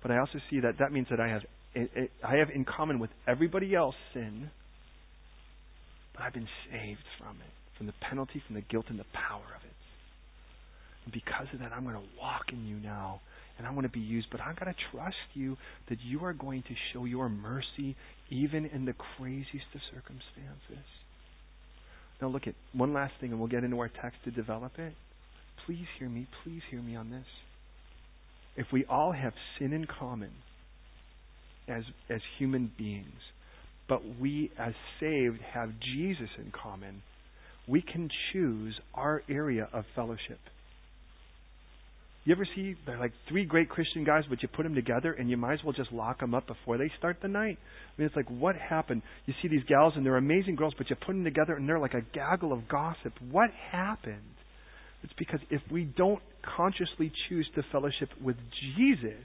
But 0.00 0.12
I 0.12 0.18
also 0.18 0.38
see 0.48 0.60
that 0.60 0.78
that 0.78 0.92
means 0.92 1.08
that 1.10 1.18
I 1.18 1.26
have 1.26 1.42
I 2.22 2.36
have 2.36 2.50
in 2.54 2.64
common 2.64 3.00
with 3.00 3.10
everybody 3.26 3.74
else 3.74 3.96
sin, 4.14 4.50
but 6.14 6.22
I've 6.22 6.32
been 6.32 6.48
saved 6.70 7.02
from 7.18 7.36
it, 7.38 7.52
from 7.76 7.86
the 7.86 7.94
penalty, 8.08 8.40
from 8.46 8.54
the 8.54 8.62
guilt, 8.62 8.86
and 8.88 8.98
the 8.98 9.10
power 9.12 9.42
of 9.42 9.64
it. 9.64 9.76
And 11.04 11.12
because 11.12 11.48
of 11.52 11.58
that, 11.58 11.72
I'm 11.72 11.82
going 11.82 11.96
to 11.96 12.08
walk 12.20 12.44
in 12.52 12.64
you 12.64 12.76
now, 12.76 13.22
and 13.58 13.66
I 13.66 13.72
want 13.72 13.86
to 13.86 13.92
be 13.92 13.98
used. 13.98 14.28
But 14.30 14.40
I've 14.40 14.56
got 14.56 14.66
to 14.66 14.74
trust 14.92 15.34
you 15.34 15.56
that 15.88 15.98
you 16.00 16.24
are 16.24 16.32
going 16.32 16.62
to 16.62 16.74
show 16.92 17.06
your 17.06 17.28
mercy 17.28 17.96
even 18.30 18.66
in 18.66 18.84
the 18.84 18.94
craziest 19.16 19.66
of 19.74 19.80
circumstances. 19.92 20.86
Now, 22.20 22.28
look 22.28 22.46
at 22.46 22.54
one 22.72 22.92
last 22.92 23.14
thing, 23.20 23.30
and 23.30 23.38
we'll 23.38 23.48
get 23.48 23.64
into 23.64 23.78
our 23.78 23.88
text 23.88 24.18
to 24.24 24.30
develop 24.30 24.78
it. 24.78 24.92
Please 25.66 25.86
hear 25.98 26.08
me. 26.08 26.26
Please 26.44 26.62
hear 26.70 26.82
me 26.82 26.96
on 26.96 27.10
this. 27.10 27.26
If 28.56 28.66
we 28.72 28.84
all 28.86 29.12
have 29.12 29.32
sin 29.58 29.72
in 29.72 29.86
common 29.86 30.30
as, 31.68 31.84
as 32.10 32.20
human 32.38 32.70
beings, 32.76 33.20
but 33.88 34.02
we 34.20 34.50
as 34.58 34.74
saved 35.00 35.40
have 35.54 35.70
Jesus 35.94 36.28
in 36.38 36.52
common, 36.52 37.02
we 37.66 37.82
can 37.82 38.08
choose 38.32 38.74
our 38.94 39.22
area 39.28 39.68
of 39.72 39.84
fellowship. 39.94 40.40
You 42.24 42.34
ever 42.34 42.46
see 42.54 42.76
they're 42.84 42.98
like 42.98 43.12
three 43.28 43.46
great 43.46 43.70
Christian 43.70 44.04
guys, 44.04 44.24
but 44.28 44.42
you 44.42 44.48
put 44.48 44.64
them 44.64 44.74
together 44.74 45.12
and 45.12 45.30
you 45.30 45.38
might 45.38 45.54
as 45.54 45.60
well 45.64 45.72
just 45.72 45.90
lock 45.90 46.20
them 46.20 46.34
up 46.34 46.46
before 46.46 46.76
they 46.76 46.90
start 46.98 47.16
the 47.22 47.28
night? 47.28 47.58
I 47.58 48.00
mean, 48.00 48.06
it's 48.06 48.16
like 48.16 48.28
what 48.28 48.56
happened? 48.56 49.02
You 49.24 49.34
see 49.40 49.48
these 49.48 49.64
gals 49.66 49.94
and 49.96 50.04
they're 50.04 50.18
amazing 50.18 50.56
girls, 50.56 50.74
but 50.76 50.90
you 50.90 50.96
put 50.96 51.14
them 51.14 51.24
together 51.24 51.54
and 51.54 51.66
they're 51.66 51.78
like 51.78 51.94
a 51.94 52.02
gaggle 52.12 52.52
of 52.52 52.68
gossip. 52.68 53.14
What 53.30 53.50
happened? 53.72 54.36
It's 55.02 55.12
because 55.18 55.40
if 55.48 55.62
we 55.70 55.84
don't 55.84 56.20
consciously 56.56 57.10
choose 57.28 57.48
to 57.54 57.62
fellowship 57.72 58.10
with 58.22 58.36
Jesus, 58.76 59.24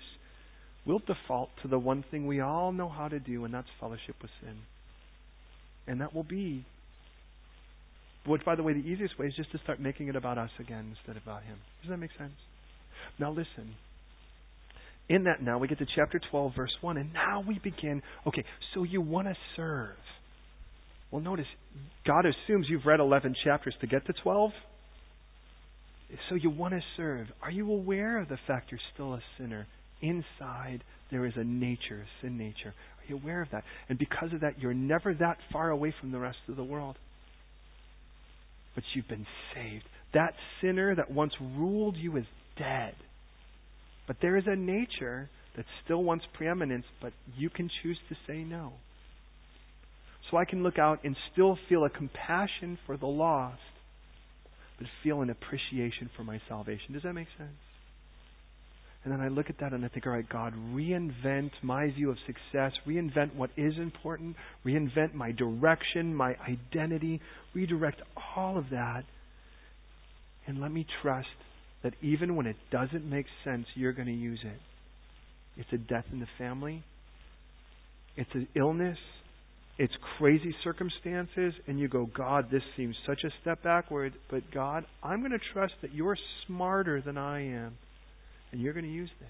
we'll 0.86 1.00
default 1.00 1.50
to 1.64 1.68
the 1.68 1.80
one 1.80 2.06
thing 2.12 2.28
we 2.28 2.40
all 2.40 2.72
know 2.72 2.88
how 2.88 3.10
to 3.10 3.20
do, 3.20 3.44
and 3.44 3.54
that's 3.54 3.68
fellowship 3.80 4.16
with 4.22 4.32
sin. 4.42 4.56
And 5.88 6.00
that 6.00 6.16
will 6.16 6.24
be, 6.24 6.66
which, 8.26 8.46
by 8.46 8.56
the 8.56 8.64
way, 8.64 8.72
the 8.72 8.88
easiest 8.88 9.20
way 9.20 9.28
is 9.28 9.36
just 9.36 9.52
to 9.52 9.58
start 9.60 9.82
making 9.82 10.08
it 10.08 10.16
about 10.16 10.38
us 10.38 10.50
again 10.60 10.96
instead 10.98 11.18
of 11.18 11.24
about 11.24 11.44
Him. 11.44 11.58
Does 11.82 11.90
that 11.90 11.98
make 11.98 12.12
sense? 12.18 12.32
Now 13.20 13.30
listen. 13.30 13.76
In 15.08 15.26
that 15.26 15.42
now 15.42 15.60
we 15.60 15.68
get 15.68 15.78
to 15.80 15.86
chapter 15.96 16.20
12 16.32 16.54
verse 16.56 16.72
1 16.82 16.98
and 16.98 17.14
now 17.14 17.44
we 17.48 17.60
begin 17.60 18.02
okay 18.26 18.44
so 18.74 18.84
you 18.84 19.02
want 19.02 19.28
to 19.28 19.36
serve. 19.56 19.96
Well 21.12 21.22
notice 21.22 21.46
God 22.06 22.26
assumes 22.26 22.68
you've 22.70 22.86
read 22.86 23.00
11 23.00 23.36
chapters 23.44 23.76
to 23.82 23.88
get 23.88 24.06
to 24.08 24.14
12. 24.24 24.52
So 26.30 26.36
you 26.36 26.50
want 26.50 26.74
to 26.74 26.82
serve. 26.98 27.28
Are 27.42 27.52
you 27.52 27.72
aware 27.72 28.20
of 28.20 28.30
the 28.30 28.38
fact 28.48 28.72
you're 28.72 28.80
still 28.94 29.14
a 29.14 29.22
sinner? 29.38 29.68
Inside 30.02 30.84
there 31.12 31.26
is 31.26 31.34
a 31.36 31.44
nature, 31.44 32.02
a 32.02 32.22
sin 32.22 32.38
nature. 32.38 32.70
Are 32.70 33.06
you 33.08 33.16
aware 33.18 33.42
of 33.42 33.50
that? 33.52 33.64
And 33.90 34.00
because 34.00 34.34
of 34.34 34.42
that 34.42 34.60
you're 34.60 34.74
never 34.74 35.14
that 35.14 35.38
far 35.52 35.70
away 35.70 35.94
from 36.00 36.12
the 36.12 36.20
rest 36.20 36.38
of 36.48 36.56
the 36.56 36.64
world. 36.64 36.96
But 38.74 38.84
you've 38.94 39.08
been 39.08 39.28
saved. 39.54 39.86
That 40.14 40.34
sinner 40.62 40.96
that 40.96 41.12
once 41.12 41.34
ruled 41.40 41.96
you 41.96 42.18
is 42.18 42.26
dead. 42.58 42.96
But 44.08 44.18
there 44.22 44.38
is 44.38 44.44
a 44.48 44.56
nature 44.56 45.30
that 45.56 45.66
still 45.84 46.04
wants 46.04 46.26
preeminence, 46.34 46.86
but 47.02 47.14
you 47.38 47.50
can 47.50 47.70
choose 47.82 47.98
to 48.10 48.16
say 48.28 48.40
no. 48.40 48.74
So 50.30 50.38
I 50.38 50.46
can 50.46 50.64
look 50.64 50.80
out 50.80 51.04
and 51.04 51.16
still 51.32 51.58
feel 51.70 51.86
a 51.86 51.90
compassion 51.90 52.78
for 52.86 52.98
the 52.98 53.06
lost, 53.06 53.60
but 54.78 54.88
feel 55.04 55.22
an 55.22 55.30
appreciation 55.30 56.10
for 56.18 56.24
my 56.24 56.42
salvation. 56.50 56.94
Does 56.94 57.04
that 57.04 57.14
make 57.14 57.28
sense? 57.38 57.52
And 59.04 59.14
then 59.14 59.22
I 59.22 59.28
look 59.28 59.52
at 59.52 59.60
that 59.60 59.72
and 59.72 59.86
I 59.86 59.88
think, 59.88 60.08
all 60.08 60.14
right, 60.14 60.28
God, 60.28 60.54
reinvent 60.74 61.52
my 61.62 61.92
view 61.92 62.10
of 62.10 62.18
success, 62.26 62.72
reinvent 62.88 63.36
what 63.36 63.52
is 63.56 63.76
important, 63.78 64.36
reinvent 64.66 65.14
my 65.14 65.32
direction, 65.32 66.14
my 66.14 66.36
identity, 66.50 67.22
redirect 67.54 68.02
all 68.36 68.58
of 68.58 68.72
that, 68.72 69.04
and 70.48 70.60
let 70.60 70.72
me 70.72 70.88
trust 71.04 71.28
that 71.86 71.94
even 72.02 72.36
when 72.36 72.48
it 72.48 72.56
doesn't 72.72 73.08
make 73.08 73.28
sense, 73.44 73.68
you're 73.76 73.94
going 73.94 74.08
to 74.08 74.14
use 74.14 74.40
it. 74.44 74.60
It's 75.56 75.72
a 75.72 75.78
death 75.78 76.06
in 76.12 76.20
the 76.20 76.28
family, 76.40 76.84
it's 78.18 78.30
an 78.34 78.48
illness, 78.56 78.98
it's 79.78 79.94
crazy 80.18 80.54
circumstances, 80.64 81.54
and 81.68 81.80
you 81.80 81.88
go, 81.88 82.08
God, 82.08 82.48
this 82.52 82.64
seems 82.76 82.96
such 83.06 83.20
a 83.24 83.30
step 83.42 83.62
backward, 83.62 84.14
but 84.32 84.42
God, 84.52 84.86
I'm 85.04 85.20
going 85.20 85.32
to 85.32 85.54
trust 85.54 85.74
that 85.84 85.94
you're 85.94 86.18
smarter 86.48 87.02
than 87.02 87.20
I 87.20 87.46
am, 87.54 87.78
and 88.52 88.60
you're 88.60 88.74
going 88.74 88.86
to 88.86 88.92
use 88.92 89.12
this. 89.20 89.30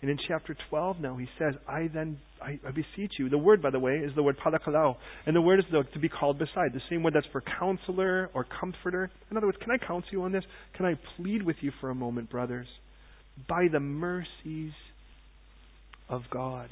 And 0.00 0.10
in 0.10 0.18
chapter 0.28 0.56
12 0.70 1.00
now, 1.00 1.16
he 1.16 1.26
says, 1.38 1.54
I 1.68 1.88
then, 1.92 2.18
I, 2.40 2.60
I 2.66 2.70
beseech 2.70 3.12
you. 3.18 3.28
The 3.28 3.38
word, 3.38 3.60
by 3.60 3.70
the 3.70 3.80
way, 3.80 3.96
is 3.96 4.12
the 4.14 4.22
word 4.22 4.36
parakalao. 4.38 4.94
And 5.26 5.34
the 5.34 5.40
word 5.40 5.58
is 5.58 5.64
the, 5.72 5.82
to 5.92 5.98
be 5.98 6.08
called 6.08 6.38
beside. 6.38 6.72
The 6.72 6.80
same 6.88 7.02
word 7.02 7.14
that's 7.14 7.26
for 7.32 7.42
counselor 7.58 8.30
or 8.32 8.46
comforter. 8.60 9.10
In 9.30 9.36
other 9.36 9.46
words, 9.46 9.58
can 9.60 9.72
I 9.72 9.78
counsel 9.78 10.10
you 10.12 10.22
on 10.22 10.30
this? 10.30 10.44
Can 10.76 10.86
I 10.86 10.94
plead 11.16 11.42
with 11.42 11.56
you 11.62 11.72
for 11.80 11.90
a 11.90 11.94
moment, 11.96 12.30
brothers? 12.30 12.68
By 13.48 13.66
the 13.72 13.80
mercies 13.80 14.72
of 16.08 16.22
God. 16.30 16.70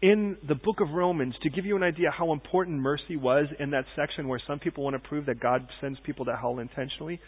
In 0.00 0.36
the 0.46 0.54
book 0.54 0.80
of 0.80 0.90
Romans, 0.90 1.34
to 1.42 1.50
give 1.50 1.66
you 1.66 1.76
an 1.76 1.82
idea 1.82 2.10
how 2.10 2.32
important 2.32 2.78
mercy 2.78 3.16
was 3.16 3.46
in 3.58 3.70
that 3.70 3.84
section 3.96 4.28
where 4.28 4.40
some 4.46 4.58
people 4.58 4.84
want 4.84 4.94
to 4.94 5.08
prove 5.08 5.26
that 5.26 5.40
God 5.40 5.66
sends 5.80 5.98
people 6.04 6.24
to 6.26 6.36
hell 6.36 6.58
intentionally, 6.58 7.20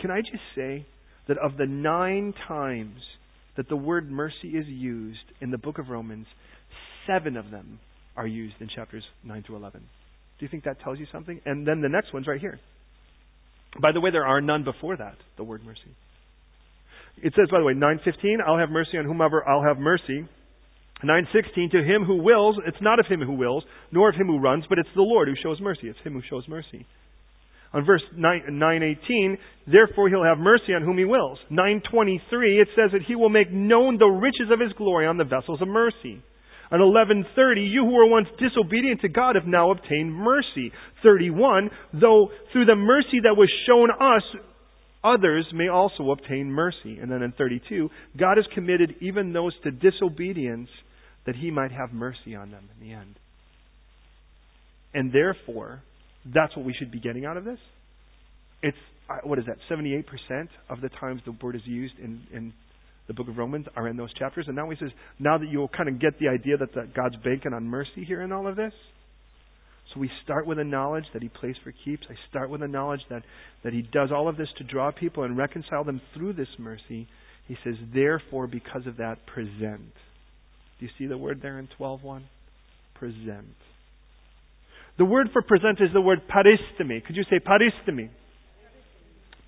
can 0.00 0.10
I 0.10 0.20
just 0.20 0.42
say 0.54 0.86
that 1.26 1.38
of 1.38 1.56
the 1.56 1.66
nine 1.66 2.32
times 2.46 3.00
that 3.58 3.68
the 3.68 3.76
word 3.76 4.08
mercy 4.08 4.50
is 4.54 4.66
used 4.68 5.18
in 5.40 5.50
the 5.50 5.58
book 5.58 5.78
of 5.78 5.88
Romans, 5.88 6.26
seven 7.08 7.36
of 7.36 7.50
them 7.50 7.80
are 8.16 8.26
used 8.26 8.54
in 8.60 8.68
chapters 8.74 9.02
9 9.24 9.42
through 9.44 9.56
11. 9.56 9.80
Do 9.80 10.44
you 10.46 10.48
think 10.48 10.62
that 10.62 10.80
tells 10.80 11.00
you 11.00 11.06
something? 11.10 11.40
And 11.44 11.66
then 11.66 11.80
the 11.80 11.88
next 11.88 12.14
one's 12.14 12.28
right 12.28 12.40
here. 12.40 12.60
By 13.82 13.90
the 13.90 14.00
way, 14.00 14.12
there 14.12 14.24
are 14.24 14.40
none 14.40 14.62
before 14.62 14.96
that, 14.96 15.16
the 15.36 15.42
word 15.42 15.64
mercy. 15.64 15.90
It 17.20 17.32
says, 17.36 17.48
by 17.50 17.58
the 17.58 17.64
way, 17.64 17.74
9.15, 17.74 18.36
I'll 18.46 18.58
have 18.58 18.70
mercy 18.70 18.96
on 18.96 19.06
whomever 19.06 19.46
I'll 19.46 19.64
have 19.64 19.78
mercy. 19.78 20.28
9.16, 21.04 21.72
to 21.72 21.78
him 21.78 22.04
who 22.04 22.22
wills, 22.22 22.56
it's 22.64 22.80
not 22.80 23.00
of 23.00 23.06
him 23.06 23.20
who 23.22 23.34
wills, 23.34 23.64
nor 23.90 24.08
of 24.10 24.14
him 24.14 24.28
who 24.28 24.38
runs, 24.38 24.66
but 24.68 24.78
it's 24.78 24.88
the 24.94 25.02
Lord 25.02 25.26
who 25.26 25.34
shows 25.42 25.60
mercy. 25.60 25.88
It's 25.88 25.98
him 26.04 26.12
who 26.12 26.22
shows 26.30 26.44
mercy. 26.46 26.86
On 27.74 27.84
verse 27.84 28.02
9, 28.16 28.44
918, 28.48 29.36
therefore 29.66 30.08
he'll 30.08 30.24
have 30.24 30.38
mercy 30.38 30.72
on 30.72 30.82
whom 30.82 30.96
he 30.96 31.04
wills. 31.04 31.38
923, 31.50 32.60
it 32.60 32.68
says 32.74 32.92
that 32.92 33.02
he 33.06 33.14
will 33.14 33.28
make 33.28 33.52
known 33.52 33.98
the 33.98 34.06
riches 34.06 34.50
of 34.50 34.60
his 34.60 34.72
glory 34.72 35.06
on 35.06 35.18
the 35.18 35.24
vessels 35.24 35.60
of 35.60 35.68
mercy. 35.68 36.22
On 36.70 36.80
1130, 36.80 37.62
you 37.62 37.84
who 37.84 37.92
were 37.92 38.06
once 38.06 38.28
disobedient 38.38 39.00
to 39.00 39.08
God 39.08 39.36
have 39.36 39.46
now 39.46 39.70
obtained 39.70 40.12
mercy. 40.12 40.72
31, 41.02 41.70
though 41.94 42.28
through 42.52 42.66
the 42.66 42.76
mercy 42.76 43.20
that 43.22 43.36
was 43.36 43.50
shown 43.66 43.90
us, 43.90 44.22
others 45.02 45.46
may 45.54 45.68
also 45.68 46.10
obtain 46.10 46.50
mercy. 46.50 46.98
And 47.00 47.10
then 47.10 47.22
in 47.22 47.32
32, 47.32 47.88
God 48.18 48.36
has 48.36 48.46
committed 48.54 48.96
even 49.00 49.32
those 49.32 49.52
to 49.64 49.70
disobedience 49.70 50.68
that 51.26 51.36
he 51.36 51.50
might 51.50 51.72
have 51.72 51.92
mercy 51.92 52.34
on 52.34 52.50
them 52.50 52.68
in 52.74 52.86
the 52.86 52.94
end. 52.94 53.14
And 54.92 55.12
therefore, 55.12 55.82
that's 56.34 56.56
what 56.56 56.64
we 56.64 56.74
should 56.78 56.90
be 56.90 57.00
getting 57.00 57.24
out 57.24 57.36
of 57.36 57.44
this. 57.44 57.58
It's 58.62 58.76
uh, 59.08 59.18
what 59.24 59.38
is 59.38 59.46
that? 59.46 59.56
Seventy-eight 59.68 60.06
percent 60.06 60.50
of 60.68 60.80
the 60.80 60.88
times 60.88 61.22
the 61.24 61.32
word 61.42 61.56
is 61.56 61.62
used 61.64 61.94
in, 61.98 62.22
in 62.32 62.52
the 63.08 63.14
book 63.14 63.28
of 63.28 63.38
Romans 63.38 63.66
are 63.74 63.88
in 63.88 63.96
those 63.96 64.12
chapters. 64.14 64.44
And 64.46 64.54
now 64.54 64.68
he 64.68 64.76
says, 64.78 64.90
now 65.18 65.38
that 65.38 65.48
you'll 65.50 65.68
kind 65.68 65.88
of 65.88 65.98
get 65.98 66.18
the 66.20 66.28
idea 66.28 66.58
that 66.58 66.74
the, 66.74 66.88
God's 66.94 67.16
banking 67.24 67.54
on 67.54 67.64
mercy 67.64 68.04
here 68.06 68.22
in 68.22 68.32
all 68.32 68.46
of 68.46 68.54
this. 68.54 68.72
So 69.92 70.00
we 70.00 70.10
start 70.22 70.46
with 70.46 70.58
a 70.58 70.64
knowledge 70.64 71.04
that 71.14 71.22
He 71.22 71.30
plays 71.30 71.54
for 71.64 71.72
keeps. 71.84 72.02
I 72.10 72.14
start 72.28 72.50
with 72.50 72.62
a 72.62 72.68
knowledge 72.68 73.00
that, 73.08 73.22
that 73.64 73.72
He 73.72 73.80
does 73.80 74.10
all 74.14 74.28
of 74.28 74.36
this 74.36 74.48
to 74.58 74.64
draw 74.64 74.90
people 74.92 75.24
and 75.24 75.36
reconcile 75.36 75.84
them 75.84 76.02
through 76.14 76.34
this 76.34 76.48
mercy. 76.58 77.08
He 77.46 77.56
says, 77.64 77.74
therefore, 77.94 78.46
because 78.46 78.86
of 78.86 78.98
that, 78.98 79.24
present. 79.26 79.94
Do 80.78 80.86
you 80.86 80.90
see 80.98 81.06
the 81.06 81.16
word 81.16 81.40
there 81.40 81.58
in 81.58 81.68
12.1? 81.80 82.22
Present. 82.94 83.56
The 84.98 85.04
word 85.04 85.28
for 85.32 85.42
present 85.42 85.80
is 85.80 85.90
the 85.92 86.00
word 86.00 86.22
paristemi. 86.28 87.04
Could 87.04 87.16
you 87.16 87.24
say 87.30 87.38
paristemi? 87.38 88.10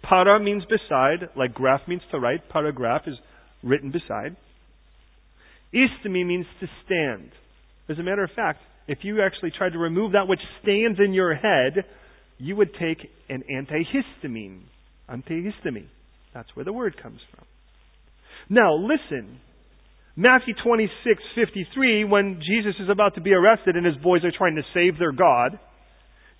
Para 0.03 0.41
means 0.41 0.63
beside, 0.65 1.29
like 1.37 1.53
graph 1.53 1.87
means 1.87 2.03
to 2.11 2.19
write. 2.19 2.49
Paragraph 2.49 3.03
is 3.07 3.17
written 3.63 3.91
beside. 3.91 4.37
Istemi 5.75 6.27
means 6.27 6.47
to 6.61 6.67
stand. 6.85 7.31
As 7.89 7.99
a 7.99 8.03
matter 8.03 8.25
of 8.25 8.31
fact, 8.35 8.61
if 8.89 8.99
you 9.03 9.23
actually 9.23 9.53
tried 9.57 9.73
to 9.73 9.79
remove 9.79 10.13
that 10.13 10.27
which 10.27 10.41
stands 10.63 10.99
in 10.99 11.13
your 11.13 11.35
head, 11.35 11.85
you 12.39 12.57
would 12.57 12.71
take 12.75 13.09
an 13.29 13.43
antihistamine. 13.53 14.63
Antihistamine. 15.09 15.89
That's 16.33 16.49
where 16.55 16.65
the 16.65 16.73
word 16.73 17.01
comes 17.01 17.21
from. 17.35 17.45
Now, 18.49 18.75
listen. 18.75 19.41
Matthew 20.21 20.53
26:53 20.63 22.05
when 22.05 22.43
Jesus 22.45 22.79
is 22.79 22.91
about 22.91 23.15
to 23.15 23.23
be 23.23 23.33
arrested 23.33 23.75
and 23.77 23.87
his 23.87 23.97
boys 23.97 24.23
are 24.23 24.31
trying 24.31 24.57
to 24.57 24.63
save 24.75 24.99
their 24.99 25.13
God. 25.13 25.59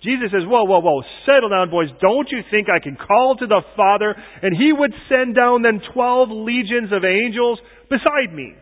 Jesus 0.03 0.29
says, 0.31 0.45
Whoa, 0.45 0.65
whoa, 0.65 0.81
whoa, 0.81 1.01
settle 1.25 1.49
down, 1.49 1.71
boys. 1.71 1.89
Don't 1.99 2.29
you 2.29 2.41
think 2.51 2.69
I 2.69 2.77
can 2.77 2.95
call 2.95 3.37
to 3.37 3.47
the 3.47 3.61
Father 3.75 4.13
and 4.43 4.55
he 4.55 4.71
would 4.71 4.93
send 5.09 5.35
down 5.35 5.63
then 5.63 5.81
12 5.93 6.29
legions 6.29 6.91
of 6.93 7.03
angels 7.03 7.59
beside 7.89 8.31
me? 8.31 8.53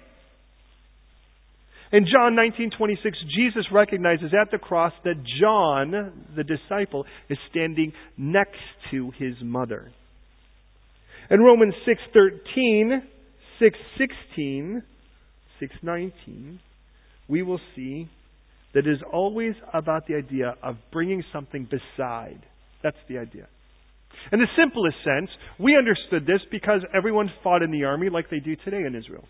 In 1.92 2.06
John 2.06 2.36
19:26, 2.36 3.20
Jesus 3.36 3.66
recognizes 3.74 4.32
at 4.34 4.52
the 4.52 4.58
cross 4.58 4.94
that 5.04 5.22
John, 5.42 6.26
the 6.34 6.46
disciple, 6.46 7.06
is 7.28 7.38
standing 7.50 7.92
next 8.16 8.62
to 8.92 9.12
his 9.12 9.36
mother. 9.42 9.92
In 11.30 11.42
Romans 11.42 11.74
6:13, 11.86 13.02
6:16, 13.60 14.84
6:19, 15.60 16.60
we 17.28 17.42
will 17.44 17.60
see 17.76 18.08
that 18.74 18.86
it 18.86 18.92
is 18.92 19.02
always 19.12 19.56
about 19.74 20.08
the 20.08 20.16
idea 20.16 20.56
of 20.62 20.78
bringing 20.92 21.24
something 21.34 21.66
beside. 21.66 22.40
That's 22.84 22.98
the 23.08 23.18
idea. 23.18 23.48
In 24.32 24.40
the 24.40 24.48
simplest 24.58 24.98
sense, 25.04 25.30
we 25.60 25.76
understood 25.78 26.26
this 26.26 26.42
because 26.52 26.82
everyone 26.94 27.32
fought 27.44 27.64
in 27.64 27.72
the 27.72 27.86
army 27.86 28.10
like 28.10 28.30
they 28.30 28.40
do 28.40 28.56
today 28.56 28.84
in 28.86 28.96
Israel. 28.96 29.24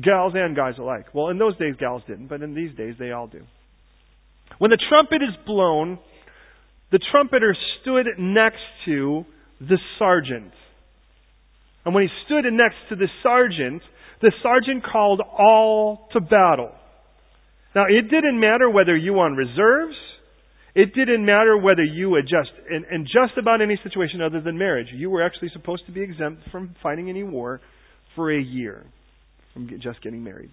Gals 0.00 0.32
and 0.34 0.56
guys 0.56 0.74
alike. 0.78 1.06
Well, 1.14 1.28
in 1.28 1.38
those 1.38 1.56
days, 1.58 1.74
gals 1.78 2.02
didn't, 2.06 2.28
but 2.28 2.42
in 2.42 2.54
these 2.54 2.74
days, 2.76 2.94
they 2.98 3.12
all 3.12 3.26
do. 3.26 3.42
When 4.58 4.70
the 4.70 4.78
trumpet 4.88 5.22
is 5.22 5.34
blown, 5.46 5.98
the 6.90 6.98
trumpeter 7.10 7.54
stood 7.80 8.06
next 8.18 8.62
to 8.86 9.24
the 9.60 9.78
sergeant. 9.98 10.52
And 11.84 11.94
when 11.94 12.04
he 12.04 12.10
stood 12.26 12.44
next 12.52 12.76
to 12.90 12.96
the 12.96 13.08
sergeant, 13.22 13.82
the 14.20 14.32
sergeant 14.42 14.84
called 14.84 15.20
all 15.20 16.08
to 16.12 16.20
battle. 16.20 16.72
Now, 17.74 17.84
it 17.88 18.10
didn't 18.10 18.40
matter 18.40 18.68
whether 18.68 18.96
you 18.96 19.14
were 19.14 19.24
on 19.24 19.36
reserves, 19.36 19.96
it 20.74 20.94
didn't 20.94 21.24
matter 21.24 21.56
whether 21.56 21.82
you 21.82 22.14
had 22.14 22.24
just, 22.24 22.50
in, 22.70 22.84
in 22.92 23.04
just 23.04 23.38
about 23.38 23.60
any 23.60 23.78
situation 23.82 24.20
other 24.20 24.40
than 24.40 24.58
marriage, 24.58 24.88
you 24.94 25.10
were 25.10 25.22
actually 25.22 25.50
supposed 25.52 25.84
to 25.86 25.92
be 25.92 26.02
exempt 26.02 26.42
from 26.50 26.74
fighting 26.82 27.08
any 27.08 27.22
war 27.22 27.60
for 28.14 28.32
a 28.32 28.40
year 28.40 28.84
from 29.52 29.68
just 29.80 30.02
getting 30.02 30.22
married. 30.22 30.50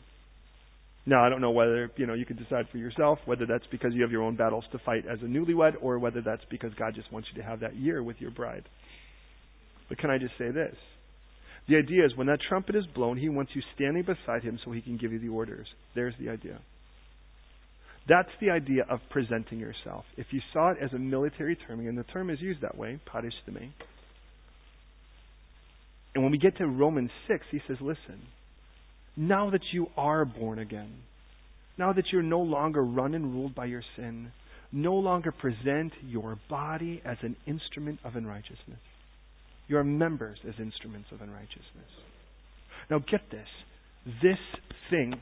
Now, 1.06 1.24
I 1.24 1.30
don't 1.30 1.42
know 1.42 1.52
whether, 1.52 1.92
you 1.98 2.08
know, 2.08 2.16
you 2.16 2.26
can 2.26 2.38
decide 2.38 2.66
for 2.72 2.80
yourself 2.80 3.20
whether 3.26 3.46
that's 3.46 3.66
because 3.70 3.94
you 3.94 4.02
have 4.02 4.12
your 4.12 4.24
own 4.24 4.36
battles 4.36 4.64
to 4.72 4.80
fight 4.80 5.06
as 5.06 5.20
a 5.22 5.26
newlywed 5.26 5.74
or 5.82 6.00
whether 6.00 6.22
that's 6.22 6.42
because 6.50 6.72
God 6.74 6.96
just 6.96 7.12
wants 7.12 7.28
you 7.32 7.42
to 7.42 7.48
have 7.48 7.60
that 7.60 7.76
year 7.76 8.02
with 8.02 8.18
your 8.20 8.32
bride. 8.32 8.64
But 9.88 10.00
can 10.00 10.10
I 10.10 10.18
just 10.18 10.34
say 10.40 10.50
this? 10.50 10.76
The 11.68 11.78
idea 11.78 12.06
is 12.06 12.16
when 12.16 12.28
that 12.28 12.40
trumpet 12.48 12.76
is 12.76 12.86
blown, 12.94 13.18
he 13.18 13.30
wants 13.30 13.52
you 13.56 13.62
standing 13.74 14.04
beside 14.04 14.44
him 14.44 14.60
so 14.64 14.72
he 14.72 14.82
can 14.82 14.98
give 14.98 15.12
you 15.12 15.20
the 15.20 15.30
orders. 15.30 15.68
There's 15.96 16.14
the 16.20 16.30
idea. 16.30 16.60
That's 18.08 18.30
the 18.40 18.52
idea 18.52 18.86
of 18.88 19.00
presenting 19.10 19.60
yourself. 19.60 20.06
If 20.16 20.28
you 20.32 20.42
saw 20.54 20.72
it 20.72 20.78
as 20.80 20.94
a 20.94 21.00
military 21.00 21.56
term, 21.56 21.80
and 21.80 21.98
the 21.98 22.04
term 22.04 22.30
is 22.30 22.40
used 22.40 22.62
that 22.62 22.78
way, 22.78 23.00
paristemi. 23.12 23.72
And 26.14 26.24
when 26.24 26.32
we 26.32 26.38
get 26.38 26.58
to 26.58 26.68
Romans 26.68 27.10
6, 27.28 27.46
he 27.52 27.60
says, 27.68 27.78
listen, 27.82 28.22
now 29.18 29.50
that 29.50 29.62
you 29.74 29.88
are 29.98 30.24
born 30.24 30.60
again, 30.60 30.92
now 31.78 31.94
that 31.94 32.06
you're 32.12 32.22
no 32.22 32.42
longer 32.42 32.84
run 32.84 33.16
and 33.16 33.34
ruled 33.34 33.56
by 33.56 33.66
your 33.66 33.84
sin, 33.96 34.32
no 34.72 34.94
longer 34.94 35.32
present 35.32 35.92
your 36.06 36.38
body 36.50 37.02
as 37.04 37.18
an 37.22 37.36
instrument 37.48 38.00
of 38.04 38.16
unrighteousness. 38.16 38.80
Your 39.68 39.84
members 39.84 40.38
as 40.48 40.56
instruments 40.60 41.10
of 41.12 41.22
unrighteousness. 41.22 41.92
Now 42.90 43.00
get 43.00 43.22
this. 43.32 43.48
This 44.22 44.38
thing, 44.90 45.16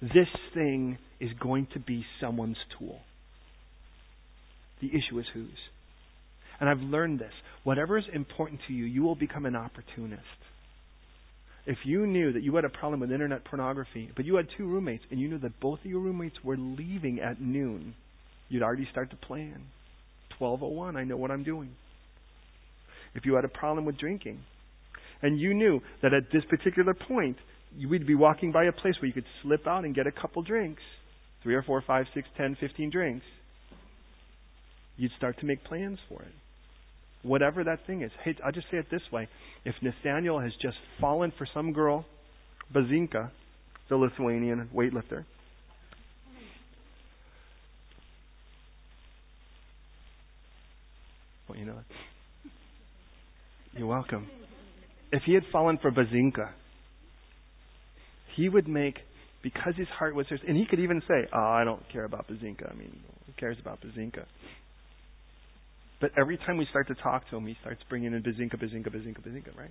this 0.00 0.28
thing 0.54 0.98
is 1.20 1.30
going 1.40 1.66
to 1.74 1.80
be 1.80 2.04
someone's 2.20 2.58
tool. 2.78 3.00
The 4.80 4.88
issue 4.88 5.18
is 5.18 5.26
whose. 5.34 5.48
And 6.60 6.68
I've 6.68 6.80
learned 6.80 7.18
this. 7.18 7.32
Whatever 7.64 7.98
is 7.98 8.04
important 8.12 8.60
to 8.68 8.72
you, 8.72 8.84
you 8.84 9.02
will 9.02 9.16
become 9.16 9.46
an 9.46 9.56
opportunist. 9.56 10.22
If 11.66 11.78
you 11.84 12.06
knew 12.06 12.32
that 12.32 12.44
you 12.44 12.54
had 12.54 12.64
a 12.64 12.68
problem 12.68 13.00
with 13.00 13.10
internet 13.10 13.44
pornography, 13.44 14.10
but 14.14 14.24
you 14.24 14.36
had 14.36 14.46
two 14.56 14.68
roommates, 14.68 15.02
and 15.10 15.20
you 15.20 15.28
knew 15.28 15.38
that 15.38 15.58
both 15.58 15.80
of 15.80 15.86
your 15.86 16.00
roommates 16.00 16.36
were 16.44 16.56
leaving 16.56 17.18
at 17.18 17.40
noon, 17.40 17.94
you'd 18.48 18.62
already 18.62 18.86
start 18.92 19.10
to 19.10 19.16
plan. 19.16 19.64
1201, 20.38 20.96
I 20.96 21.04
know 21.04 21.16
what 21.16 21.32
I'm 21.32 21.42
doing. 21.42 21.70
If 23.16 23.24
you 23.24 23.34
had 23.34 23.44
a 23.44 23.48
problem 23.48 23.84
with 23.84 23.98
drinking, 23.98 24.38
and 25.22 25.40
you 25.40 25.54
knew 25.54 25.80
that 26.02 26.12
at 26.12 26.24
this 26.32 26.44
particular 26.48 26.94
point, 26.94 27.36
you 27.76 27.88
would 27.88 28.06
be 28.06 28.14
walking 28.14 28.52
by 28.52 28.64
a 28.64 28.72
place 28.72 28.94
where 29.00 29.06
you 29.06 29.14
could 29.14 29.24
slip 29.42 29.66
out 29.66 29.84
and 29.84 29.94
get 29.94 30.06
a 30.06 30.12
couple 30.12 30.42
drinks, 30.42 30.82
three 31.42 31.54
or 31.54 31.62
four, 31.62 31.82
five, 31.86 32.06
six, 32.14 32.28
ten, 32.36 32.56
fifteen 32.60 32.90
drinks, 32.90 33.24
you'd 34.96 35.12
start 35.16 35.38
to 35.40 35.46
make 35.46 35.64
plans 35.64 35.98
for 36.08 36.20
it. 36.22 36.32
Whatever 37.22 37.64
that 37.64 37.86
thing 37.86 38.02
is. 38.02 38.10
Hey, 38.22 38.36
I'll 38.44 38.52
just 38.52 38.66
say 38.70 38.76
it 38.76 38.86
this 38.90 39.02
way. 39.10 39.28
If 39.64 39.74
Nathaniel 39.82 40.38
has 40.38 40.52
just 40.62 40.76
fallen 41.00 41.32
for 41.36 41.46
some 41.52 41.72
girl, 41.72 42.04
Bazinka, 42.72 43.30
the 43.88 43.96
Lithuanian 43.96 44.68
weightlifter, 44.74 45.24
well, 51.48 51.58
you 51.58 51.64
know, 51.64 51.78
you're 53.78 53.86
welcome. 53.86 54.28
If 55.12 55.22
he 55.24 55.34
had 55.34 55.44
fallen 55.52 55.78
for 55.80 55.90
Bazinka, 55.90 56.50
he 58.34 58.48
would 58.48 58.68
make 58.68 58.96
because 59.42 59.74
his 59.76 59.88
heart 59.88 60.14
was 60.14 60.26
there, 60.28 60.38
and 60.46 60.56
he 60.56 60.66
could 60.66 60.80
even 60.80 61.00
say, 61.06 61.28
"Oh, 61.32 61.38
I 61.38 61.64
don't 61.64 61.82
care 61.90 62.04
about 62.04 62.26
Bazinka. 62.28 62.70
I 62.70 62.74
mean, 62.74 63.00
who 63.26 63.32
cares 63.38 63.56
about 63.60 63.80
Bazinka?" 63.80 64.24
But 66.00 66.10
every 66.18 66.36
time 66.36 66.58
we 66.58 66.66
start 66.66 66.88
to 66.88 66.94
talk 66.94 67.28
to 67.30 67.36
him, 67.36 67.46
he 67.46 67.56
starts 67.60 67.80
bringing 67.88 68.12
in 68.12 68.22
Bazinka, 68.22 68.56
Bazinka, 68.56 68.88
Bazinka, 68.88 69.20
Bazinka, 69.20 69.56
right? 69.56 69.70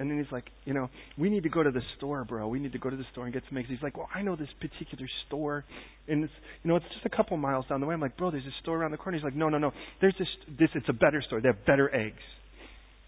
And 0.00 0.10
then 0.10 0.16
he's 0.16 0.32
like, 0.32 0.46
you 0.64 0.72
know, 0.72 0.88
we 1.18 1.28
need 1.28 1.42
to 1.42 1.50
go 1.50 1.62
to 1.62 1.70
the 1.70 1.82
store, 1.98 2.24
bro. 2.24 2.48
We 2.48 2.58
need 2.58 2.72
to 2.72 2.78
go 2.78 2.88
to 2.88 2.96
the 2.96 3.04
store 3.12 3.24
and 3.24 3.34
get 3.34 3.42
some 3.50 3.58
eggs. 3.58 3.68
He's 3.68 3.82
like, 3.82 3.98
well, 3.98 4.08
I 4.14 4.22
know 4.22 4.34
this 4.34 4.48
particular 4.58 5.06
store, 5.26 5.62
and 6.08 6.24
it's, 6.24 6.32
you 6.64 6.70
know, 6.70 6.76
it's 6.76 6.86
just 6.94 7.04
a 7.04 7.14
couple 7.14 7.36
miles 7.36 7.66
down 7.68 7.80
the 7.80 7.86
way. 7.86 7.94
I'm 7.94 8.00
like, 8.00 8.16
bro, 8.16 8.30
there's 8.30 8.46
a 8.46 8.62
store 8.62 8.78
around 8.78 8.92
the 8.92 8.96
corner. 8.96 9.18
He's 9.18 9.24
like, 9.24 9.36
no, 9.36 9.50
no, 9.50 9.58
no. 9.58 9.72
There's 10.00 10.14
this, 10.18 10.28
this. 10.58 10.70
It's 10.74 10.88
a 10.88 10.94
better 10.94 11.22
store. 11.26 11.42
They 11.42 11.48
have 11.48 11.64
better 11.66 11.94
eggs 11.94 12.22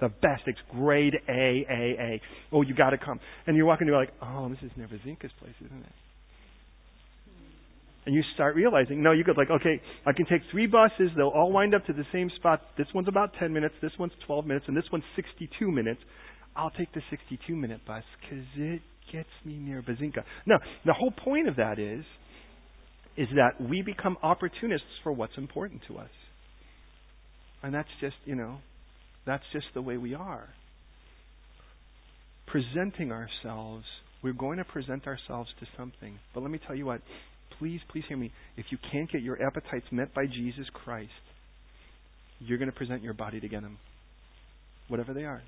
the 0.03 0.09
best. 0.09 0.43
It's 0.47 0.59
grade 0.71 1.15
A, 1.29 1.65
A, 1.71 1.97
A. 1.99 2.21
Oh, 2.53 2.63
you 2.63 2.75
got 2.75 2.91
to 2.91 2.99
come. 2.99 3.21
And 3.47 3.57
you're 3.57 3.65
walking, 3.65 3.87
you're 3.87 3.97
like, 3.97 4.13
oh, 4.21 4.49
this 4.49 4.59
is 4.63 4.71
Nevezinka's 4.77 5.33
place, 5.41 5.55
isn't 5.65 5.81
it? 5.81 5.93
And 8.05 8.15
you 8.15 8.23
start 8.35 8.57
realizing, 8.57 9.01
no, 9.01 9.13
you 9.13 9.23
could 9.23 9.37
like, 9.37 9.51
okay, 9.51 9.81
I 10.05 10.13
can 10.13 10.27
take 10.27 10.43
three 10.51 10.67
buses. 10.67 11.11
They'll 11.17 11.29
all 11.29 11.53
wind 11.53 11.73
up 11.73 11.87
to 11.87 11.93
the 11.93 12.05
same 12.13 12.31
spot. 12.35 12.61
This 12.77 12.89
one's 12.93 13.07
about 13.07 13.31
10 13.39 13.53
minutes. 13.53 13.77
This 13.81 13.93
one's 13.97 14.13
12 14.27 14.45
minutes. 14.45 14.67
And 14.67 14.77
this 14.77 14.85
one's 14.91 15.05
62 15.15 15.71
minutes. 15.71 16.01
I'll 16.57 16.71
take 16.71 16.93
the 16.93 17.03
62 17.11 17.55
minute 17.55 17.81
bus 17.87 18.05
because 18.21 18.45
it 18.57 18.83
gets 19.13 19.29
me 19.45 19.55
near 19.55 19.83
Bazinka. 19.83 20.23
Now, 20.47 20.59
the 20.85 20.93
whole 20.93 21.11
point 21.11 21.49
of 21.49 21.57
that 21.57 21.79
is, 21.79 22.05
is 23.17 23.29
that 23.37 23.61
we 23.61 23.83
become 23.83 24.17
opportunists 24.23 24.87
for 25.03 25.13
what's 25.13 25.37
important 25.37 25.83
to 25.89 25.99
us. 25.99 26.11
And 27.63 27.75
that's 27.75 27.89
just, 28.01 28.17
you 28.25 28.35
know, 28.35 28.59
that's 29.27 29.45
just 29.53 29.67
the 29.75 29.83
way 29.83 29.97
we 29.97 30.15
are. 30.15 30.49
Presenting 32.47 33.13
ourselves, 33.13 33.85
we're 34.23 34.33
going 34.33 34.59
to 34.59 34.65
present 34.65 35.07
ourselves 35.07 35.51
to 35.61 35.67
something. 35.77 36.19
But 36.35 36.43
let 36.43 36.51
me 36.51 36.61
tell 36.67 36.75
you 36.75 36.87
what, 36.87 37.03
please, 37.59 37.81
please 37.91 38.05
hear 38.09 38.17
me. 38.17 38.33
If 38.57 38.67
you 38.71 38.79
can't 38.91 39.11
get 39.11 39.23
your 39.23 39.41
appetites 39.43 39.87
met 39.91 40.15
by 40.15 40.27
Jesus 40.27 40.67
Christ, 40.73 41.11
you're 42.41 42.59
going 42.59 42.71
to 42.71 42.77
present 42.77 43.03
your 43.03 43.15
body 43.15 43.41
to 43.41 43.49
get 43.49 43.63
Him. 43.63 43.79
Whatever 44.89 45.15
they 45.15 45.25
are. 45.25 45.43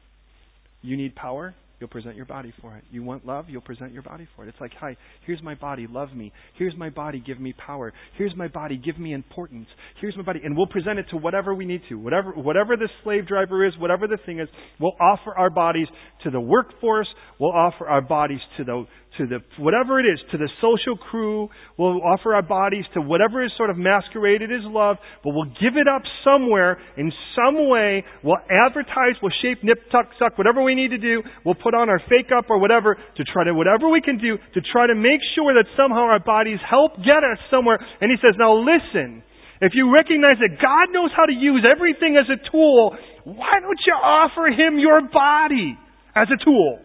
You 0.85 0.99
need 0.99 1.15
power? 1.15 1.55
You'll 1.81 1.91
present 1.91 2.17
your 2.17 2.25
body 2.25 2.53
for 2.61 2.77
it. 2.77 2.85
You 2.91 3.03
want 3.03 3.27
love? 3.27 3.47
You'll 3.49 3.61
present 3.61 3.93
your 3.93 4.03
body 4.03 4.29
for 4.35 4.45
it. 4.45 4.49
It's 4.49 4.61
like, 4.61 4.73
hi, 4.79 4.97
here's 5.27 5.43
my 5.43 5.55
body, 5.55 5.87
love 5.89 6.15
me. 6.15 6.33
Here's 6.57 6.77
my 6.77 6.89
body, 6.89 7.23
give 7.25 7.41
me 7.41 7.53
power. 7.53 7.93
Here's 8.17 8.35
my 8.37 8.49
body, 8.49 8.77
give 8.77 8.99
me 8.99 9.13
importance. 9.13 9.67
Here's 10.01 10.17
my 10.17 10.23
body, 10.23 10.41
and 10.45 10.57
we'll 10.57 10.67
present 10.67 10.99
it 10.99 11.07
to 11.11 11.17
whatever 11.17 11.55
we 11.55 11.67
need 11.67 11.83
to. 11.89 11.97
Whatever, 11.97 12.33
whatever 12.33 12.77
the 12.77 12.89
slave 13.03 13.27
driver 13.27 13.67
is, 13.67 13.73
whatever 13.79 14.07
the 14.07 14.19
thing 14.25 14.39
is, 14.39 14.49
we'll 14.81 14.97
offer 15.01 15.37
our 15.37 15.51
bodies 15.51 15.89
to 16.23 16.31
the 16.31 16.41
workforce. 16.41 17.09
We'll 17.41 17.53
offer 17.53 17.87
our 17.87 18.03
bodies 18.03 18.41
to 18.59 18.65
the 18.65 18.87
to 19.19 19.27
the 19.27 19.39
whatever 19.59 20.01
it 20.01 20.05
is, 20.05 20.19
to 20.33 20.39
the 20.39 20.49
social 20.61 20.97
crew. 20.97 21.49
We'll 21.79 22.03
offer 22.03 22.35
our 22.35 22.43
bodies 22.43 22.85
to 22.95 23.01
whatever 23.01 23.45
is 23.45 23.53
sort 23.57 23.71
of 23.71 23.77
masqueraded 23.77 24.51
as 24.51 24.65
love, 24.65 24.97
but 25.23 25.31
we'll 25.35 25.53
give 25.61 25.77
it 25.77 25.89
up 25.89 26.03
somewhere 26.25 26.79
in 26.97 27.13
some 27.37 27.69
way. 27.69 28.05
We'll 28.23 28.43
advertise, 28.51 29.15
we'll 29.23 29.33
shape, 29.43 29.63
nip, 29.63 29.79
tuck, 29.91 30.11
suck, 30.19 30.37
whatever 30.39 30.63
we 30.63 30.75
need 30.75 30.91
to 30.91 30.99
do. 30.99 31.23
We'll 31.45 31.55
put 31.65 31.73
on 31.73 31.89
our 31.89 32.01
fake 32.07 32.29
up 32.29 32.53
or 32.53 32.61
whatever 32.61 32.95
to 32.95 33.23
try 33.25 33.49
to 33.49 33.57
whatever 33.57 33.89
we 33.89 34.05
can 34.05 34.21
do 34.21 34.37
to 34.37 34.61
try 34.71 34.87
to 34.87 34.95
make 34.95 35.25
sure 35.35 35.57
that 35.57 35.65
somehow 35.73 36.05
our 36.05 36.21
bodies 36.21 36.61
help 36.69 37.01
get 37.01 37.25
us 37.25 37.41
somewhere. 37.51 37.81
And 38.01 38.13
he 38.13 38.21
says, 38.21 38.37
now 38.37 38.53
listen. 38.53 39.25
If 39.65 39.73
you 39.73 39.89
recognize 39.95 40.37
that 40.45 40.61
God 40.61 40.93
knows 40.93 41.11
how 41.17 41.25
to 41.25 41.33
use 41.33 41.65
everything 41.65 42.21
as 42.21 42.29
a 42.29 42.37
tool, 42.53 42.93
why 43.25 43.61
don't 43.63 43.81
you 43.87 43.95
offer 43.95 44.53
Him 44.53 44.79
your 44.79 45.01
body 45.09 45.79
as 46.15 46.29
a 46.29 46.45
tool? 46.45 46.81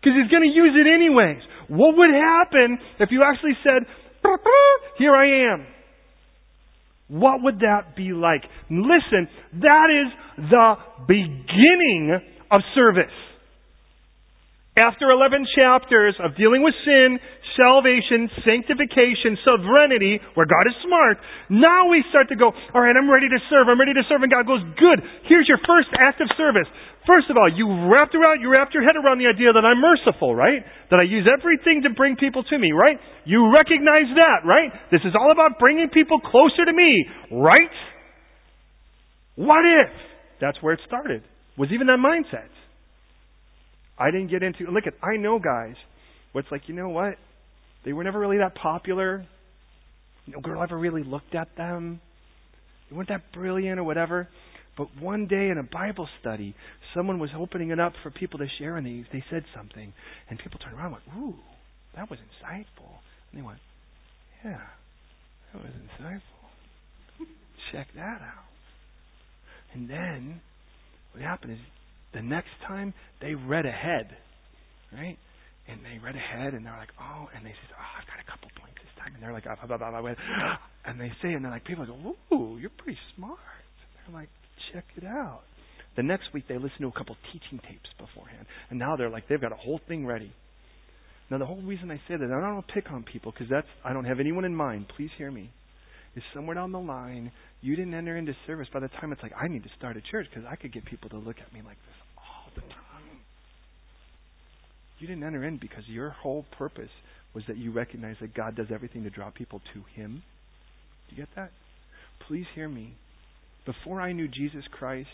Because 0.00 0.16
he's 0.16 0.30
going 0.30 0.48
to 0.48 0.54
use 0.54 0.72
it 0.78 0.88
anyways. 0.88 1.42
What 1.68 1.96
would 1.98 2.14
happen 2.14 2.78
if 3.00 3.10
you 3.10 3.22
actually 3.26 3.58
said, 3.62 3.84
here 4.98 5.14
I 5.14 5.52
am? 5.52 5.66
What 7.08 7.42
would 7.42 7.60
that 7.60 7.96
be 7.96 8.12
like? 8.12 8.42
Listen, 8.70 9.28
that 9.60 9.88
is 9.90 10.48
the 10.50 10.74
beginning 11.06 12.20
of 12.50 12.60
service. 12.74 13.12
After 14.78 15.10
11 15.10 15.42
chapters 15.58 16.14
of 16.22 16.38
dealing 16.38 16.62
with 16.62 16.70
sin, 16.86 17.18
salvation, 17.58 18.30
sanctification, 18.46 19.34
sovereignty, 19.42 20.22
where 20.38 20.46
God 20.46 20.70
is 20.70 20.78
smart, 20.86 21.18
now 21.50 21.90
we 21.90 22.06
start 22.14 22.30
to 22.30 22.38
go, 22.38 22.54
all 22.54 22.80
right, 22.80 22.94
I'm 22.94 23.10
ready 23.10 23.26
to 23.26 23.40
serve. 23.50 23.66
I'm 23.66 23.82
ready 23.82 23.98
to 23.98 24.06
serve. 24.06 24.22
And 24.22 24.30
God 24.30 24.46
goes, 24.46 24.62
good. 24.78 25.02
Here's 25.26 25.50
your 25.50 25.58
first 25.66 25.90
act 25.98 26.22
of 26.22 26.30
service. 26.38 26.70
First 27.10 27.26
of 27.26 27.34
all, 27.34 27.50
you 27.50 27.66
wrapped 27.90 28.14
around, 28.14 28.38
you 28.38 28.54
wrapped 28.54 28.70
your 28.70 28.86
head 28.86 28.94
around 28.94 29.18
the 29.18 29.26
idea 29.26 29.50
that 29.50 29.66
I'm 29.66 29.82
merciful, 29.82 30.30
right? 30.30 30.62
That 30.94 31.02
I 31.02 31.06
use 31.08 31.26
everything 31.26 31.82
to 31.82 31.90
bring 31.90 32.14
people 32.14 32.46
to 32.46 32.56
me, 32.58 32.70
right? 32.70 33.00
You 33.26 33.50
recognize 33.50 34.06
that, 34.14 34.46
right? 34.46 34.70
This 34.94 35.02
is 35.02 35.18
all 35.18 35.32
about 35.32 35.58
bringing 35.58 35.90
people 35.90 36.20
closer 36.20 36.62
to 36.62 36.72
me, 36.72 37.02
right? 37.34 37.74
What 39.34 39.66
if? 39.66 39.90
That's 40.38 40.58
where 40.62 40.74
it 40.74 40.80
started. 40.86 41.24
Was 41.56 41.70
even 41.72 41.88
that 41.88 41.98
mindset. 41.98 42.52
I 43.98 44.10
didn't 44.10 44.30
get 44.30 44.42
into, 44.42 44.70
look 44.70 44.86
at, 44.86 44.94
I 45.02 45.16
know 45.16 45.38
guys 45.38 45.74
where 46.32 46.42
it's 46.42 46.52
like, 46.52 46.62
you 46.66 46.74
know 46.74 46.88
what? 46.88 47.14
They 47.84 47.92
were 47.92 48.04
never 48.04 48.18
really 48.18 48.38
that 48.38 48.54
popular. 48.54 49.26
No 50.26 50.40
girl 50.40 50.62
ever 50.62 50.78
really 50.78 51.02
looked 51.02 51.34
at 51.34 51.48
them. 51.56 52.00
They 52.90 52.96
weren't 52.96 53.08
that 53.08 53.32
brilliant 53.32 53.78
or 53.78 53.84
whatever. 53.84 54.28
But 54.76 54.88
one 55.00 55.26
day 55.26 55.48
in 55.48 55.58
a 55.58 55.62
Bible 55.62 56.08
study, 56.20 56.54
someone 56.94 57.18
was 57.18 57.30
opening 57.36 57.70
it 57.70 57.80
up 57.80 57.92
for 58.02 58.10
people 58.10 58.38
to 58.38 58.46
share, 58.58 58.76
and 58.76 58.86
they, 58.86 59.04
they 59.12 59.24
said 59.30 59.44
something. 59.56 59.92
And 60.30 60.38
people 60.38 60.60
turned 60.60 60.76
around 60.76 60.94
and 60.94 60.94
went, 60.94 61.18
Ooh, 61.18 61.40
that 61.96 62.08
was 62.08 62.18
insightful. 62.20 62.92
And 63.32 63.40
they 63.40 63.44
went, 63.44 63.58
Yeah, 64.44 64.60
that 65.52 65.62
was 65.62 65.72
insightful. 65.72 67.26
Check 67.72 67.88
that 67.96 68.20
out. 68.22 68.46
And 69.74 69.90
then 69.90 70.40
what 71.12 71.22
happened 71.22 71.52
is 71.52 71.58
the 72.14 72.22
next 72.22 72.50
time 72.66 72.94
they 73.20 73.34
read 73.34 73.66
ahead, 73.66 74.16
right? 74.92 75.18
And 75.68 75.80
they 75.84 75.98
read 76.02 76.16
ahead 76.16 76.54
and 76.54 76.64
they're 76.64 76.76
like, 76.78 76.92
oh, 77.00 77.28
and 77.36 77.44
they 77.44 77.50
say, 77.50 77.68
oh, 77.72 77.90
I've 78.00 78.06
got 78.08 78.16
a 78.16 78.30
couple 78.30 78.48
points 78.58 78.80
this 78.80 78.94
time. 78.98 79.12
And 79.14 79.22
they're 79.22 79.32
like, 79.32 79.44
blah, 79.44 79.54
blah, 79.66 79.76
blah, 79.76 80.00
blah, 80.00 80.14
and 80.86 80.98
they 80.98 81.12
say, 81.20 81.34
and 81.34 81.44
they're 81.44 81.52
like, 81.52 81.64
people 81.64 81.84
go, 81.84 82.16
ooh, 82.34 82.58
you're 82.58 82.70
pretty 82.70 82.98
smart. 83.14 83.38
They're 84.06 84.14
like, 84.14 84.30
check 84.72 84.84
it 84.96 85.04
out. 85.04 85.42
The 85.96 86.02
next 86.02 86.32
week 86.32 86.44
they 86.48 86.54
listen 86.54 86.80
to 86.80 86.88
a 86.88 86.92
couple 86.92 87.16
teaching 87.32 87.60
tapes 87.68 87.90
beforehand. 87.98 88.46
And 88.70 88.78
now 88.78 88.96
they're 88.96 89.10
like, 89.10 89.28
they've 89.28 89.40
got 89.40 89.52
a 89.52 89.56
whole 89.56 89.80
thing 89.88 90.06
ready. 90.06 90.32
Now 91.30 91.38
the 91.38 91.46
whole 91.46 91.60
reason 91.60 91.90
I 91.90 91.96
say 92.08 92.16
that, 92.16 92.24
I 92.24 92.40
don't 92.40 92.64
pick 92.72 92.90
on 92.90 93.02
people 93.02 93.32
because 93.32 93.48
that's, 93.50 93.66
I 93.84 93.92
don't 93.92 94.06
have 94.06 94.20
anyone 94.20 94.44
in 94.46 94.54
mind. 94.54 94.86
Please 94.96 95.10
hear 95.18 95.30
me. 95.30 95.50
Is 96.18 96.24
somewhere 96.34 96.56
down 96.56 96.72
the 96.72 96.80
line, 96.80 97.30
you 97.60 97.76
didn't 97.76 97.94
enter 97.94 98.16
into 98.16 98.34
service 98.44 98.66
by 98.72 98.80
the 98.80 98.88
time 98.88 99.12
it's 99.12 99.22
like, 99.22 99.30
I 99.40 99.46
need 99.46 99.62
to 99.62 99.68
start 99.78 99.96
a 99.96 100.00
church 100.00 100.26
because 100.28 100.44
I 100.50 100.56
could 100.56 100.72
get 100.72 100.84
people 100.84 101.08
to 101.10 101.16
look 101.16 101.36
at 101.38 101.54
me 101.54 101.60
like 101.64 101.76
this 101.76 101.94
all 102.16 102.50
the 102.56 102.60
time. 102.62 103.20
You 104.98 105.06
didn't 105.06 105.22
enter 105.22 105.44
in 105.44 105.58
because 105.58 105.84
your 105.86 106.10
whole 106.10 106.44
purpose 106.58 106.90
was 107.36 107.44
that 107.46 107.56
you 107.56 107.70
recognize 107.70 108.16
that 108.20 108.34
God 108.34 108.56
does 108.56 108.66
everything 108.74 109.04
to 109.04 109.10
draw 109.10 109.30
people 109.30 109.60
to 109.74 110.00
Him. 110.00 110.24
Do 111.08 111.14
you 111.14 111.22
get 111.22 111.28
that? 111.36 111.52
Please 112.26 112.46
hear 112.56 112.68
me. 112.68 112.94
Before 113.64 114.00
I 114.00 114.12
knew 114.12 114.26
Jesus 114.26 114.64
Christ, 114.72 115.08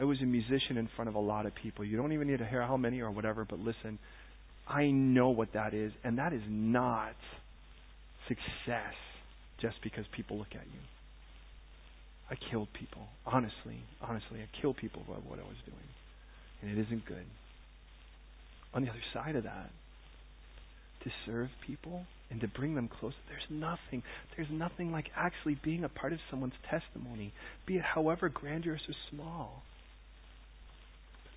I 0.00 0.04
was 0.04 0.16
a 0.22 0.24
musician 0.24 0.78
in 0.78 0.88
front 0.96 1.10
of 1.10 1.14
a 1.14 1.20
lot 1.20 1.44
of 1.44 1.52
people. 1.62 1.84
You 1.84 1.98
don't 1.98 2.14
even 2.14 2.26
need 2.26 2.38
to 2.38 2.46
hear 2.46 2.62
how 2.62 2.78
many 2.78 3.02
or 3.02 3.10
whatever, 3.10 3.44
but 3.44 3.58
listen, 3.58 3.98
I 4.66 4.86
know 4.86 5.28
what 5.28 5.52
that 5.52 5.74
is, 5.74 5.92
and 6.04 6.16
that 6.16 6.32
is 6.32 6.42
not 6.48 7.16
success 8.28 8.94
just 9.60 9.76
because 9.82 10.04
people 10.14 10.38
look 10.38 10.54
at 10.54 10.66
you. 10.66 10.80
I 12.30 12.36
killed 12.50 12.68
people. 12.78 13.08
Honestly, 13.26 13.82
honestly, 14.02 14.40
I 14.40 14.60
killed 14.60 14.76
people 14.76 15.02
by 15.06 15.14
what 15.14 15.38
I 15.38 15.42
was 15.42 15.56
doing 15.64 15.88
and 16.62 16.70
it 16.70 16.86
isn't 16.86 17.04
good. 17.06 17.24
On 18.74 18.82
the 18.82 18.90
other 18.90 19.02
side 19.14 19.36
of 19.36 19.44
that, 19.44 19.70
to 21.04 21.10
serve 21.26 21.48
people 21.66 22.04
and 22.30 22.40
to 22.40 22.48
bring 22.48 22.74
them 22.74 22.88
close, 23.00 23.14
there's 23.28 23.42
nothing, 23.50 24.02
there's 24.36 24.48
nothing 24.50 24.90
like 24.90 25.06
actually 25.16 25.58
being 25.62 25.84
a 25.84 25.88
part 25.88 26.12
of 26.12 26.18
someone's 26.30 26.54
testimony, 26.68 27.32
be 27.66 27.76
it 27.76 27.82
however 27.82 28.28
grandiose 28.28 28.80
or 28.88 28.94
small. 29.10 29.62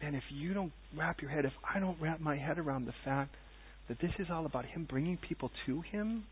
And 0.02 0.16
if 0.16 0.24
you 0.32 0.54
don't 0.54 0.72
wrap 0.98 1.22
your 1.22 1.30
head, 1.30 1.46
if 1.46 1.54
I 1.64 1.80
don't 1.80 1.98
wrap 2.02 2.20
my 2.20 2.36
head 2.36 2.58
around 2.58 2.86
the 2.86 2.94
fact 3.06 3.36
that 3.88 4.00
this 4.02 4.12
is 4.18 4.28
all 4.32 4.46
about 4.46 4.66
Him 4.66 4.88
bringing 4.90 5.18
people 5.18 5.52
to 5.68 5.82
Him, 5.82 6.24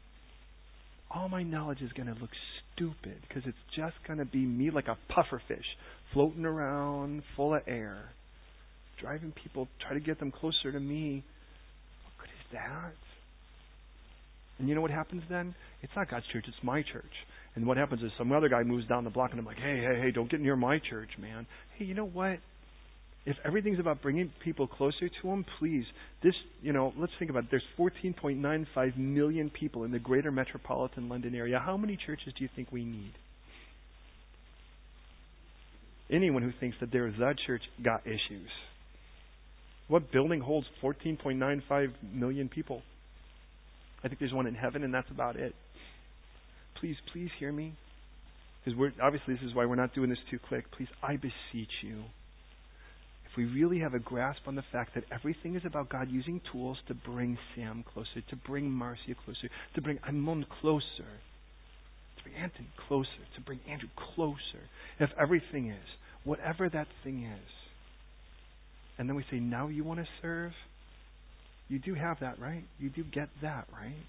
all 1.11 1.29
my 1.29 1.43
knowledge 1.43 1.81
is 1.81 1.91
going 1.93 2.13
to 2.13 2.19
look 2.19 2.29
stupid 2.75 3.17
because 3.27 3.43
it's 3.45 3.57
just 3.75 3.95
going 4.07 4.19
to 4.19 4.25
be 4.25 4.39
me 4.39 4.71
like 4.71 4.87
a 4.87 4.97
puffer 5.13 5.41
fish 5.47 5.65
floating 6.13 6.45
around 6.45 7.23
full 7.35 7.55
of 7.55 7.61
air 7.67 8.09
driving 8.99 9.33
people, 9.43 9.67
try 9.85 9.93
to 9.93 9.99
get 9.99 10.19
them 10.19 10.31
closer 10.31 10.71
to 10.71 10.79
me. 10.79 11.23
What 12.03 12.13
good 12.19 12.29
is 12.29 12.53
that? 12.53 12.93
And 14.57 14.67
you 14.67 14.75
know 14.75 14.81
what 14.81 14.91
happens 14.91 15.23
then? 15.29 15.55
It's 15.81 15.93
not 15.95 16.09
God's 16.11 16.25
church, 16.33 16.45
it's 16.47 16.57
my 16.63 16.81
church. 16.81 17.05
And 17.55 17.65
what 17.65 17.77
happens 17.77 18.03
is 18.03 18.11
some 18.17 18.31
other 18.31 18.49
guy 18.49 18.63
moves 18.63 18.87
down 18.87 19.03
the 19.03 19.09
block 19.09 19.31
and 19.31 19.39
I'm 19.39 19.45
like, 19.45 19.57
hey, 19.57 19.77
hey, 19.77 19.99
hey, 20.01 20.11
don't 20.11 20.29
get 20.29 20.41
near 20.41 20.55
my 20.55 20.79
church, 20.89 21.09
man. 21.19 21.47
Hey, 21.77 21.85
you 21.85 21.93
know 21.93 22.05
what? 22.05 22.39
If 23.25 23.35
everything's 23.45 23.79
about 23.79 24.01
bringing 24.01 24.31
people 24.43 24.67
closer 24.67 25.09
to 25.09 25.27
Him, 25.27 25.45
please, 25.59 25.83
this, 26.23 26.33
you 26.61 26.73
know, 26.73 26.93
let's 26.97 27.11
think 27.19 27.29
about 27.29 27.45
it. 27.45 27.49
There's 27.51 27.63
14.95 27.77 28.97
million 28.97 29.49
people 29.49 29.83
in 29.83 29.91
the 29.91 29.99
greater 29.99 30.31
metropolitan 30.31 31.09
London 31.09 31.35
area. 31.35 31.61
How 31.63 31.77
many 31.77 31.97
churches 32.05 32.33
do 32.37 32.43
you 32.43 32.49
think 32.55 32.71
we 32.71 32.85
need? 32.85 33.13
Anyone 36.11 36.41
who 36.41 36.51
thinks 36.59 36.77
that 36.79 36.91
there 36.91 37.07
is 37.07 37.13
that 37.19 37.35
church 37.45 37.61
got 37.83 38.07
issues. 38.07 38.49
What 39.89 40.11
building 40.11 40.39
holds 40.39 40.67
14.95 40.81 41.91
million 42.13 42.49
people? 42.49 42.81
I 44.03 44.07
think 44.07 44.19
there's 44.19 44.33
one 44.33 44.47
in 44.47 44.55
heaven, 44.55 44.83
and 44.83 44.93
that's 44.93 45.09
about 45.11 45.35
it. 45.35 45.53
Please, 46.79 46.95
please 47.11 47.29
hear 47.37 47.51
me. 47.51 47.73
Because 48.63 48.91
obviously 49.01 49.35
this 49.35 49.43
is 49.43 49.53
why 49.53 49.65
we're 49.65 49.75
not 49.75 49.93
doing 49.93 50.09
this 50.09 50.19
too 50.31 50.39
quick. 50.47 50.65
Please, 50.71 50.87
I 51.03 51.15
beseech 51.15 51.71
you. 51.83 52.03
We 53.39 53.45
really 53.45 53.79
have 53.79 53.93
a 53.93 53.99
grasp 53.99 54.41
on 54.47 54.55
the 54.55 54.65
fact 54.69 54.95
that 54.95 55.05
everything 55.13 55.55
is 55.55 55.61
about 55.63 55.87
God 55.87 56.09
using 56.11 56.41
tools 56.51 56.77
to 56.89 56.93
bring 56.93 57.37
Sam 57.55 57.85
closer, 57.93 58.19
to 58.29 58.35
bring 58.35 58.69
Marcia 58.69 59.15
closer, 59.23 59.49
to 59.75 59.81
bring 59.81 59.97
Amon 60.05 60.45
closer, 60.59 60.83
to 62.17 62.23
bring 62.23 62.35
Anton 62.35 62.67
closer, 62.89 63.07
to 63.35 63.41
bring 63.41 63.61
Andrew 63.65 63.87
closer. 63.95 64.67
If 64.99 65.11
everything 65.17 65.69
is, 65.69 65.87
whatever 66.25 66.67
that 66.67 66.87
thing 67.05 67.23
is, 67.23 67.51
and 68.97 69.07
then 69.07 69.15
we 69.15 69.23
say, 69.31 69.39
now 69.39 69.69
you 69.69 69.85
want 69.85 70.01
to 70.01 70.07
serve? 70.21 70.51
You 71.69 71.79
do 71.79 71.93
have 71.93 72.19
that, 72.19 72.39
right? 72.39 72.65
You 72.77 72.89
do 72.89 73.05
get 73.05 73.29
that, 73.41 73.67
right? 73.71 74.03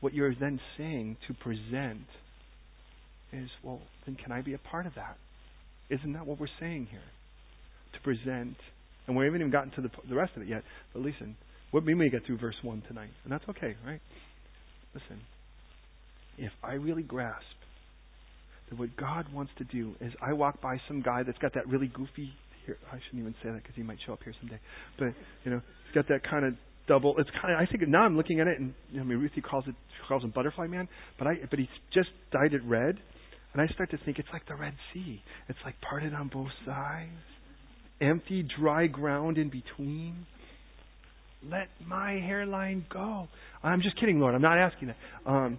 What 0.00 0.14
you're 0.14 0.34
then 0.34 0.58
saying 0.78 1.18
to 1.26 1.34
present 1.34 2.06
is, 3.30 3.50
well, 3.62 3.82
then 4.06 4.16
can 4.16 4.32
I 4.32 4.40
be 4.40 4.54
a 4.54 4.58
part 4.58 4.86
of 4.86 4.94
that? 4.94 5.18
Isn't 5.90 6.14
that 6.14 6.26
what 6.26 6.40
we're 6.40 6.46
saying 6.58 6.88
here? 6.90 7.00
To 7.94 8.00
present, 8.00 8.56
and 9.06 9.16
we 9.16 9.24
haven't 9.24 9.40
even 9.40 9.50
gotten 9.50 9.70
to 9.72 9.80
the, 9.80 9.90
the 10.08 10.14
rest 10.14 10.32
of 10.36 10.42
it 10.42 10.48
yet, 10.48 10.62
but 10.92 11.02
listen, 11.02 11.36
we 11.72 11.94
may 11.94 12.08
get 12.08 12.24
through 12.26 12.38
verse 12.38 12.56
1 12.62 12.82
tonight, 12.88 13.10
and 13.24 13.32
that's 13.32 13.44
okay, 13.48 13.76
right? 13.84 14.00
Listen, 14.94 15.20
if 16.38 16.52
I 16.62 16.74
really 16.74 17.02
grasp 17.02 17.44
that 18.70 18.78
what 18.78 18.96
God 18.96 19.26
wants 19.32 19.52
to 19.58 19.64
do 19.64 19.94
is 20.00 20.12
I 20.22 20.32
walk 20.32 20.60
by 20.60 20.76
some 20.86 21.02
guy 21.02 21.22
that's 21.22 21.38
got 21.38 21.54
that 21.54 21.66
really 21.68 21.88
goofy 21.88 22.32
here, 22.66 22.76
I 22.92 22.98
shouldn't 23.04 23.22
even 23.22 23.34
say 23.42 23.50
that 23.50 23.62
because 23.62 23.74
he 23.74 23.82
might 23.82 23.98
show 24.06 24.12
up 24.12 24.20
here 24.22 24.34
someday. 24.40 24.60
But 24.98 25.08
you 25.44 25.50
know, 25.50 25.56
it's 25.56 25.94
got 25.94 26.08
that 26.08 26.28
kind 26.28 26.44
of 26.44 26.54
double. 26.86 27.14
It's 27.18 27.30
kind 27.40 27.54
of. 27.54 27.60
I 27.60 27.66
think 27.70 27.86
now 27.88 28.02
I'm 28.02 28.16
looking 28.16 28.40
at 28.40 28.46
it, 28.46 28.58
and 28.58 28.74
you 28.90 28.98
know, 28.98 29.04
I 29.04 29.06
mean, 29.06 29.18
Ruthie 29.18 29.40
calls 29.40 29.64
it 29.66 29.74
calls 30.08 30.22
him 30.22 30.32
Butterfly 30.34 30.66
Man, 30.66 30.88
but 31.18 31.26
I 31.26 31.34
but 31.48 31.58
he's 31.58 31.68
just 31.94 32.08
dyed 32.32 32.52
it 32.52 32.62
red, 32.64 32.96
and 33.52 33.62
I 33.62 33.66
start 33.72 33.90
to 33.90 33.98
think 34.04 34.18
it's 34.18 34.28
like 34.32 34.46
the 34.46 34.54
Red 34.54 34.74
Sea. 34.92 35.22
It's 35.48 35.58
like 35.64 35.74
parted 35.80 36.14
on 36.14 36.28
both 36.28 36.52
sides, 36.66 37.10
empty, 38.00 38.46
dry 38.58 38.86
ground 38.86 39.38
in 39.38 39.50
between. 39.50 40.26
Let 41.48 41.68
my 41.86 42.12
hairline 42.12 42.84
go. 42.92 43.28
I'm 43.62 43.80
just 43.80 43.98
kidding, 44.00 44.20
Lord. 44.20 44.34
I'm 44.34 44.42
not 44.42 44.58
asking 44.58 44.88
that. 44.88 44.96
Um, 45.30 45.58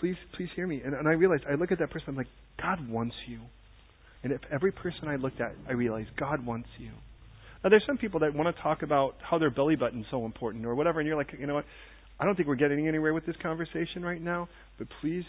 please, 0.00 0.16
please 0.36 0.48
hear 0.56 0.66
me. 0.66 0.80
And, 0.84 0.94
and 0.94 1.06
I 1.06 1.12
realize 1.12 1.40
I 1.50 1.54
look 1.54 1.72
at 1.72 1.78
that 1.80 1.90
person. 1.90 2.10
I'm 2.10 2.16
like, 2.16 2.28
God 2.60 2.88
wants 2.88 3.14
you. 3.26 3.40
And 4.22 4.32
if 4.32 4.40
every 4.50 4.72
person 4.72 5.06
I 5.06 5.16
looked 5.16 5.40
at, 5.40 5.54
I 5.68 5.72
realized 5.72 6.08
God 6.18 6.44
wants 6.44 6.68
you. 6.78 6.90
Now, 7.62 7.70
there's 7.70 7.84
some 7.86 7.98
people 7.98 8.20
that 8.20 8.34
want 8.34 8.54
to 8.54 8.62
talk 8.62 8.82
about 8.82 9.16
how 9.22 9.38
their 9.38 9.50
belly 9.50 9.76
button's 9.76 10.06
so 10.10 10.24
important 10.24 10.66
or 10.66 10.74
whatever, 10.74 11.00
and 11.00 11.06
you're 11.06 11.16
like, 11.16 11.34
you 11.38 11.46
know 11.46 11.54
what? 11.54 11.64
I 12.20 12.24
don't 12.24 12.36
think 12.36 12.46
we're 12.46 12.54
getting 12.54 12.86
anywhere 12.86 13.12
with 13.12 13.26
this 13.26 13.36
conversation 13.42 14.02
right 14.02 14.20
now, 14.20 14.48
but 14.78 14.86
please 15.00 15.24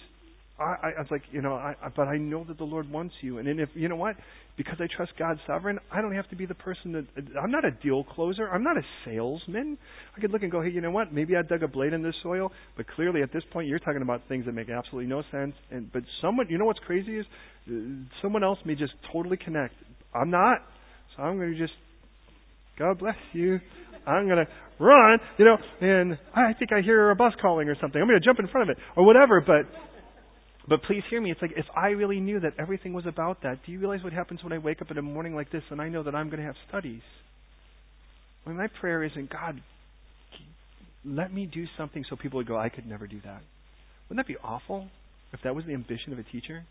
I, 0.57 0.91
I 0.97 1.01
was 1.01 1.07
like, 1.11 1.23
you 1.31 1.41
know, 1.41 1.53
I, 1.53 1.75
I, 1.83 1.89
but 1.93 2.07
I 2.07 2.17
know 2.17 2.45
that 2.45 2.57
the 2.57 2.63
Lord 2.63 2.89
wants 2.89 3.13
you. 3.21 3.39
And 3.39 3.47
then 3.47 3.59
if, 3.59 3.67
you 3.73 3.89
know 3.89 3.97
what? 3.97 4.15
Because 4.55 4.77
I 4.79 4.87
trust 4.95 5.11
God's 5.19 5.41
sovereign, 5.45 5.79
I 5.91 6.01
don't 6.01 6.15
have 6.15 6.29
to 6.29 6.35
be 6.37 6.45
the 6.45 6.55
person 6.55 6.93
that, 6.93 7.05
I'm 7.41 7.51
not 7.51 7.65
a 7.65 7.71
deal 7.71 8.05
closer. 8.05 8.47
I'm 8.47 8.63
not 8.63 8.77
a 8.77 8.81
salesman. 9.03 9.77
I 10.15 10.21
could 10.21 10.31
look 10.31 10.43
and 10.43 10.51
go, 10.51 10.61
hey, 10.61 10.69
you 10.69 10.79
know 10.79 10.91
what? 10.91 11.13
Maybe 11.13 11.35
I 11.35 11.41
dug 11.41 11.63
a 11.63 11.67
blade 11.67 11.91
in 11.91 12.01
this 12.01 12.15
soil, 12.23 12.51
but 12.77 12.87
clearly 12.87 13.21
at 13.21 13.33
this 13.33 13.43
point 13.51 13.67
you're 13.67 13.79
talking 13.79 14.01
about 14.01 14.21
things 14.29 14.45
that 14.45 14.53
make 14.53 14.69
absolutely 14.69 15.09
no 15.09 15.23
sense. 15.29 15.55
And, 15.71 15.91
but 15.91 16.03
someone, 16.21 16.47
you 16.49 16.57
know 16.57 16.65
what's 16.65 16.79
crazy 16.79 17.17
is, 17.17 17.25
uh, 17.69 17.73
someone 18.21 18.43
else 18.43 18.59
may 18.65 18.75
just 18.75 18.93
totally 19.11 19.37
connect. 19.37 19.73
I'm 20.13 20.29
not. 20.29 20.59
So 21.17 21.23
I'm 21.23 21.37
going 21.37 21.51
to 21.51 21.57
just, 21.57 21.73
God 22.79 22.99
bless 22.99 23.15
you. 23.33 23.59
I'm 24.07 24.27
going 24.27 24.45
to 24.45 24.47
run, 24.79 25.19
you 25.37 25.45
know, 25.45 25.57
and 25.81 26.17
I 26.33 26.53
think 26.53 26.71
I 26.71 26.81
hear 26.81 27.09
a 27.09 27.15
bus 27.15 27.33
calling 27.41 27.67
or 27.67 27.75
something. 27.81 27.99
I'm 27.99 28.07
going 28.07 28.21
to 28.21 28.25
jump 28.25 28.39
in 28.39 28.47
front 28.47 28.69
of 28.69 28.77
it 28.77 28.81
or 28.95 29.05
whatever, 29.05 29.41
but 29.41 29.65
but 30.67 30.83
please 30.83 31.03
hear 31.09 31.21
me. 31.21 31.31
It's 31.31 31.41
like 31.41 31.53
if 31.55 31.65
I 31.75 31.89
really 31.89 32.19
knew 32.19 32.39
that 32.39 32.53
everything 32.57 32.93
was 32.93 33.05
about 33.05 33.43
that, 33.43 33.59
do 33.65 33.71
you 33.71 33.79
realize 33.79 34.03
what 34.03 34.13
happens 34.13 34.43
when 34.43 34.53
I 34.53 34.57
wake 34.57 34.81
up 34.81 34.89
in 34.91 34.97
a 34.97 35.01
morning 35.01 35.35
like 35.35 35.51
this 35.51 35.63
and 35.69 35.81
I 35.81 35.89
know 35.89 36.03
that 36.03 36.15
I'm 36.15 36.29
going 36.29 36.39
to 36.39 36.45
have 36.45 36.55
studies? 36.69 37.01
When 38.43 38.57
my 38.57 38.67
prayer 38.67 39.03
isn't, 39.03 39.29
God, 39.29 39.61
let 41.03 41.33
me 41.33 41.45
do 41.45 41.65
something 41.77 42.03
so 42.09 42.15
people 42.15 42.37
would 42.37 42.47
go, 42.47 42.57
I 42.57 42.69
could 42.69 42.87
never 42.87 43.05
do 43.05 43.19
that. 43.23 43.41
Wouldn't 44.09 44.25
that 44.25 44.31
be 44.31 44.37
awful 44.43 44.87
if 45.33 45.39
that 45.43 45.55
was 45.55 45.65
the 45.65 45.73
ambition 45.73 46.13
of 46.13 46.19
a 46.19 46.23
teacher? 46.23 46.63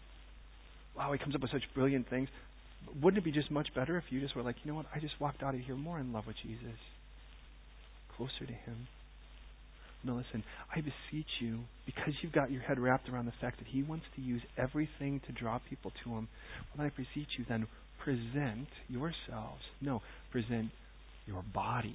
Wow, 0.97 1.13
he 1.13 1.19
comes 1.19 1.35
up 1.35 1.43
with 1.43 1.51
such 1.51 1.63
brilliant 1.75 2.09
things. 2.09 2.29
Wouldn't 3.03 3.19
it 3.19 3.25
be 3.25 3.33
just 3.33 3.51
much 3.51 3.69
better 3.75 3.97
if 3.97 4.05
you 4.11 4.21
just 4.21 4.37
were 4.37 4.43
like, 4.43 4.57
you 4.63 4.71
know 4.71 4.77
what, 4.77 4.87
I 4.95 5.01
just 5.01 5.21
walked 5.21 5.43
out 5.43 5.55
of 5.55 5.61
here 5.61 5.77
more 5.77 5.99
in 5.99 6.13
love 6.13 6.27
with 6.27 6.37
Jesus, 6.43 6.79
closer 8.17 8.47
to 8.47 8.53
him? 8.53 8.89
No, 10.05 10.15
listen, 10.17 10.45
I 10.75 10.81
beseech 10.81 11.29
you, 11.41 11.61
because 11.87 12.13
you've 12.23 12.33
got 12.33 12.51
your 12.51 12.63
head 12.63 12.79
wrapped 12.79 13.09
around 13.09 13.27
the 13.27 13.33
fact 13.41 13.59
that 13.59 13.69
He 13.69 13.83
wants 13.83 14.05
to 14.17 14.23
use 14.23 14.43
everything 14.59 15.21
to 15.27 15.33
draw 15.33 15.59
people 15.71 15.93
to 16.05 16.11
Him, 16.11 16.29
well, 16.77 16.87
I 16.87 16.91
beseech 16.91 17.29
you 17.39 17.45
then 17.49 17.67
present 18.05 18.69
yourselves. 18.89 19.63
No, 19.81 20.03
present 20.31 20.71
your 21.27 21.43
bodies 21.55 21.95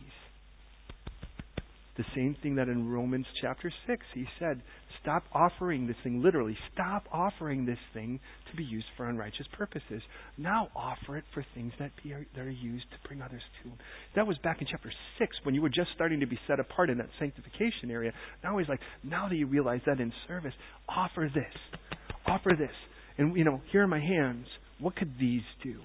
the 1.99 2.05
same 2.15 2.33
thing 2.41 2.55
that 2.55 2.69
in 2.69 2.89
Romans 2.89 3.25
chapter 3.41 3.69
6 3.85 4.05
he 4.13 4.25
said, 4.39 4.61
stop 5.01 5.23
offering 5.33 5.85
this 5.85 5.97
thing, 6.01 6.23
literally, 6.23 6.57
stop 6.73 7.03
offering 7.11 7.65
this 7.65 7.77
thing 7.93 8.21
to 8.49 8.55
be 8.55 8.63
used 8.63 8.85
for 8.95 9.09
unrighteous 9.09 9.45
purposes. 9.51 10.01
Now 10.37 10.69
offer 10.73 11.17
it 11.17 11.25
for 11.33 11.45
things 11.53 11.73
that, 11.77 11.91
be, 12.01 12.13
that 12.35 12.41
are 12.41 12.49
used 12.49 12.85
to 12.91 13.07
bring 13.07 13.21
others 13.21 13.41
to. 13.63 13.71
That 14.15 14.25
was 14.25 14.37
back 14.37 14.61
in 14.61 14.67
chapter 14.71 14.89
6 15.19 15.35
when 15.43 15.53
you 15.53 15.61
were 15.61 15.67
just 15.67 15.89
starting 15.93 16.21
to 16.21 16.25
be 16.25 16.39
set 16.47 16.61
apart 16.61 16.89
in 16.89 16.97
that 16.99 17.09
sanctification 17.19 17.91
area. 17.91 18.13
Now 18.45 18.57
he's 18.57 18.69
like, 18.69 18.79
now 19.03 19.27
that 19.27 19.35
you 19.35 19.47
realize 19.47 19.81
that 19.85 19.99
in 19.99 20.13
service, 20.25 20.53
offer 20.87 21.29
this. 21.35 21.99
Offer 22.25 22.51
this. 22.57 22.71
And, 23.17 23.35
you 23.35 23.43
know, 23.43 23.59
here 23.73 23.83
are 23.83 23.87
my 23.87 23.99
hands. 23.99 24.47
What 24.79 24.95
could 24.95 25.15
these 25.19 25.41
do? 25.61 25.81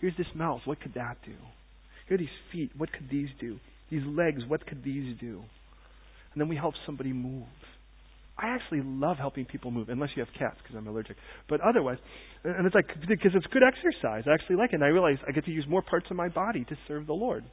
Here's 0.00 0.16
this 0.16 0.26
mouth. 0.34 0.62
What 0.64 0.80
could 0.80 0.94
that 0.94 1.18
do? 1.26 1.34
Here 2.08 2.14
are 2.14 2.18
these 2.18 2.28
feet. 2.50 2.70
What 2.78 2.90
could 2.90 3.10
these 3.10 3.28
do? 3.38 3.58
These 3.90 4.02
legs, 4.06 4.42
what 4.48 4.66
could 4.66 4.82
these 4.82 5.16
do? 5.20 5.42
And 6.32 6.40
then 6.40 6.48
we 6.48 6.56
help 6.56 6.74
somebody 6.84 7.12
move. 7.12 7.44
I 8.38 8.48
actually 8.48 8.82
love 8.84 9.16
helping 9.16 9.46
people 9.46 9.70
move, 9.70 9.88
unless 9.88 10.10
you 10.14 10.22
have 10.22 10.32
cats, 10.38 10.56
because 10.62 10.76
I'm 10.76 10.86
allergic. 10.86 11.16
But 11.48 11.60
otherwise, 11.62 11.96
and 12.44 12.66
it's 12.66 12.74
like, 12.74 12.88
because 13.08 13.30
it's 13.34 13.46
good 13.46 13.62
exercise. 13.62 14.24
I 14.26 14.34
actually 14.34 14.56
like 14.56 14.72
it. 14.72 14.76
And 14.76 14.84
I 14.84 14.88
realize 14.88 15.16
I 15.26 15.32
get 15.32 15.46
to 15.46 15.50
use 15.50 15.64
more 15.68 15.80
parts 15.80 16.06
of 16.10 16.16
my 16.16 16.28
body 16.28 16.64
to 16.64 16.76
serve 16.86 17.06
the 17.06 17.14
Lord. 17.14 17.44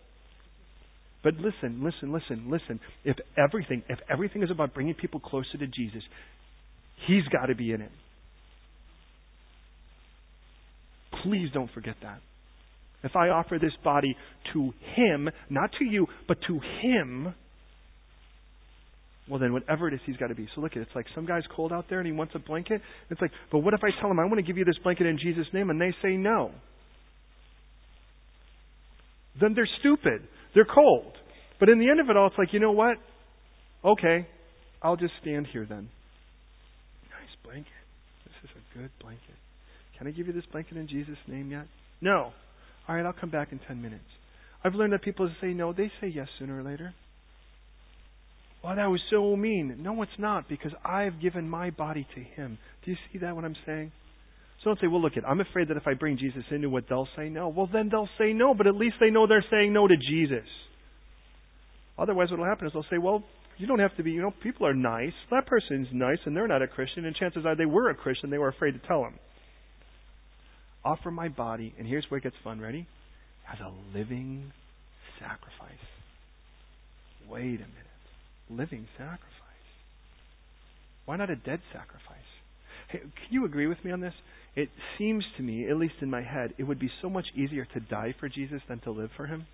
But 1.23 1.35
listen, 1.35 1.81
listen, 1.81 2.11
listen, 2.11 2.49
listen. 2.51 2.81
If 3.05 3.15
everything, 3.37 3.83
if 3.87 3.99
everything 4.09 4.43
is 4.43 4.51
about 4.51 4.73
bringing 4.73 4.93
people 4.93 5.21
closer 5.21 5.57
to 5.57 5.67
Jesus, 5.67 6.03
He's 7.07 7.23
got 7.31 7.45
to 7.45 7.55
be 7.55 7.71
in 7.71 7.81
it. 7.81 7.91
Please 11.23 11.47
don't 11.53 11.71
forget 11.71 11.95
that. 12.01 12.19
If 13.03 13.15
I 13.15 13.29
offer 13.29 13.57
this 13.59 13.73
body 13.83 14.15
to 14.53 14.73
Him, 14.95 15.29
not 15.49 15.71
to 15.79 15.85
you, 15.85 16.07
but 16.27 16.37
to 16.47 16.59
Him, 16.81 17.33
well, 19.29 19.39
then 19.39 19.53
whatever 19.53 19.87
it 19.87 19.93
is, 19.93 19.99
He's 20.05 20.17
got 20.17 20.27
to 20.27 20.35
be. 20.35 20.47
So 20.55 20.61
look 20.61 20.73
at 20.73 20.77
it. 20.77 20.81
It's 20.83 20.95
like 20.95 21.05
some 21.15 21.25
guy's 21.25 21.43
cold 21.55 21.71
out 21.71 21.85
there 21.89 21.99
and 21.99 22.07
he 22.07 22.13
wants 22.13 22.33
a 22.35 22.39
blanket. 22.39 22.81
It's 23.09 23.21
like, 23.21 23.31
but 23.51 23.59
what 23.59 23.73
if 23.73 23.81
I 23.83 23.89
tell 24.01 24.09
him, 24.09 24.19
I 24.19 24.25
want 24.25 24.37
to 24.37 24.43
give 24.43 24.57
you 24.57 24.65
this 24.65 24.77
blanket 24.83 25.07
in 25.07 25.17
Jesus' 25.17 25.47
name, 25.53 25.69
and 25.69 25.79
they 25.79 25.93
say 26.01 26.15
no? 26.17 26.51
Then 29.39 29.53
they're 29.55 29.69
stupid. 29.79 30.27
They're 30.53 30.65
cold. 30.65 31.13
But 31.59 31.69
in 31.69 31.79
the 31.79 31.89
end 31.89 31.99
of 31.99 32.09
it 32.09 32.17
all, 32.17 32.27
it's 32.27 32.37
like, 32.37 32.53
you 32.53 32.59
know 32.59 32.71
what? 32.71 32.97
Okay, 33.83 34.27
I'll 34.81 34.95
just 34.95 35.13
stand 35.21 35.47
here 35.51 35.65
then. 35.67 35.89
Nice 37.09 37.35
blanket. 37.43 37.67
This 38.25 38.49
is 38.49 38.55
a 38.55 38.77
good 38.77 38.91
blanket. 39.01 39.35
Can 39.97 40.07
I 40.07 40.11
give 40.11 40.27
you 40.27 40.33
this 40.33 40.45
blanket 40.51 40.77
in 40.77 40.87
Jesus' 40.87 41.17
name 41.27 41.51
yet? 41.51 41.65
No. 42.01 42.31
All 42.87 42.95
right, 42.95 43.05
I'll 43.05 43.13
come 43.13 43.29
back 43.29 43.51
in 43.51 43.59
10 43.59 43.81
minutes. 43.81 44.03
I've 44.63 44.75
learned 44.75 44.93
that 44.93 45.01
people 45.01 45.29
say 45.41 45.53
no, 45.53 45.73
they 45.73 45.91
say 46.01 46.07
yes 46.07 46.27
sooner 46.39 46.59
or 46.59 46.63
later. 46.63 46.93
Well, 48.63 48.75
that 48.75 48.85
was 48.85 49.01
so 49.11 49.35
mean. 49.35 49.77
No, 49.81 50.01
it's 50.01 50.11
not, 50.17 50.47
because 50.47 50.71
I've 50.85 51.21
given 51.21 51.49
my 51.49 51.69
body 51.69 52.07
to 52.15 52.21
Him. 52.21 52.57
Do 52.85 52.91
you 52.91 52.97
see 53.11 53.19
that, 53.19 53.35
what 53.35 53.43
I'm 53.43 53.57
saying? 53.65 53.91
So 54.63 54.69
don't 54.69 54.79
say, 54.79 54.87
well, 54.87 55.01
look, 55.01 55.17
it, 55.17 55.25
I'm 55.27 55.41
afraid 55.41 55.67
that 55.67 55.75
if 55.75 55.85
I 55.85 55.93
bring 55.95 56.17
Jesus 56.17 56.43
into 56.49 56.69
what 56.69 56.85
they'll 56.87 57.09
say 57.17 57.27
no. 57.27 57.49
Well, 57.49 57.69
then 57.71 57.89
they'll 57.91 58.09
say 58.17 58.31
no, 58.31 58.53
but 58.53 58.67
at 58.67 58.75
least 58.75 58.95
they 59.01 59.09
know 59.09 59.27
they're 59.27 59.45
saying 59.51 59.73
no 59.73 59.87
to 59.87 59.95
Jesus. 59.97 60.47
Otherwise, 61.97 62.29
what 62.31 62.39
will 62.39 62.45
happen 62.45 62.67
is 62.67 62.73
they'll 62.73 62.85
say, 62.89 62.97
well, 62.97 63.23
you 63.57 63.67
don't 63.67 63.79
have 63.79 63.95
to 63.97 64.03
be, 64.03 64.11
you 64.11 64.21
know, 64.21 64.33
people 64.41 64.65
are 64.65 64.73
nice. 64.73 65.11
That 65.29 65.45
person's 65.45 65.87
nice, 65.91 66.17
and 66.25 66.35
they're 66.35 66.47
not 66.47 66.61
a 66.61 66.67
Christian, 66.67 67.05
and 67.05 67.15
chances 67.15 67.45
are 67.45 67.55
they 67.55 67.65
were 67.65 67.89
a 67.89 67.95
Christian. 67.95 68.29
They 68.29 68.37
were 68.37 68.47
afraid 68.47 68.71
to 68.71 68.87
tell 68.87 69.03
him 69.03 69.19
offer 70.85 71.11
my 71.11 71.29
body, 71.29 71.73
and 71.77 71.87
here's 71.87 72.05
where 72.09 72.17
it 72.17 72.23
gets 72.23 72.35
fun, 72.43 72.59
ready? 72.59 72.87
As 73.51 73.59
a 73.59 73.97
living 73.97 74.51
sacrifice. 75.19 75.73
Wait 77.29 77.41
a 77.41 77.67
minute. 77.67 77.69
Living 78.49 78.87
sacrifice. 78.97 79.19
Why 81.05 81.17
not 81.17 81.29
a 81.29 81.35
dead 81.35 81.61
sacrifice? 81.71 82.17
Hey, 82.89 82.99
can 82.99 83.11
you 83.29 83.45
agree 83.45 83.67
with 83.67 83.83
me 83.83 83.91
on 83.91 84.01
this? 84.01 84.13
It 84.55 84.69
seems 84.97 85.23
to 85.37 85.43
me, 85.43 85.69
at 85.69 85.77
least 85.77 85.95
in 86.01 86.09
my 86.09 86.21
head, 86.21 86.53
it 86.57 86.63
would 86.63 86.79
be 86.79 86.89
so 87.01 87.09
much 87.09 87.25
easier 87.35 87.65
to 87.73 87.79
die 87.79 88.13
for 88.19 88.29
Jesus 88.29 88.61
than 88.67 88.79
to 88.81 88.91
live 88.91 89.09
for 89.17 89.25
him. 89.25 89.47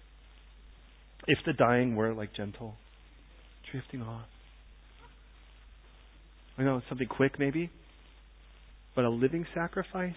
If 1.27 1.39
the 1.45 1.53
dying 1.53 1.95
were 1.95 2.13
like 2.13 2.34
gentle, 2.36 2.75
drifting 3.71 4.01
off. 4.01 4.25
I 6.57 6.63
know 6.63 6.82
something 6.89 7.07
quick 7.07 7.39
maybe, 7.39 7.71
but 8.95 9.05
a 9.05 9.09
living 9.09 9.45
sacrifice 9.53 10.15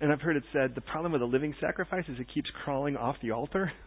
and 0.00 0.12
I've 0.12 0.20
heard 0.20 0.36
it 0.36 0.44
said 0.52 0.74
the 0.74 0.80
problem 0.80 1.12
with 1.12 1.22
a 1.22 1.26
living 1.26 1.54
sacrifice 1.60 2.04
is 2.08 2.18
it 2.18 2.26
keeps 2.32 2.50
crawling 2.64 2.96
off 2.96 3.16
the 3.22 3.30
altar. 3.32 3.72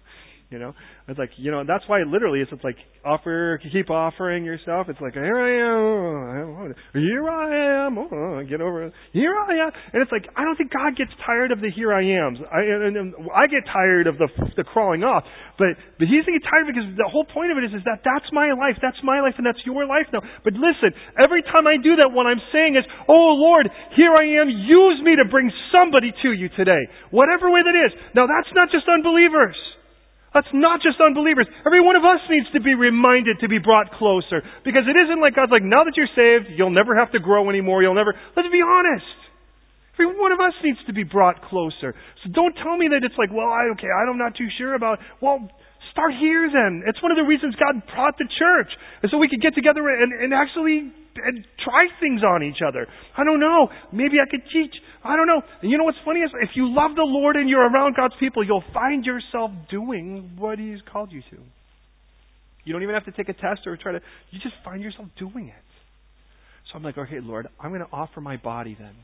You 0.49 0.59
know, 0.59 0.73
it's 1.07 1.17
like 1.17 1.31
you 1.37 1.49
know 1.49 1.63
that's 1.65 1.83
why 1.87 2.05
literally 2.05 2.41
it's, 2.41 2.51
it's 2.53 2.63
like 2.63 2.77
offer, 3.01 3.59
keep 3.73 3.89
offering 3.89 4.45
yourself. 4.45 4.85
It's 4.85 5.01
like 5.01 5.17
here 5.17 5.39
I 5.41 5.49
am, 5.65 6.75
here 6.93 7.25
I 7.25 7.89
am, 7.89 7.97
oh, 7.97 8.37
get 8.45 8.61
over, 8.61 8.85
it. 8.85 8.93
here 9.13 9.33
I 9.33 9.65
am, 9.65 9.71
and 9.93 9.99
it's 10.05 10.11
like 10.13 10.29
I 10.37 10.45
don't 10.45 10.53
think 10.53 10.69
God 10.69 10.93
gets 10.93 11.09
tired 11.25 11.49
of 11.49 11.57
the 11.57 11.73
here 11.73 11.89
I 11.89 12.05
am's. 12.05 12.37
I 12.53 12.61
and, 12.69 12.93
and 12.95 13.07
I 13.33 13.49
get 13.49 13.65
tired 13.65 14.05
of 14.05 14.21
the 14.21 14.29
the 14.53 14.63
crawling 14.63 15.01
off, 15.01 15.25
but 15.57 15.73
but 15.97 16.05
He's 16.05 16.21
getting 16.21 16.45
tired 16.45 16.69
because 16.69 16.85
the 17.01 17.09
whole 17.09 17.25
point 17.25 17.49
of 17.49 17.57
it 17.57 17.65
is 17.65 17.73
is 17.73 17.85
that 17.89 18.05
that's 18.05 18.29
my 18.29 18.53
life, 18.53 18.77
that's 18.77 19.01
my 19.01 19.25
life, 19.25 19.33
and 19.41 19.45
that's 19.49 19.61
your 19.65 19.89
life 19.89 20.05
now. 20.13 20.21
But 20.45 20.53
listen, 20.53 20.93
every 21.17 21.41
time 21.41 21.65
I 21.65 21.81
do 21.81 21.97
that, 21.97 22.13
what 22.13 22.29
I'm 22.29 22.41
saying 22.53 22.77
is, 22.77 22.85
oh 23.09 23.33
Lord, 23.41 23.65
here 23.97 24.13
I 24.13 24.37
am. 24.37 24.53
Use 24.53 25.01
me 25.01 25.17
to 25.17 25.25
bring 25.25 25.49
somebody 25.73 26.13
to 26.21 26.29
you 26.29 26.53
today, 26.53 26.85
whatever 27.09 27.49
way 27.49 27.65
that 27.65 27.73
is. 27.73 27.91
Now 28.13 28.29
that's 28.29 28.53
not 28.53 28.69
just 28.69 28.85
unbelievers. 28.85 29.57
That's 30.33 30.49
not 30.51 30.81
just 30.81 30.97
unbelievers. 30.97 31.45
Every 31.61 31.79
one 31.79 31.95
of 31.95 32.01
us 32.01 32.17
needs 32.25 32.49
to 32.57 32.61
be 32.61 32.73
reminded 32.73 33.37
to 33.45 33.47
be 33.47 33.61
brought 33.61 33.93
closer. 33.93 34.41
Because 34.65 34.89
it 34.89 34.97
isn't 34.97 35.21
like 35.21 35.37
God's 35.37 35.53
like, 35.53 35.61
now 35.61 35.85
that 35.85 35.93
you're 35.93 36.09
saved, 36.17 36.57
you'll 36.57 36.73
never 36.73 36.97
have 36.97 37.13
to 37.13 37.21
grow 37.21 37.49
anymore. 37.53 37.85
You'll 37.85 37.93
never. 37.93 38.17
Let's 38.35 38.49
be 38.49 38.65
honest. 38.65 39.05
Every 39.93 40.09
one 40.09 40.33
of 40.33 40.41
us 40.41 40.57
needs 40.65 40.81
to 40.89 40.93
be 40.93 41.05
brought 41.05 41.37
closer. 41.45 41.93
So 42.25 42.33
don't 42.33 42.57
tell 42.57 42.73
me 42.75 42.89
that 42.89 43.05
it's 43.05 43.13
like, 43.13 43.29
well, 43.29 43.45
I, 43.45 43.69
okay, 43.77 43.93
I'm 43.93 44.17
not 44.17 44.33
too 44.33 44.49
sure 44.57 44.73
about. 44.73 44.97
Well, 45.21 45.45
start 45.93 46.17
here 46.17 46.49
then. 46.49 46.81
It's 46.89 46.97
one 47.05 47.13
of 47.13 47.17
the 47.21 47.29
reasons 47.29 47.53
God 47.61 47.77
brought 47.93 48.17
the 48.17 48.25
church. 48.25 48.73
And 49.05 49.13
so 49.13 49.21
we 49.21 49.29
could 49.29 49.41
get 49.41 49.53
together 49.53 49.85
and, 49.85 50.09
and 50.17 50.33
actually 50.33 50.89
and 51.15 51.45
try 51.63 51.85
things 51.99 52.21
on 52.23 52.43
each 52.43 52.61
other. 52.65 52.87
I 53.17 53.23
don't 53.23 53.39
know. 53.39 53.69
Maybe 53.91 54.17
I 54.21 54.29
could 54.29 54.41
teach 54.51 54.73
I 55.03 55.17
don't 55.17 55.27
know. 55.27 55.41
And 55.61 55.69
you 55.69 55.77
know 55.77 55.83
what's 55.83 55.97
funny 56.05 56.21
is 56.21 56.31
if 56.41 56.51
you 56.55 56.73
love 56.73 56.95
the 56.95 57.03
Lord 57.03 57.35
and 57.35 57.49
you're 57.49 57.67
around 57.67 57.95
God's 57.95 58.13
people, 58.19 58.43
you'll 58.43 58.63
find 58.73 59.05
yourself 59.05 59.51
doing 59.69 60.31
what 60.37 60.59
He's 60.59 60.79
called 60.91 61.11
you 61.11 61.21
to. 61.29 61.37
You 62.63 62.71
don't 62.71 62.83
even 62.83 62.95
have 62.95 63.05
to 63.05 63.11
take 63.11 63.27
a 63.27 63.33
test 63.33 63.61
or 63.65 63.75
try 63.75 63.91
to, 63.91 63.99
you 64.31 64.39
just 64.39 64.55
find 64.63 64.81
yourself 64.81 65.09
doing 65.19 65.49
it. 65.49 65.63
So 66.71 66.77
I'm 66.77 66.83
like, 66.83 66.97
okay, 66.97 67.19
Lord, 67.21 67.47
I'm 67.59 67.71
going 67.71 67.81
to 67.81 67.91
offer 67.91 68.21
my 68.21 68.37
body 68.37 68.77
then. 68.79 68.95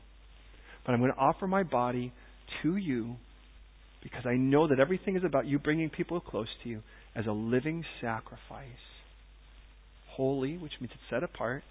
But 0.86 0.92
I'm 0.92 1.00
going 1.00 1.12
to 1.12 1.18
offer 1.18 1.46
my 1.46 1.62
body 1.62 2.14
to 2.62 2.76
you 2.76 3.16
because 4.02 4.24
I 4.24 4.36
know 4.36 4.66
that 4.68 4.80
everything 4.80 5.16
is 5.16 5.24
about 5.24 5.46
you 5.46 5.58
bringing 5.58 5.90
people 5.90 6.18
close 6.20 6.48
to 6.62 6.70
you 6.70 6.80
as 7.14 7.26
a 7.26 7.32
living 7.32 7.84
sacrifice. 8.00 8.64
Holy, 10.12 10.56
which 10.56 10.72
means 10.80 10.92
it's 10.94 11.02
set 11.10 11.22
apart, 11.22 11.62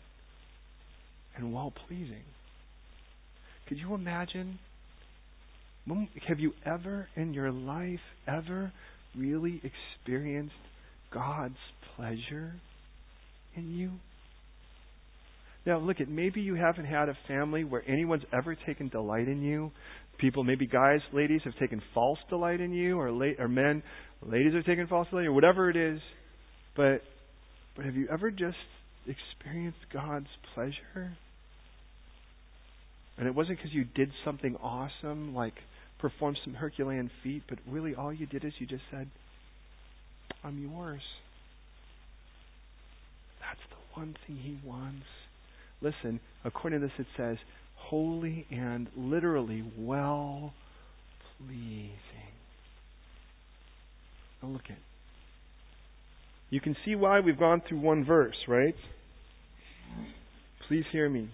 and 1.36 1.54
well 1.54 1.74
pleasing. 1.88 2.24
Could 3.68 3.78
you 3.78 3.94
imagine? 3.94 4.60
Have 6.28 6.40
you 6.40 6.54
ever 6.66 7.08
in 7.16 7.34
your 7.34 7.52
life 7.52 8.00
ever 8.28 8.72
really 9.18 9.62
experienced 9.64 10.54
God's 11.14 11.56
pleasure 11.96 12.54
in 13.56 13.72
you? 13.72 13.92
Now, 15.66 15.80
look 15.80 16.00
at 16.00 16.10
maybe 16.10 16.42
you 16.42 16.56
haven't 16.56 16.86
had 16.86 17.10
a 17.10 17.18
family 17.28 17.64
where 17.64 17.84
anyone's 17.88 18.24
ever 18.34 18.56
taken 18.56 18.90
delight 18.90 19.28
in 19.28 19.42
you. 19.42 19.72
People, 20.20 20.44
maybe 20.44 20.66
guys, 20.68 21.00
ladies, 21.14 21.42
have 21.44 21.56
taken 21.60 21.82
false 21.94 22.20
delight 22.30 22.62
in 22.62 22.74
you, 22.74 23.00
or, 23.00 23.12
la- 23.12 23.38
or 23.38 23.48
men, 23.48 23.84
ladies 24.22 24.54
have 24.54 24.66
taken 24.66 24.88
false 24.88 25.08
delight, 25.10 25.28
or 25.28 25.34
whatever 25.34 25.70
it 25.70 25.78
is. 25.78 26.00
But, 26.76 27.02
but 27.76 27.86
have 27.86 27.96
you 27.96 28.08
ever 28.12 28.32
just 28.32 28.58
experienced 29.10 29.80
God's 29.91 30.28
pleasure? 30.53 31.18
And 33.18 33.28
it 33.28 33.36
wasn't 33.36 33.57
because 33.57 33.74
you 33.74 33.84
did 33.84 34.12
something 34.24 34.55
awesome, 34.57 35.36
like 35.36 35.55
perform 35.99 36.36
some 36.45 36.53
Herculean 36.53 37.12
feat, 37.22 37.43
but 37.49 37.60
really 37.68 37.93
all 37.93 38.14
you 38.14 38.26
did 38.26 38.45
is 38.45 38.53
you 38.60 38.66
just 38.66 38.84
said, 38.89 39.10
I'm 40.43 40.57
yours. 40.57 41.01
That's 43.41 43.60
the 43.70 43.99
one 43.99 44.16
thing 44.26 44.38
He 44.38 44.57
wants. 44.66 45.05
Listen, 45.82 46.20
according 46.45 46.80
to 46.80 46.88
this, 46.88 46.95
it 46.97 47.07
says, 47.18 47.38
holy 47.76 48.45
and 48.51 48.88
literally 48.95 49.70
well 49.78 50.53
pleasing. 51.38 51.91
Now 54.41 54.49
look 54.49 54.70
at. 54.70 54.78
You 56.49 56.62
can 56.62 56.76
see 56.86 56.95
why 56.95 57.20
we've 57.20 57.39
gone 57.39 57.62
through 57.68 57.80
one 57.80 58.05
verse, 58.05 58.36
right? 58.47 58.76
Please 60.68 60.86
hear 60.92 61.10
me. 61.10 61.30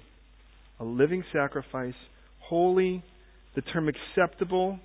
A 0.80 0.84
living 0.84 1.24
sacrifice, 1.34 1.94
holy, 2.40 3.04
the 3.56 3.62
term 3.62 3.88
acceptable, 3.88 4.80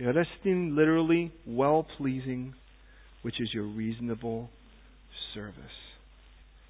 resting 0.00 0.74
literally 0.76 1.32
well 1.46 1.86
pleasing, 1.96 2.54
which 3.22 3.40
is 3.40 3.48
your 3.54 3.64
reasonable 3.64 4.50
service. 5.34 5.54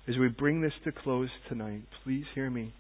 As 0.09 0.17
we 0.19 0.29
bring 0.29 0.61
this 0.61 0.73
to 0.85 0.93
close 0.93 1.29
tonight, 1.49 1.83
please 2.05 2.25
hear 2.35 2.51
me. 2.51 2.75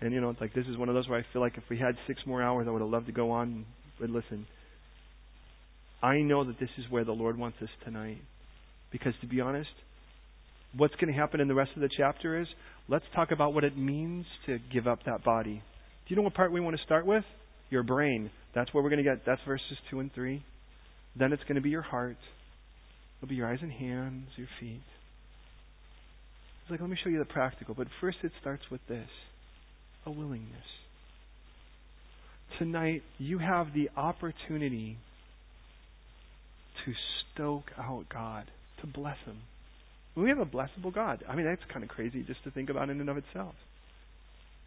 And 0.00 0.12
you 0.12 0.20
know, 0.20 0.34
like 0.40 0.54
this 0.54 0.66
is 0.66 0.76
one 0.76 0.88
of 0.88 0.94
those 0.94 1.08
where 1.08 1.18
I 1.18 1.24
feel 1.32 1.40
like 1.40 1.56
if 1.56 1.64
we 1.70 1.78
had 1.78 1.96
six 2.06 2.20
more 2.26 2.42
hours, 2.42 2.66
I 2.68 2.72
would 2.72 2.82
have 2.82 2.90
loved 2.90 3.06
to 3.06 3.12
go 3.12 3.30
on. 3.30 3.64
But 4.00 4.10
listen, 4.10 4.46
I 6.02 6.18
know 6.18 6.44
that 6.44 6.58
this 6.58 6.68
is 6.78 6.84
where 6.90 7.04
the 7.04 7.12
Lord 7.12 7.38
wants 7.38 7.58
us 7.62 7.68
tonight. 7.84 8.18
Because 8.90 9.14
to 9.22 9.26
be 9.26 9.40
honest, 9.40 9.70
what's 10.76 10.94
going 10.96 11.12
to 11.12 11.18
happen 11.18 11.40
in 11.40 11.48
the 11.48 11.54
rest 11.54 11.70
of 11.76 11.82
the 11.82 11.88
chapter 11.96 12.40
is 12.40 12.46
let's 12.88 13.04
talk 13.14 13.30
about 13.30 13.54
what 13.54 13.64
it 13.64 13.76
means 13.76 14.26
to 14.46 14.58
give 14.72 14.86
up 14.86 15.00
that 15.06 15.24
body. 15.24 15.54
Do 15.54 16.14
you 16.14 16.16
know 16.16 16.22
what 16.22 16.34
part 16.34 16.52
we 16.52 16.60
want 16.60 16.76
to 16.76 16.82
start 16.82 17.06
with? 17.06 17.24
Your 17.70 17.82
brain. 17.82 18.30
That's 18.54 18.72
where 18.72 18.82
we're 18.82 18.90
going 18.90 19.02
to 19.02 19.10
get. 19.10 19.24
That's 19.26 19.40
verses 19.46 19.78
2 19.90 20.00
and 20.00 20.12
3. 20.14 20.44
Then 21.18 21.32
it's 21.32 21.42
going 21.44 21.56
to 21.56 21.60
be 21.60 21.70
your 21.70 21.82
heart. 21.82 22.16
It'll 23.18 23.28
be 23.28 23.36
your 23.36 23.48
eyes 23.48 23.60
and 23.62 23.72
hands, 23.72 24.28
your 24.36 24.48
feet. 24.60 24.82
It's 26.62 26.70
like, 26.70 26.80
let 26.80 26.90
me 26.90 26.96
show 27.02 27.10
you 27.10 27.18
the 27.18 27.24
practical. 27.24 27.74
But 27.74 27.88
first, 28.00 28.18
it 28.22 28.32
starts 28.40 28.62
with 28.70 28.80
this 28.88 29.08
a 30.06 30.10
willingness. 30.10 30.64
Tonight, 32.58 33.02
you 33.18 33.38
have 33.38 33.68
the 33.74 33.90
opportunity 33.96 34.98
to 36.84 36.92
stoke 37.32 37.70
out 37.78 38.04
God, 38.12 38.44
to 38.80 38.86
bless 38.86 39.16
Him. 39.24 39.38
We 40.16 40.28
have 40.28 40.38
a 40.38 40.46
blessable 40.46 40.94
God. 40.94 41.24
I 41.28 41.34
mean, 41.34 41.46
that's 41.46 41.62
kind 41.72 41.82
of 41.82 41.90
crazy 41.90 42.22
just 42.22 42.42
to 42.44 42.50
think 42.50 42.70
about 42.70 42.90
in 42.90 43.00
and 43.00 43.10
of 43.10 43.16
itself. 43.16 43.54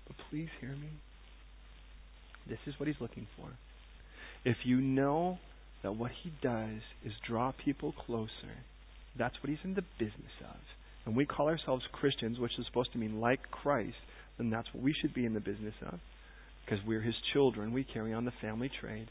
But 0.07 0.17
please 0.29 0.49
hear 0.59 0.71
me. 0.71 0.89
This 2.47 2.59
is 2.65 2.73
what 2.79 2.87
He's 2.87 2.99
looking 2.99 3.27
for. 3.37 3.49
If 4.43 4.57
you 4.63 4.77
know 4.81 5.39
that 5.83 5.95
what 5.95 6.11
He 6.23 6.31
does 6.41 6.81
is 7.05 7.13
draw 7.27 7.53
people 7.63 7.93
closer, 8.05 8.29
that's 9.17 9.35
what 9.41 9.49
He's 9.49 9.59
in 9.63 9.75
the 9.75 9.83
business 9.97 10.33
of. 10.41 10.57
And 11.05 11.15
we 11.15 11.25
call 11.25 11.47
ourselves 11.47 11.83
Christians, 11.93 12.39
which 12.39 12.51
is 12.59 12.65
supposed 12.65 12.91
to 12.91 12.97
mean 12.97 13.21
like 13.21 13.49
Christ 13.51 13.95
then 14.37 14.49
that's 14.49 14.67
what 14.73 14.83
we 14.83 14.93
should 14.93 15.13
be 15.13 15.25
in 15.25 15.33
the 15.33 15.39
business 15.39 15.73
of. 15.85 15.99
Because 16.65 16.83
we're 16.85 17.01
his 17.01 17.15
children, 17.33 17.73
we 17.73 17.83
carry 17.83 18.13
on 18.13 18.25
the 18.25 18.33
family 18.41 18.69
trade. 18.81 19.07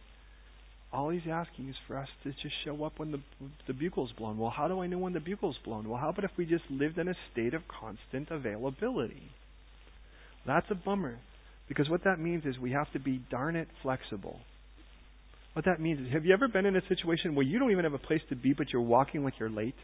All 0.92 1.10
he's 1.10 1.22
asking 1.30 1.68
is 1.68 1.74
for 1.86 1.98
us 1.98 2.08
to 2.22 2.30
just 2.30 2.54
show 2.64 2.84
up 2.84 2.98
when 2.98 3.10
the 3.10 3.20
the 3.66 3.74
bugle's 3.74 4.12
blown. 4.16 4.38
Well, 4.38 4.52
how 4.56 4.68
do 4.68 4.80
I 4.80 4.86
know 4.86 4.98
when 4.98 5.12
the 5.12 5.20
bugle's 5.20 5.58
blown? 5.64 5.88
Well, 5.88 5.98
how 5.98 6.10
about 6.10 6.24
if 6.24 6.30
we 6.38 6.46
just 6.46 6.64
lived 6.70 6.98
in 6.98 7.08
a 7.08 7.14
state 7.32 7.54
of 7.54 7.62
constant 7.68 8.30
availability? 8.30 9.30
That's 10.46 10.66
a 10.70 10.74
bummer. 10.74 11.18
Because 11.68 11.88
what 11.90 12.04
that 12.04 12.20
means 12.20 12.44
is 12.44 12.58
we 12.58 12.70
have 12.70 12.90
to 12.92 13.00
be 13.00 13.20
darn 13.30 13.56
it 13.56 13.68
flexible. 13.82 14.38
What 15.54 15.64
that 15.64 15.80
means 15.80 16.06
is 16.06 16.12
have 16.12 16.24
you 16.24 16.32
ever 16.32 16.48
been 16.48 16.66
in 16.66 16.76
a 16.76 16.86
situation 16.88 17.34
where 17.34 17.44
you 17.44 17.58
don't 17.58 17.72
even 17.72 17.84
have 17.84 17.94
a 17.94 17.98
place 17.98 18.20
to 18.28 18.36
be 18.36 18.52
but 18.52 18.68
you're 18.72 18.82
walking 18.82 19.24
like 19.24 19.34
you're 19.40 19.50
late? 19.50 19.74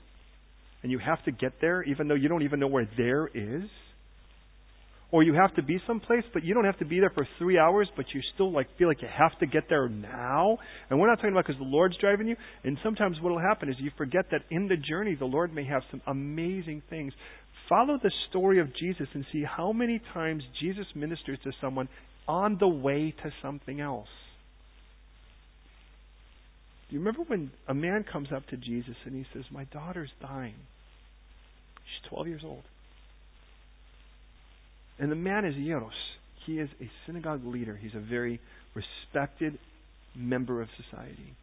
And 0.82 0.92
you 0.92 0.98
have 0.98 1.22
to 1.24 1.32
get 1.32 1.52
there 1.60 1.82
even 1.82 2.08
though 2.08 2.14
you 2.14 2.28
don't 2.28 2.42
even 2.42 2.60
know 2.60 2.68
where 2.68 2.88
there 2.96 3.26
is? 3.26 3.68
Or 5.12 5.22
you 5.22 5.34
have 5.34 5.54
to 5.54 5.62
be 5.62 5.78
someplace, 5.86 6.24
but 6.32 6.42
you 6.42 6.54
don't 6.54 6.64
have 6.64 6.78
to 6.78 6.86
be 6.86 6.98
there 6.98 7.12
for 7.14 7.28
three 7.38 7.58
hours, 7.58 7.86
but 7.96 8.06
you 8.14 8.20
still 8.34 8.50
like 8.50 8.66
feel 8.78 8.88
like 8.88 9.02
you 9.02 9.08
have 9.08 9.38
to 9.40 9.46
get 9.46 9.64
there 9.68 9.86
now. 9.88 10.56
And 10.88 10.98
we're 10.98 11.06
not 11.06 11.16
talking 11.16 11.32
about 11.32 11.46
because 11.46 11.60
the 11.60 11.68
Lord's 11.68 11.96
driving 11.98 12.26
you. 12.26 12.36
And 12.64 12.78
sometimes 12.82 13.18
what 13.20 13.30
will 13.30 13.38
happen 13.38 13.68
is 13.68 13.76
you 13.78 13.90
forget 13.98 14.24
that 14.30 14.40
in 14.50 14.68
the 14.68 14.76
journey 14.76 15.14
the 15.14 15.26
Lord 15.26 15.54
may 15.54 15.66
have 15.66 15.82
some 15.90 16.00
amazing 16.06 16.82
things. 16.88 17.12
Follow 17.68 17.98
the 18.02 18.10
story 18.30 18.58
of 18.58 18.74
Jesus 18.74 19.06
and 19.12 19.24
see 19.32 19.44
how 19.44 19.70
many 19.72 20.00
times 20.14 20.42
Jesus 20.60 20.86
ministers 20.94 21.38
to 21.44 21.52
someone 21.60 21.90
on 22.26 22.56
the 22.58 22.68
way 22.68 23.14
to 23.22 23.30
something 23.42 23.80
else. 23.82 24.08
Do 26.88 26.94
you 26.96 27.00
remember 27.00 27.22
when 27.26 27.50
a 27.68 27.74
man 27.74 28.04
comes 28.10 28.28
up 28.34 28.46
to 28.48 28.56
Jesus 28.56 28.96
and 29.04 29.14
he 29.14 29.26
says, 29.34 29.44
My 29.50 29.64
daughter's 29.64 30.10
dying? 30.22 30.54
She's 31.84 32.08
12 32.10 32.28
years 32.28 32.42
old. 32.44 32.62
And 35.02 35.10
the 35.10 35.16
man 35.16 35.44
is 35.44 35.56
Jairus. 35.56 35.92
He 36.46 36.60
is 36.60 36.68
a 36.80 36.88
synagogue 37.06 37.44
leader. 37.44 37.76
He's 37.76 37.94
a 37.94 38.00
very 38.00 38.40
respected 38.74 39.58
member 40.14 40.62
of 40.62 40.68
society. 40.76 41.34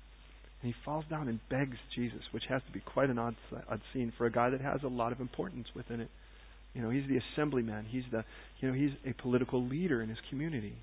And 0.62 0.74
he 0.74 0.76
falls 0.86 1.04
down 1.10 1.28
and 1.28 1.42
begs 1.50 1.76
Jesus, 1.94 2.22
which 2.32 2.44
has 2.48 2.62
to 2.68 2.72
be 2.72 2.80
quite 2.80 3.10
an 3.10 3.20
odd, 3.20 3.36
odd 3.70 3.82
scene 3.92 4.14
for 4.18 4.26
a 4.26 4.32
guy 4.32 4.50
that 4.50 4.62
has 4.62 4.80
a 4.84 4.88
lot 4.88 5.12
of 5.12 5.20
importance 5.20 5.68
within 5.76 6.00
it. 6.00 6.10
You 6.74 6.82
know, 6.82 6.90
he's 6.90 7.04
the 7.10 7.20
assemblyman. 7.20 7.86
He's 7.90 8.06
the, 8.12 8.24
you 8.62 8.70
know, 8.70 8.74
he's 8.74 8.92
a 9.06 9.14
political 9.22 9.62
leader 9.68 10.02
in 10.02 10.08
his 10.08 10.20
community. 10.30 10.76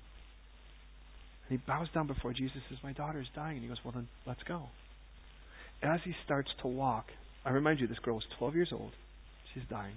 And 1.49 1.59
he 1.59 1.65
bows 1.65 1.87
down 1.95 2.05
before 2.05 2.31
Jesus. 2.33 2.57
And 2.69 2.77
says, 2.77 2.83
"My 2.83 2.93
daughter 2.93 3.19
is 3.19 3.27
dying." 3.35 3.57
And 3.57 3.63
he 3.63 3.69
goes, 3.69 3.83
"Well, 3.83 3.93
then 3.93 4.07
let's 4.27 4.43
go." 4.43 4.69
As 5.81 5.99
he 6.03 6.13
starts 6.25 6.49
to 6.61 6.67
walk, 6.67 7.11
I 7.43 7.49
remind 7.51 7.79
you, 7.79 7.87
this 7.87 7.99
girl 7.99 8.19
is 8.19 8.25
12 8.37 8.55
years 8.55 8.69
old. 8.71 8.91
She's 9.53 9.63
dying. 9.67 9.95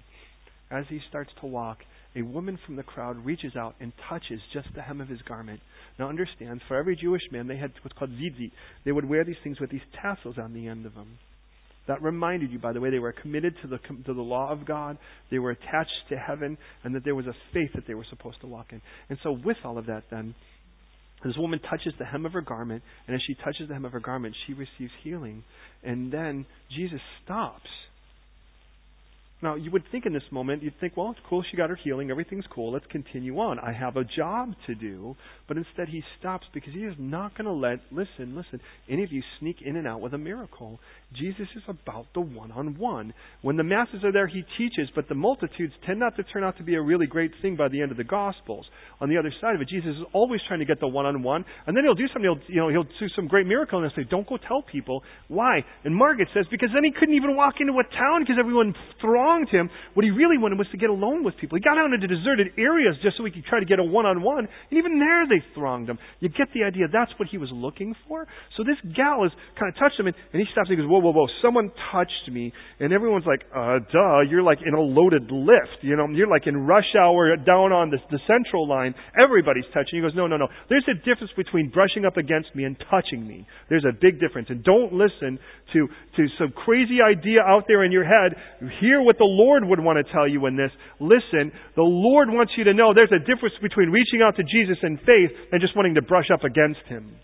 As 0.70 0.86
he 0.88 1.00
starts 1.08 1.30
to 1.40 1.46
walk, 1.46 1.84
a 2.16 2.22
woman 2.22 2.58
from 2.66 2.76
the 2.76 2.82
crowd 2.82 3.24
reaches 3.24 3.54
out 3.56 3.74
and 3.80 3.92
touches 4.08 4.40
just 4.52 4.68
the 4.74 4.82
hem 4.82 5.00
of 5.00 5.08
his 5.08 5.20
garment. 5.22 5.60
Now 5.98 6.08
understand, 6.08 6.60
for 6.66 6.76
every 6.76 6.96
Jewish 6.96 7.22
man, 7.30 7.46
they 7.46 7.56
had 7.56 7.72
what's 7.82 7.96
called 7.96 8.10
tzitzit. 8.10 8.52
They 8.84 8.92
would 8.92 9.08
wear 9.08 9.24
these 9.24 9.36
things 9.44 9.60
with 9.60 9.70
these 9.70 9.80
tassels 10.00 10.36
on 10.38 10.52
the 10.52 10.66
end 10.66 10.86
of 10.86 10.94
them. 10.94 11.18
That 11.86 12.02
reminded 12.02 12.50
you, 12.50 12.58
by 12.58 12.72
the 12.72 12.80
way, 12.80 12.90
they 12.90 12.98
were 12.98 13.12
committed 13.12 13.54
to 13.62 13.68
the, 13.68 13.78
to 14.06 14.14
the 14.14 14.20
law 14.20 14.50
of 14.52 14.66
God, 14.66 14.98
they 15.30 15.38
were 15.38 15.50
attached 15.50 15.90
to 16.10 16.16
heaven, 16.16 16.58
and 16.84 16.94
that 16.94 17.04
there 17.04 17.14
was 17.14 17.26
a 17.26 17.34
faith 17.52 17.70
that 17.74 17.86
they 17.86 17.94
were 17.94 18.06
supposed 18.10 18.40
to 18.42 18.46
walk 18.46 18.66
in. 18.70 18.82
And 19.08 19.18
so, 19.22 19.32
with 19.32 19.56
all 19.64 19.78
of 19.78 19.86
that, 19.86 20.04
then, 20.10 20.34
this 21.24 21.36
woman 21.36 21.58
touches 21.58 21.92
the 21.98 22.04
hem 22.04 22.26
of 22.26 22.32
her 22.32 22.40
garment, 22.42 22.82
and 23.06 23.14
as 23.14 23.20
she 23.26 23.34
touches 23.34 23.68
the 23.68 23.74
hem 23.74 23.84
of 23.84 23.92
her 23.92 24.00
garment, 24.00 24.34
she 24.46 24.54
receives 24.54 24.92
healing. 25.02 25.44
And 25.82 26.12
then 26.12 26.46
Jesus 26.76 27.00
stops 27.24 27.68
now, 29.42 29.54
you 29.54 29.70
would 29.70 29.84
think 29.90 30.04
in 30.04 30.12
this 30.12 30.22
moment, 30.30 30.62
you'd 30.62 30.78
think, 30.80 30.96
well, 30.96 31.10
it's 31.10 31.20
cool, 31.28 31.42
she 31.50 31.56
got 31.56 31.70
her 31.70 31.78
healing, 31.82 32.10
everything's 32.10 32.44
cool, 32.54 32.72
let's 32.72 32.84
continue 32.90 33.38
on. 33.38 33.58
I 33.58 33.72
have 33.72 33.96
a 33.96 34.04
job 34.04 34.52
to 34.66 34.74
do. 34.74 35.16
But 35.48 35.56
instead, 35.56 35.88
he 35.88 36.02
stops 36.18 36.46
because 36.52 36.74
he 36.74 36.80
is 36.80 36.94
not 36.98 37.36
going 37.36 37.46
to 37.46 37.52
let, 37.52 37.80
listen, 37.90 38.36
listen, 38.36 38.60
any 38.88 39.02
of 39.02 39.12
you 39.12 39.22
sneak 39.38 39.62
in 39.64 39.76
and 39.76 39.86
out 39.86 40.02
with 40.02 40.12
a 40.12 40.18
miracle. 40.18 40.78
Jesus 41.12 41.48
is 41.56 41.62
about 41.66 42.06
the 42.14 42.20
one 42.20 42.52
on 42.52 42.78
one. 42.78 43.12
When 43.42 43.56
the 43.56 43.64
masses 43.64 44.04
are 44.04 44.12
there, 44.12 44.28
he 44.28 44.44
teaches, 44.56 44.88
but 44.94 45.08
the 45.08 45.16
multitudes 45.16 45.74
tend 45.84 45.98
not 45.98 46.14
to 46.16 46.22
turn 46.22 46.44
out 46.44 46.56
to 46.58 46.62
be 46.62 46.76
a 46.76 46.80
really 46.80 47.06
great 47.06 47.32
thing 47.42 47.56
by 47.56 47.66
the 47.66 47.82
end 47.82 47.90
of 47.90 47.96
the 47.96 48.04
Gospels. 48.04 48.64
On 49.00 49.08
the 49.08 49.18
other 49.18 49.32
side 49.40 49.56
of 49.56 49.60
it, 49.60 49.68
Jesus 49.68 49.90
is 49.90 50.06
always 50.12 50.40
trying 50.46 50.60
to 50.60 50.64
get 50.64 50.78
the 50.78 50.86
one 50.86 51.06
on 51.06 51.22
one, 51.24 51.44
and 51.66 51.76
then 51.76 51.82
he'll 51.82 51.98
do 51.98 52.06
something, 52.14 52.30
he'll, 52.30 52.38
you 52.46 52.60
know, 52.62 52.68
he'll 52.70 52.86
do 52.86 53.10
some 53.16 53.26
great 53.26 53.46
miracle, 53.46 53.82
and 53.82 53.90
he'll 53.90 54.04
say, 54.04 54.08
don't 54.08 54.28
go 54.28 54.38
tell 54.38 54.62
people. 54.62 55.02
Why? 55.26 55.66
And 55.82 55.96
Margaret 55.96 56.28
says, 56.32 56.46
because 56.48 56.70
then 56.72 56.84
he 56.84 56.92
couldn't 56.94 57.16
even 57.16 57.34
walk 57.34 57.54
into 57.58 57.74
a 57.74 57.86
town 57.90 58.22
because 58.22 58.38
everyone 58.38 58.72
thronged 59.02 59.50
him, 59.50 59.68
what 59.94 60.04
he 60.04 60.10
really 60.14 60.38
wanted 60.38 60.58
was 60.58 60.68
to 60.70 60.78
get 60.78 60.90
alone 60.90 61.24
with 61.24 61.34
people. 61.42 61.58
He 61.58 61.62
got 61.66 61.74
out 61.74 61.90
into 61.90 62.06
deserted 62.06 62.54
areas 62.54 62.94
just 63.02 63.18
so 63.18 63.24
he 63.24 63.34
could 63.34 63.50
try 63.50 63.58
to 63.58 63.66
get 63.66 63.82
a 63.82 63.84
one-on-one, 63.84 64.46
and 64.46 64.78
even 64.78 65.02
there 65.02 65.26
they 65.26 65.42
thronged 65.58 65.90
him. 65.90 65.98
You 66.20 66.28
get 66.28 66.54
the 66.54 66.62
idea. 66.62 66.86
That's 66.86 67.10
what 67.18 67.26
he 67.26 67.38
was 67.38 67.50
looking 67.50 67.96
for. 68.06 68.30
So 68.54 68.62
this 68.62 68.78
gal 68.94 69.26
is 69.26 69.34
kind 69.58 69.66
of 69.66 69.74
touched 69.74 69.98
him, 69.98 70.06
and, 70.06 70.14
and 70.30 70.38
he 70.38 70.46
stops 70.54 70.70
and 70.70 70.78
he 70.78 70.82
goes, 70.84 70.86
whoa, 70.86 70.99
whoa, 71.00 71.12
whoa, 71.12 71.26
someone 71.42 71.72
touched 71.92 72.30
me. 72.30 72.52
And 72.78 72.92
everyone's 72.92 73.26
like, 73.26 73.42
uh, 73.50 73.80
duh, 73.92 74.20
you're 74.28 74.42
like 74.42 74.58
in 74.64 74.74
a 74.74 74.80
loaded 74.80 75.30
lift. 75.30 75.82
You 75.82 75.96
know, 75.96 76.06
you're 76.08 76.30
like 76.30 76.46
in 76.46 76.66
rush 76.66 76.94
hour 76.98 77.36
down 77.36 77.72
on 77.72 77.90
the, 77.90 77.98
the 78.10 78.20
central 78.26 78.68
line. 78.68 78.94
Everybody's 79.16 79.66
touching. 79.74 79.98
He 79.98 80.00
goes, 80.00 80.14
no, 80.14 80.26
no, 80.26 80.36
no. 80.36 80.48
There's 80.68 80.86
a 80.88 80.94
difference 80.94 81.32
between 81.36 81.70
brushing 81.70 82.04
up 82.04 82.16
against 82.16 82.54
me 82.54 82.64
and 82.64 82.76
touching 82.90 83.26
me. 83.26 83.46
There's 83.68 83.84
a 83.88 83.92
big 83.92 84.20
difference. 84.20 84.48
And 84.50 84.62
don't 84.62 84.92
listen 84.92 85.38
to, 85.72 85.88
to 85.88 86.22
some 86.38 86.52
crazy 86.52 87.00
idea 87.02 87.40
out 87.40 87.64
there 87.66 87.84
in 87.84 87.92
your 87.92 88.04
head. 88.04 88.36
Hear 88.80 89.02
what 89.02 89.18
the 89.18 89.28
Lord 89.28 89.64
would 89.64 89.80
want 89.80 89.98
to 89.98 90.12
tell 90.12 90.28
you 90.28 90.46
in 90.46 90.56
this. 90.56 90.70
Listen, 91.00 91.52
the 91.76 91.82
Lord 91.82 92.28
wants 92.28 92.52
you 92.56 92.64
to 92.64 92.74
know 92.74 92.92
there's 92.94 93.12
a 93.12 93.24
difference 93.24 93.54
between 93.62 93.90
reaching 93.90 94.22
out 94.22 94.36
to 94.36 94.44
Jesus 94.44 94.78
in 94.82 94.98
faith 94.98 95.32
and 95.52 95.60
just 95.60 95.76
wanting 95.76 95.94
to 95.94 96.02
brush 96.02 96.28
up 96.32 96.44
against 96.44 96.84
Him. 96.86 97.16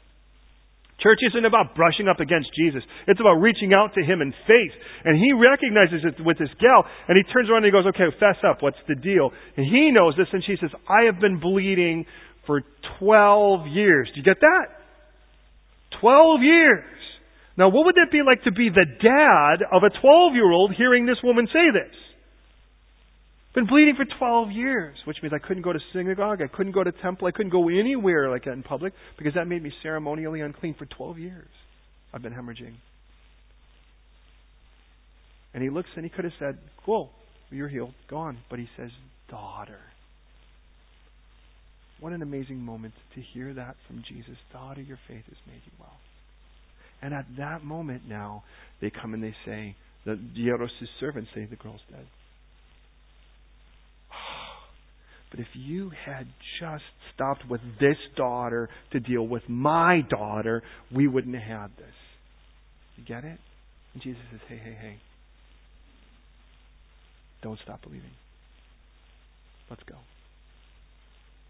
Church 1.03 1.21
isn't 1.29 1.45
about 1.45 1.77
brushing 1.77 2.09
up 2.09 2.21
against 2.21 2.49
Jesus. 2.57 2.81
It's 3.07 3.21
about 3.21 3.37
reaching 3.37 3.75
out 3.75 3.93
to 3.95 4.03
Him 4.03 4.23
in 4.23 4.33
faith. 4.49 4.73
And 5.05 5.21
He 5.21 5.33
recognizes 5.33 6.01
it 6.09 6.25
with 6.25 6.39
this 6.39 6.49
gal, 6.61 6.85
and 7.09 7.17
He 7.17 7.25
turns 7.33 7.51
around 7.51 7.65
and 7.65 7.69
He 7.69 7.77
goes, 7.77 7.87
okay, 7.93 8.09
fess 8.19 8.41
up. 8.49 8.63
What's 8.65 8.81
the 8.89 8.97
deal? 8.97 9.31
And 9.57 9.67
He 9.67 9.93
knows 9.93 10.17
this, 10.17 10.29
and 10.33 10.43
she 10.45 10.57
says, 10.61 10.71
I 10.89 11.05
have 11.05 11.21
been 11.21 11.39
bleeding 11.39 12.07
for 12.47 12.63
12 12.99 13.69
years. 13.69 14.09
Do 14.15 14.21
you 14.21 14.25
get 14.25 14.41
that? 14.41 14.73
12 16.01 16.41
years. 16.43 16.97
Now, 17.59 17.69
what 17.69 17.87
would 17.87 17.97
it 17.97 18.13
be 18.13 18.23
like 18.25 18.45
to 18.45 18.53
be 18.53 18.69
the 18.69 18.85
dad 18.85 19.67
of 19.73 19.83
a 19.83 19.91
12 20.01 20.35
year 20.35 20.51
old 20.51 20.73
hearing 20.77 21.05
this 21.05 21.19
woman 21.23 21.47
say 21.53 21.73
this? 21.73 21.93
Been 23.57 23.67
bleeding 23.67 23.95
for 23.97 24.05
12 24.19 24.51
years, 24.51 24.99
which 25.07 25.17
means 25.23 25.33
I 25.33 25.39
couldn't 25.39 25.63
go 25.63 25.73
to 25.73 25.79
synagogue, 25.95 26.43
I 26.43 26.47
couldn't 26.55 26.73
go 26.73 26.85
to 26.85 26.93
temple, 26.93 27.27
I 27.27 27.31
couldn't 27.31 27.53
go 27.53 27.71
anywhere 27.71 28.31
like 28.31 28.45
that 28.45 28.53
in 28.53 28.63
public 28.63 28.93
because 29.17 29.33
that 29.33 29.47
made 29.47 29.63
me 29.63 29.73
ceremonially 29.83 30.43
unclean 30.43 30.75
for 30.79 30.85
12 30.85 31.19
years. 31.19 31.49
I've 32.13 32.21
been 32.21 32.35
hemorrhaging. 32.35 32.75
And 35.55 35.63
he 35.63 35.71
looks 35.71 35.89
and 35.97 36.05
he 36.05 36.11
could 36.11 36.25
have 36.25 36.35
said, 36.39 36.59
Cool, 36.85 37.09
you're 37.51 37.69
healed, 37.69 37.95
go 38.11 38.19
on. 38.19 38.37
But 38.51 38.59
he 38.59 38.69
says, 38.77 38.91
Daughter. 39.31 39.81
What 41.99 42.13
an 42.13 42.21
amazing 42.21 42.59
moment 42.59 42.93
to 43.15 43.23
hear 43.33 43.55
that 43.55 43.77
from 43.87 44.05
Jesus. 44.07 44.37
Daughter, 44.53 44.83
your 44.83 44.99
faith 45.09 45.25
has 45.25 45.39
made 45.47 45.63
you 45.65 45.73
well. 45.81 45.97
And 47.01 47.15
at 47.15 47.25
that 47.39 47.65
moment 47.65 48.03
now, 48.07 48.45
they 48.83 48.91
come 48.91 49.15
and 49.15 49.23
they 49.23 49.35
say, 49.47 49.75
the 50.05 50.21
Jairus' 50.37 50.73
servants 51.01 51.31
say, 51.35 51.47
the 51.47 51.57
girl's 51.57 51.81
dead. 51.91 52.07
But 55.31 55.41
if 55.41 55.49
you 55.55 55.91
had 56.05 56.27
just 56.61 56.85
stopped 57.15 57.43
with 57.49 57.61
this 57.81 57.97
daughter 58.17 58.69
to 58.93 59.01
deal 59.01 59.27
with 59.27 59.43
my 59.49 60.03
daughter, 60.09 60.63
we 60.95 61.09
wouldn't 61.09 61.35
have 61.35 61.61
had 61.61 61.77
this. 61.77 61.95
You 62.97 63.05
get 63.05 63.25
it? 63.25 63.39
And 63.95 64.03
Jesus 64.03 64.23
says, 64.31 64.41
hey, 64.49 64.61
hey, 64.63 64.77
hey. 64.81 64.97
Don't 67.43 67.59
stop 67.65 67.83
believing. 67.83 68.11
Let's 69.69 69.83
go. 69.89 69.97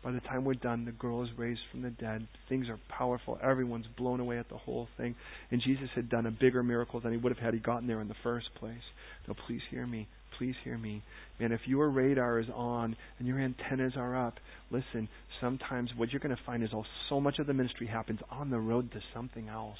By 0.02 0.12
the 0.12 0.20
time 0.20 0.44
we're 0.44 0.54
done, 0.54 0.84
the 0.84 0.92
girl 0.92 1.24
is 1.24 1.30
raised 1.36 1.60
from 1.70 1.82
the 1.82 1.90
dead. 1.90 2.26
Things 2.48 2.68
are 2.68 2.78
powerful. 2.88 3.38
Everyone's 3.42 3.86
blown 3.98 4.20
away 4.20 4.38
at 4.38 4.48
the 4.48 4.56
whole 4.56 4.86
thing. 4.96 5.16
And 5.50 5.60
Jesus 5.60 5.88
had 5.94 6.08
done 6.08 6.26
a 6.26 6.30
bigger 6.30 6.62
miracle 6.62 7.00
than 7.00 7.12
he 7.12 7.18
would 7.18 7.32
have 7.34 7.44
had 7.44 7.54
he 7.54 7.60
gotten 7.60 7.88
there 7.88 8.00
in 8.00 8.08
the 8.08 8.14
first 8.22 8.46
place. 8.58 8.82
So 9.26 9.34
please 9.46 9.62
hear 9.70 9.86
me. 9.86 10.06
Please 10.38 10.54
hear 10.64 10.76
me. 10.76 11.02
Man, 11.40 11.52
if 11.52 11.60
your 11.66 11.88
radar 11.90 12.38
is 12.38 12.46
on 12.54 12.96
and 13.18 13.26
your 13.26 13.38
antennas 13.40 13.94
are 13.96 14.26
up, 14.26 14.34
listen, 14.70 15.08
sometimes 15.40 15.90
what 15.96 16.10
you're 16.10 16.20
going 16.20 16.34
to 16.34 16.42
find 16.44 16.62
is 16.62 16.70
all 16.72 16.86
so 17.08 17.20
much 17.20 17.38
of 17.38 17.46
the 17.46 17.54
ministry 17.54 17.86
happens 17.86 18.20
on 18.30 18.50
the 18.50 18.58
road 18.58 18.92
to 18.92 19.00
something 19.14 19.48
else. 19.48 19.78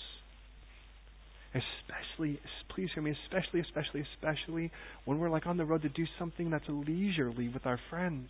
Especially, 1.55 2.39
please 2.75 2.91
hear 2.95 3.03
me, 3.03 3.15
especially, 3.25 3.61
especially, 3.61 4.05
especially 4.15 4.71
when 5.05 5.19
we're 5.19 5.31
like 5.31 5.47
on 5.47 5.57
the 5.57 5.65
road 5.65 5.83
to 5.83 5.89
do 5.89 6.05
something 6.19 6.51
that's 6.51 6.65
leisurely 6.69 7.49
with 7.49 7.67
our 7.67 7.81
friends. 7.89 8.29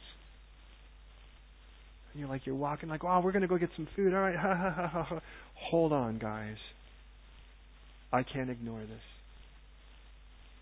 And 2.13 2.21
you're 2.21 2.29
like, 2.29 2.47
you're 2.47 2.55
walking 2.55 2.89
like, 2.89 3.05
oh, 3.05 3.21
we're 3.23 3.33
going 3.33 3.43
to 3.43 3.49
go 3.49 3.59
get 3.59 3.71
some 3.77 3.89
food. 3.97 4.15
All 4.15 4.21
right, 4.21 4.37
ha, 4.41 4.55
ha, 4.55 4.89
ha, 4.91 5.03
ha. 5.03 5.21
Hold 5.71 5.93
on, 5.93 6.19
guys. 6.19 6.57
I 8.13 8.23
can't 8.23 8.51
ignore 8.51 8.81
this. 8.81 9.16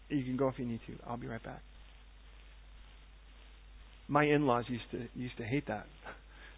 You 0.08 0.22
can 0.22 0.36
go 0.36 0.48
if 0.48 0.58
you 0.58 0.66
need 0.66 0.80
to. 0.86 0.94
I'll 1.08 1.16
be 1.16 1.26
right 1.26 1.42
back. 1.42 1.60
My 4.08 4.24
in-laws 4.24 4.64
used 4.68 4.90
to 4.92 5.08
used 5.14 5.36
to 5.38 5.44
hate 5.44 5.66
that. 5.68 5.86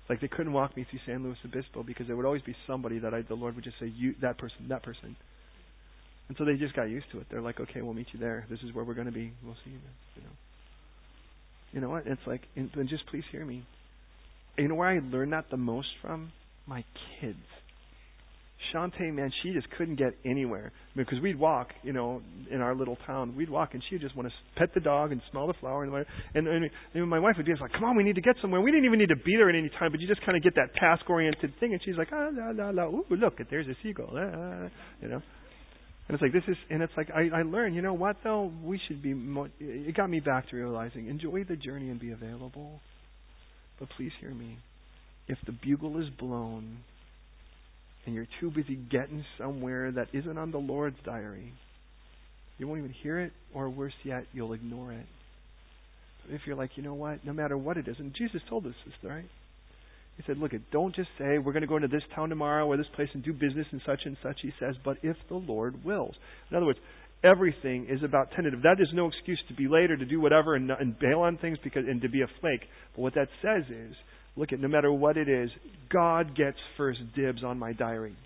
Like 0.09 0.21
they 0.21 0.29
couldn't 0.29 0.53
walk 0.53 0.77
me 0.77 0.87
through 0.89 1.01
San 1.05 1.25
Luis 1.25 1.37
Obispo 1.45 1.83
because 1.83 2.07
there 2.07 2.15
would 2.15 2.27
always 2.27 2.43
be 2.43 2.55
somebody 2.65 3.01
that 3.01 3.13
I, 3.13 3.23
the 3.23 3.35
Lord 3.35 3.57
would 3.57 3.65
just 3.65 3.81
say, 3.81 3.87
"You, 3.87 4.15
that 4.23 4.39
person, 4.39 4.69
that 4.69 4.85
person," 4.85 5.17
and 6.29 6.39
so 6.39 6.45
they 6.45 6.55
just 6.55 6.77
got 6.77 6.85
used 6.85 7.07
to 7.11 7.19
it. 7.19 7.27
They're 7.29 7.41
like, 7.41 7.59
"Okay, 7.59 7.83
we'll 7.83 7.93
meet 7.93 8.07
you 8.13 8.21
there. 8.21 8.47
This 8.49 8.61
is 8.63 8.73
where 8.73 8.85
we're 8.85 8.95
going 8.95 9.09
to 9.09 9.13
be. 9.13 9.33
We'll 9.45 9.57
see 9.65 9.73
you." 9.73 9.79
There. 9.83 9.93
You 10.15 10.23
know. 10.23 10.35
You 11.73 11.81
know 11.81 11.91
what? 11.91 12.07
It's 12.07 12.21
like, 12.25 12.43
and 12.55 12.71
just 12.89 13.05
please 13.07 13.25
hear 13.33 13.45
me. 13.45 13.65
You 14.57 14.69
know 14.69 14.77
where 14.77 14.89
I 14.89 15.01
learned 15.01 15.33
that 15.33 15.51
the 15.51 15.57
most 15.57 15.89
from? 16.01 16.31
My 16.67 16.85
kids. 17.21 17.37
Shantae, 18.73 19.12
man, 19.12 19.31
she 19.43 19.53
just 19.53 19.69
couldn't 19.77 19.97
get 19.97 20.14
anywhere 20.25 20.73
because 20.95 21.21
we'd 21.21 21.39
walk, 21.39 21.69
you 21.83 21.93
know, 21.93 22.23
in 22.51 22.61
our 22.61 22.75
little 22.75 22.97
town. 23.07 23.35
We'd 23.37 23.51
walk, 23.51 23.75
and 23.75 23.83
she'd 23.89 24.01
just 24.01 24.17
want 24.17 24.29
to 24.29 24.35
pet 24.59 24.71
the 24.75 24.81
dog 24.81 25.12
and 25.12 25.21
smell 25.31 25.47
the 25.47 25.55
flower, 25.55 25.85
and 25.85 26.07
and, 26.35 26.49
and, 26.49 26.71
and 26.95 27.09
my 27.09 27.19
wife 27.19 27.35
would 27.37 27.47
be 27.47 27.53
like, 27.61 27.73
"Come 27.73 27.85
on, 27.85 27.97
we 27.97 28.03
need 28.03 28.14
to 28.14 28.21
get 28.21 28.37
somewhere." 28.41 28.61
We 28.61 28.71
didn't 28.71 28.87
even 28.87 28.99
need 28.99 29.09
to 29.09 29.17
be 29.17 29.37
there 29.37 29.49
at 29.49 29.55
any 29.55 29.71
time, 29.79 29.93
but 29.93 30.01
you 30.01 30.09
just 30.09 30.25
kind 30.25 30.37
of 30.37 30.43
get 30.43 30.55
that 30.57 30.75
task-oriented 30.75 31.55
thing, 31.61 31.73
and 31.73 31.81
she's 31.85 31.97
like, 31.97 32.09
"Ah, 32.12 32.31
la 32.33 32.51
la 32.51 32.71
la, 32.71 32.85
ooh, 32.85 33.05
look, 33.11 33.35
there's 33.51 33.67
a 33.69 33.77
seagull," 33.83 34.11
ah, 34.12 34.31
ah, 34.33 34.64
ah, 34.64 34.69
you 35.03 35.09
know. 35.09 35.23
And 36.09 36.14
it's 36.14 36.23
like 36.23 36.33
this 36.33 36.45
is, 36.47 36.57
and 36.71 36.83
it's 36.83 36.93
like 36.97 37.09
I, 37.11 37.39
I 37.39 37.43
learned, 37.43 37.75
you 37.75 37.83
know 37.83 37.95
what 37.95 38.17
though, 38.23 38.53
we 38.64 38.81
should 38.87 39.03
be. 39.03 39.12
Mo- 39.12 39.49
it 39.59 39.97
got 39.97 40.09
me 40.09 40.21
back 40.21 40.49
to 40.51 40.57
realizing, 40.57 41.09
enjoy 41.09 41.45
the 41.45 41.57
journey 41.57 41.91
and 41.91 41.99
be 41.99 42.12
available. 42.12 42.81
But 43.81 43.89
please 43.97 44.12
hear 44.21 44.33
me. 44.33 44.59
If 45.29 45.39
the 45.45 45.53
bugle 45.53 46.01
is 46.01 46.09
blown 46.19 46.79
and 48.07 48.15
you're 48.15 48.29
too 48.41 48.51
busy 48.51 48.77
getting 48.77 49.25
somewhere 49.37 49.93
that 49.93 50.09
isn't 50.13 50.39
on 50.39 50.53
the 50.53 50.59
Lord's 50.59 50.97
diary, 51.05 51.53
you 52.59 52.67
won't 52.67 52.79
even 52.79 52.95
hear 53.03 53.19
it, 53.21 53.33
or 53.53 53.69
worse 53.69 53.93
yet, 54.05 54.25
you'll 54.33 54.53
ignore 54.53 54.93
it. 54.93 55.07
But 56.25 56.35
if 56.35 56.43
you're 56.47 56.57
like, 56.57 56.71
you 56.77 56.83
know 56.83 56.95
what, 56.95 57.25
no 57.25 57.33
matter 57.33 57.59
what 57.59 57.77
it 57.77 57.89
is, 57.89 57.97
and 57.99 58.15
Jesus 58.17 58.41
told 58.49 58.67
us 58.67 58.75
this, 58.85 58.95
right? 59.03 59.27
He 60.17 60.23
said, 60.27 60.39
look, 60.39 60.53
don't 60.73 60.95
just 60.95 61.09
say, 61.19 61.37
we're 61.39 61.53
going 61.53 61.63
to 61.63 61.67
go 61.67 61.77
into 61.77 61.89
this 61.89 62.03
town 62.15 62.31
tomorrow 62.31 62.67
or 62.67 62.79
this 62.79 62.87
place 62.95 63.09
and 63.13 63.23
do 63.23 63.35
business 63.35 63.67
and 63.71 63.83
such 63.85 64.01
and 64.07 64.17
such. 64.23 64.37
He 64.41 64.51
says, 64.59 64.75
but 64.83 64.97
if 65.03 65.17
the 65.29 65.35
Lord 65.35 65.85
wills. 65.85 66.15
In 66.51 66.57
other 66.57 66.65
words, 66.65 66.79
everything 67.23 67.87
is 67.91 68.03
about 68.03 68.31
tentative. 68.31 68.63
That 68.63 68.81
is 68.81 68.89
no 68.95 69.09
excuse 69.09 69.41
to 69.49 69.55
be 69.55 69.69
late 69.69 69.91
or 69.91 69.97
to 69.97 70.07
do 70.07 70.21
whatever 70.21 70.55
and, 70.55 70.71
and 70.71 70.99
bail 70.99 71.21
on 71.21 71.37
things 71.37 71.59
because 71.63 71.85
and 71.87 72.01
to 72.01 72.09
be 72.09 72.23
a 72.23 72.27
flake. 72.41 72.63
But 72.95 73.03
what 73.03 73.15
that 73.15 73.29
says 73.43 73.65
is, 73.69 73.95
look 74.37 74.53
at 74.53 74.61
no 74.61 74.68
matter 74.68 74.93
what 74.93 75.16
it 75.16 75.28
is, 75.28 75.51
God 75.91 76.37
gets 76.37 76.59
first 76.76 77.01
dibs 77.14 77.43
on 77.43 77.59
my 77.59 77.72
diary. 77.72 78.16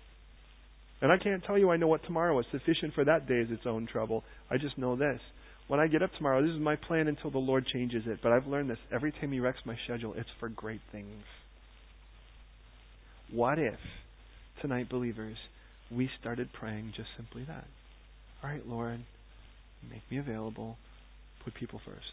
And 1.01 1.11
I 1.11 1.17
can't 1.17 1.43
tell 1.43 1.57
you 1.57 1.71
I 1.71 1.77
know 1.77 1.87
what 1.87 2.03
tomorrow 2.03 2.37
is. 2.39 2.45
Sufficient 2.51 2.93
for 2.93 3.03
that 3.05 3.27
day 3.27 3.39
is 3.39 3.49
its 3.49 3.65
own 3.65 3.87
trouble. 3.91 4.23
I 4.49 4.57
just 4.57 4.77
know 4.77 4.95
this. 4.95 5.19
When 5.67 5.79
I 5.79 5.87
get 5.87 6.03
up 6.03 6.11
tomorrow, 6.17 6.41
this 6.41 6.53
is 6.53 6.61
my 6.61 6.75
plan 6.75 7.07
until 7.07 7.31
the 7.31 7.39
Lord 7.39 7.65
changes 7.73 8.03
it. 8.05 8.19
But 8.21 8.33
I've 8.33 8.45
learned 8.45 8.69
this. 8.69 8.77
Every 8.91 9.11
time 9.11 9.31
He 9.31 9.39
wrecks 9.39 9.59
my 9.65 9.75
schedule, 9.85 10.13
it's 10.15 10.29
for 10.39 10.49
great 10.49 10.81
things. 10.91 11.23
What 13.31 13.57
if, 13.57 13.79
tonight, 14.61 14.89
believers, 14.89 15.37
we 15.89 16.09
started 16.19 16.49
praying 16.51 16.93
just 16.95 17.09
simply 17.15 17.45
that? 17.45 17.65
All 18.43 18.49
right, 18.49 18.67
Lord, 18.67 18.99
make 19.89 20.01
me 20.11 20.17
available. 20.17 20.77
Put 21.43 21.55
people 21.55 21.79
first. 21.85 22.11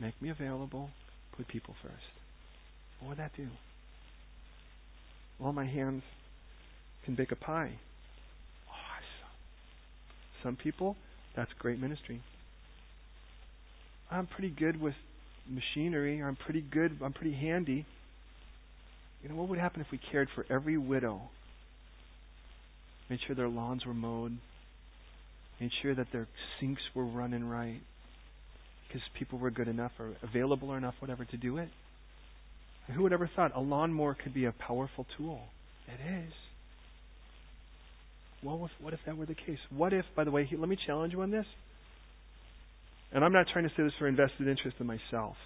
Make 0.00 0.20
me 0.20 0.30
available. 0.30 0.90
Put 1.36 1.48
people 1.48 1.74
first. 1.82 2.15
What 3.00 3.10
would 3.10 3.18
that 3.18 3.32
do? 3.36 3.48
Well, 5.38 5.52
my 5.52 5.66
hands 5.66 6.02
can 7.04 7.14
bake 7.14 7.32
a 7.32 7.36
pie. 7.36 7.72
Awesome. 8.68 9.32
Some 10.42 10.56
people, 10.56 10.96
that's 11.34 11.50
great 11.58 11.78
ministry. 11.78 12.22
I'm 14.10 14.26
pretty 14.26 14.50
good 14.50 14.80
with 14.80 14.94
machinery. 15.48 16.22
I'm 16.22 16.36
pretty 16.36 16.62
good. 16.62 16.98
I'm 17.02 17.12
pretty 17.12 17.34
handy. 17.34 17.84
You 19.22 19.28
know, 19.28 19.34
what 19.34 19.48
would 19.48 19.58
happen 19.58 19.80
if 19.80 19.88
we 19.90 20.00
cared 20.10 20.28
for 20.34 20.46
every 20.50 20.78
widow? 20.78 21.22
Made 23.10 23.20
sure 23.26 23.36
their 23.36 23.48
lawns 23.48 23.84
were 23.86 23.94
mowed, 23.94 24.36
made 25.60 25.70
sure 25.82 25.94
that 25.94 26.08
their 26.12 26.26
sinks 26.60 26.82
were 26.94 27.04
running 27.04 27.48
right 27.48 27.80
because 28.86 29.02
people 29.18 29.38
were 29.38 29.50
good 29.50 29.68
enough 29.68 29.92
or 29.98 30.12
available 30.22 30.74
enough, 30.74 30.94
whatever, 31.00 31.24
to 31.24 31.36
do 31.36 31.58
it. 31.58 31.68
Who 32.94 33.02
would 33.02 33.12
ever 33.12 33.30
thought 33.34 33.52
a 33.54 33.60
lawnmower 33.60 34.16
could 34.22 34.34
be 34.34 34.44
a 34.44 34.52
powerful 34.52 35.06
tool? 35.16 35.40
It 35.88 36.24
is. 36.26 36.32
Well, 38.42 38.70
what 38.80 38.94
if 38.94 39.00
that 39.06 39.16
were 39.16 39.26
the 39.26 39.34
case? 39.34 39.58
What 39.70 39.92
if, 39.92 40.04
by 40.14 40.24
the 40.24 40.30
way, 40.30 40.48
let 40.56 40.68
me 40.68 40.76
challenge 40.86 41.12
you 41.12 41.22
on 41.22 41.30
this. 41.30 41.46
And 43.12 43.24
I'm 43.24 43.32
not 43.32 43.46
trying 43.52 43.64
to 43.64 43.70
say 43.76 43.82
this 43.82 43.92
for 43.98 44.06
invested 44.06 44.46
interest 44.46 44.76
in 44.78 44.86
myself. 44.86 45.36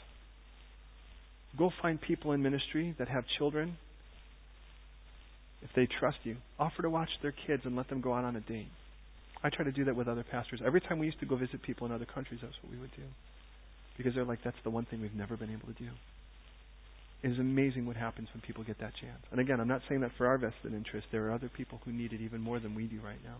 Go 1.58 1.70
find 1.82 2.00
people 2.00 2.32
in 2.32 2.42
ministry 2.42 2.94
that 2.98 3.08
have 3.08 3.24
children. 3.38 3.76
If 5.62 5.70
they 5.76 5.86
trust 5.98 6.18
you, 6.24 6.36
offer 6.58 6.82
to 6.82 6.90
watch 6.90 7.10
their 7.22 7.34
kids 7.46 7.62
and 7.64 7.76
let 7.76 7.88
them 7.88 8.00
go 8.00 8.14
out 8.14 8.24
on 8.24 8.36
a 8.36 8.40
date. 8.40 8.68
I 9.42 9.50
try 9.50 9.64
to 9.64 9.72
do 9.72 9.84
that 9.84 9.96
with 9.96 10.08
other 10.08 10.24
pastors. 10.30 10.60
Every 10.64 10.80
time 10.80 10.98
we 10.98 11.06
used 11.06 11.20
to 11.20 11.26
go 11.26 11.36
visit 11.36 11.62
people 11.62 11.86
in 11.86 11.92
other 11.92 12.06
countries, 12.06 12.40
that's 12.42 12.54
what 12.62 12.72
we 12.72 12.78
would 12.78 12.94
do. 12.96 13.02
Because 13.96 14.14
they're 14.14 14.24
like, 14.24 14.40
that's 14.44 14.56
the 14.64 14.70
one 14.70 14.86
thing 14.86 15.00
we've 15.00 15.14
never 15.14 15.36
been 15.36 15.50
able 15.50 15.66
to 15.66 15.78
do. 15.78 15.90
It 17.22 17.30
is 17.30 17.38
amazing 17.38 17.86
what 17.86 17.96
happens 17.96 18.28
when 18.32 18.40
people 18.40 18.64
get 18.64 18.78
that 18.80 18.92
chance. 19.00 19.22
And 19.30 19.40
again, 19.40 19.60
I'm 19.60 19.68
not 19.68 19.82
saying 19.88 20.00
that 20.00 20.12
for 20.16 20.26
our 20.26 20.38
vested 20.38 20.72
interest. 20.72 21.06
There 21.12 21.26
are 21.28 21.32
other 21.32 21.50
people 21.54 21.80
who 21.84 21.92
need 21.92 22.12
it 22.12 22.20
even 22.20 22.40
more 22.40 22.58
than 22.58 22.74
we 22.74 22.84
do 22.84 23.00
right 23.04 23.22
now. 23.24 23.36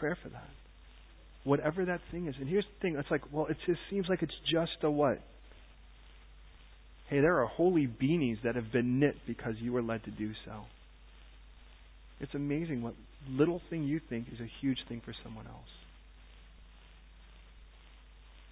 Prayer 0.00 0.18
for 0.22 0.28
that. 0.28 0.50
Whatever 1.44 1.84
that 1.84 2.00
thing 2.10 2.26
is. 2.26 2.34
And 2.40 2.48
here's 2.48 2.64
the 2.64 2.82
thing. 2.82 2.96
It's 2.98 3.10
like, 3.10 3.22
well, 3.32 3.46
it 3.46 3.56
just 3.66 3.78
seems 3.88 4.06
like 4.08 4.22
it's 4.22 4.34
just 4.50 4.82
a 4.82 4.90
what? 4.90 5.20
Hey, 7.08 7.20
there 7.20 7.40
are 7.40 7.46
holy 7.46 7.86
beanies 7.86 8.42
that 8.42 8.56
have 8.56 8.72
been 8.72 8.98
knit 8.98 9.14
because 9.26 9.54
you 9.60 9.72
were 9.72 9.82
led 9.82 10.04
to 10.04 10.10
do 10.10 10.32
so. 10.44 10.64
It's 12.20 12.34
amazing 12.34 12.82
what 12.82 12.94
little 13.30 13.60
thing 13.70 13.84
you 13.84 14.00
think 14.08 14.26
is 14.32 14.40
a 14.40 14.50
huge 14.60 14.78
thing 14.88 15.00
for 15.04 15.14
someone 15.22 15.46
else. 15.46 15.68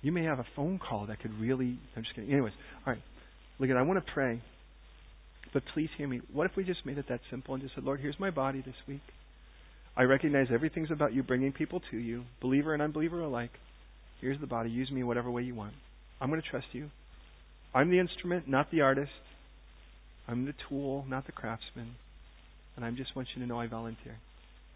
You 0.05 0.13
may 0.13 0.25
have 0.25 0.39
a 0.39 0.45
phone 0.55 0.79
call 0.79 1.07
that 1.07 1.21
could 1.21 1.33
really. 1.41 1.79
I'm 1.97 2.03
just 2.03 2.15
kidding. 2.15 2.31
Anyways, 2.31 2.53
all 2.87 2.93
right. 2.93 3.03
Look 3.59 3.71
at. 3.71 3.77
I 3.77 3.83
want 3.83 4.05
to 4.05 4.13
pray, 4.13 4.43
but 5.55 5.63
please 5.73 5.89
hear 5.97 6.07
me. 6.07 6.21
What 6.31 6.45
if 6.45 6.55
we 6.57 6.63
just 6.63 6.85
made 6.85 6.99
it 6.99 7.07
that 7.09 7.21
simple 7.31 7.55
and 7.55 7.63
just 7.63 7.75
said, 7.75 7.85
Lord, 7.85 8.01
here's 8.01 8.21
my 8.21 8.29
body 8.29 8.61
this 8.61 8.75
week. 8.87 9.01
I 9.97 10.03
recognize 10.03 10.49
everything's 10.53 10.91
about 10.91 11.15
you 11.15 11.23
bringing 11.23 11.53
people 11.53 11.81
to 11.91 11.97
you, 11.97 12.25
believer 12.43 12.75
and 12.75 12.83
unbeliever 12.83 13.21
alike. 13.21 13.53
Here's 14.21 14.39
the 14.41 14.47
body. 14.47 14.69
Use 14.69 14.91
me 14.91 15.03
whatever 15.05 15.31
way 15.31 15.43
you 15.43 15.55
want. 15.55 15.73
I'm 16.21 16.29
going 16.29 16.43
to 16.43 16.49
trust 16.49 16.67
you. 16.73 16.91
I'm 17.75 17.91
the 17.91 17.99
instrument, 17.99 18.47
not 18.47 18.71
the 18.71 18.83
artist. 18.83 19.11
I'm 20.29 20.45
the 20.45 20.55
tool, 20.69 21.07
not 21.09 21.25
the 21.25 21.33
craftsman. 21.33 21.95
And 22.77 22.85
I 22.85 22.91
just 22.91 23.17
want 23.17 23.29
you 23.35 23.41
to 23.41 23.49
know 23.49 23.59
I 23.59 23.69
volunteer. 23.69 24.19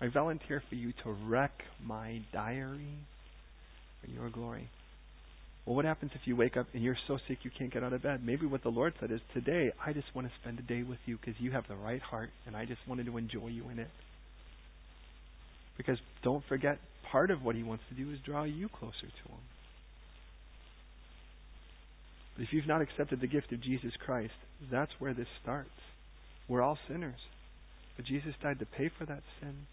I 0.00 0.08
volunteer 0.08 0.62
for 0.70 0.76
you 0.76 0.92
to 1.04 1.12
wreck 1.12 1.52
my 1.84 2.22
diary 2.32 2.94
for 4.00 4.10
your 4.10 4.30
glory. 4.30 4.70
Well, 5.68 5.76
what 5.76 5.84
happens 5.84 6.12
if 6.14 6.22
you 6.24 6.34
wake 6.34 6.56
up 6.56 6.66
and 6.72 6.82
you're 6.82 6.96
so 7.06 7.18
sick 7.28 7.40
you 7.42 7.50
can't 7.50 7.70
get 7.70 7.84
out 7.84 7.92
of 7.92 8.02
bed? 8.02 8.24
Maybe 8.24 8.46
what 8.46 8.62
the 8.62 8.70
Lord 8.70 8.94
said 8.98 9.10
is, 9.12 9.20
Today, 9.34 9.70
I 9.84 9.92
just 9.92 10.06
want 10.14 10.26
to 10.26 10.32
spend 10.40 10.58
a 10.58 10.62
day 10.62 10.82
with 10.82 10.96
you 11.04 11.18
because 11.18 11.38
you 11.38 11.50
have 11.50 11.68
the 11.68 11.76
right 11.76 12.00
heart 12.00 12.30
and 12.46 12.56
I 12.56 12.64
just 12.64 12.80
wanted 12.88 13.04
to 13.04 13.18
enjoy 13.18 13.48
you 13.48 13.68
in 13.68 13.78
it. 13.78 13.90
Because 15.76 15.98
don't 16.24 16.42
forget, 16.48 16.78
part 17.12 17.30
of 17.30 17.42
what 17.42 17.54
He 17.54 17.62
wants 17.62 17.84
to 17.90 18.02
do 18.02 18.10
is 18.10 18.18
draw 18.24 18.44
you 18.44 18.70
closer 18.70 18.94
to 19.02 19.28
Him. 19.28 19.40
But 22.34 22.44
if 22.44 22.48
you've 22.52 22.66
not 22.66 22.80
accepted 22.80 23.20
the 23.20 23.26
gift 23.26 23.52
of 23.52 23.62
Jesus 23.62 23.92
Christ, 24.02 24.32
that's 24.72 24.92
where 24.98 25.12
this 25.12 25.28
starts. 25.42 25.68
We're 26.48 26.62
all 26.62 26.78
sinners. 26.88 27.20
But 27.98 28.06
Jesus 28.06 28.32
died 28.42 28.60
to 28.60 28.66
pay 28.66 28.90
for 28.98 29.04
that 29.04 29.22
sin. 29.38 29.66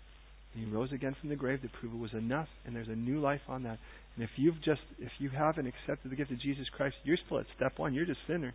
And 0.53 0.65
he 0.65 0.69
rose 0.69 0.91
again 0.91 1.15
from 1.21 1.29
the 1.29 1.35
grave 1.37 1.61
to 1.61 1.69
prove 1.69 1.93
it 1.93 1.99
was 1.99 2.13
enough, 2.13 2.49
and 2.65 2.75
there's 2.75 2.89
a 2.89 2.95
new 2.95 3.21
life 3.21 3.41
on 3.47 3.63
that. 3.63 3.79
And 4.15 4.23
if 4.23 4.29
you've 4.37 4.61
just 4.63 4.81
if 4.99 5.11
you 5.19 5.29
haven't 5.29 5.67
accepted 5.67 6.11
the 6.11 6.15
gift 6.15 6.31
of 6.31 6.39
Jesus 6.39 6.65
Christ, 6.75 6.95
you're 7.03 7.17
still 7.25 7.39
at 7.39 7.45
step 7.55 7.77
one. 7.77 7.93
You're 7.93 8.05
just 8.05 8.19
sinner, 8.27 8.53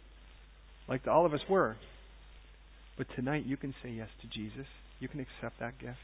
like 0.88 1.06
all 1.06 1.26
of 1.26 1.34
us 1.34 1.40
were. 1.48 1.76
But 2.96 3.06
tonight 3.14 3.44
you 3.46 3.56
can 3.56 3.74
say 3.82 3.90
yes 3.90 4.08
to 4.22 4.26
Jesus. 4.28 4.66
You 5.00 5.08
can 5.08 5.20
accept 5.20 5.60
that 5.60 5.78
gift, 5.78 5.98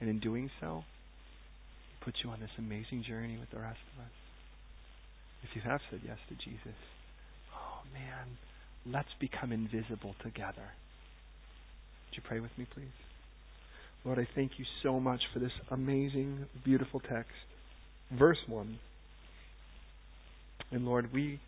and 0.00 0.08
in 0.08 0.18
doing 0.20 0.50
so, 0.60 0.84
puts 2.04 2.18
you 2.22 2.30
on 2.30 2.40
this 2.40 2.50
amazing 2.58 3.04
journey 3.06 3.36
with 3.38 3.50
the 3.50 3.60
rest 3.60 3.78
of 3.94 4.04
us. 4.04 4.10
If 5.42 5.50
you 5.54 5.62
have 5.62 5.80
said 5.90 6.00
yes 6.04 6.18
to 6.28 6.34
Jesus, 6.34 6.78
oh 7.54 7.82
man, 7.92 8.38
let's 8.86 9.08
become 9.20 9.52
invisible 9.52 10.14
together. 10.22 10.70
Would 12.06 12.16
you 12.16 12.22
pray 12.26 12.40
with 12.40 12.50
me, 12.56 12.66
please? 12.72 12.86
Lord, 14.04 14.18
I 14.18 14.28
thank 14.34 14.52
you 14.58 14.64
so 14.82 15.00
much 15.00 15.20
for 15.32 15.38
this 15.38 15.52
amazing, 15.70 16.46
beautiful 16.64 17.00
text. 17.00 17.32
Verse 18.18 18.38
1. 18.48 18.78
And 20.70 20.84
Lord, 20.84 21.12
we 21.12 21.40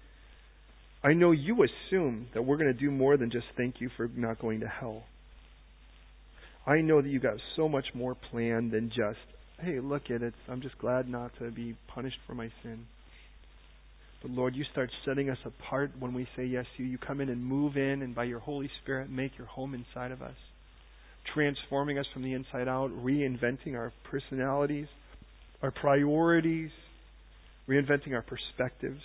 I 1.02 1.12
know 1.12 1.30
you 1.30 1.64
assume 1.64 2.26
that 2.34 2.42
we're 2.42 2.56
going 2.56 2.72
to 2.72 2.78
do 2.78 2.90
more 2.90 3.16
than 3.16 3.30
just 3.30 3.46
thank 3.56 3.76
you 3.80 3.90
for 3.96 4.10
not 4.14 4.40
going 4.40 4.60
to 4.60 4.66
hell. 4.66 5.04
I 6.66 6.80
know 6.80 7.00
that 7.00 7.08
you 7.08 7.20
got 7.20 7.36
so 7.54 7.68
much 7.68 7.84
more 7.94 8.16
planned 8.30 8.72
than 8.72 8.88
just, 8.88 9.18
hey, 9.60 9.78
look 9.78 10.10
at 10.10 10.22
it. 10.22 10.34
I'm 10.48 10.62
just 10.62 10.76
glad 10.78 11.08
not 11.08 11.30
to 11.38 11.52
be 11.52 11.76
punished 11.94 12.16
for 12.26 12.34
my 12.34 12.50
sin. 12.62 12.86
But 14.20 14.32
Lord, 14.32 14.56
you 14.56 14.64
start 14.72 14.90
setting 15.04 15.30
us 15.30 15.38
apart 15.44 15.92
when 16.00 16.12
we 16.12 16.26
say 16.36 16.44
yes 16.44 16.64
to 16.76 16.82
you. 16.82 16.88
You 16.88 16.98
come 16.98 17.20
in 17.20 17.28
and 17.28 17.44
move 17.44 17.76
in, 17.76 18.02
and 18.02 18.12
by 18.12 18.24
your 18.24 18.40
Holy 18.40 18.68
Spirit, 18.82 19.08
make 19.08 19.38
your 19.38 19.46
home 19.46 19.74
inside 19.74 20.10
of 20.10 20.22
us 20.22 20.34
transforming 21.34 21.98
us 21.98 22.06
from 22.12 22.22
the 22.22 22.32
inside 22.32 22.68
out, 22.68 22.90
reinventing 23.02 23.74
our 23.74 23.92
personalities, 24.10 24.86
our 25.62 25.70
priorities, 25.70 26.70
reinventing 27.68 28.12
our 28.12 28.22
perspectives. 28.22 29.00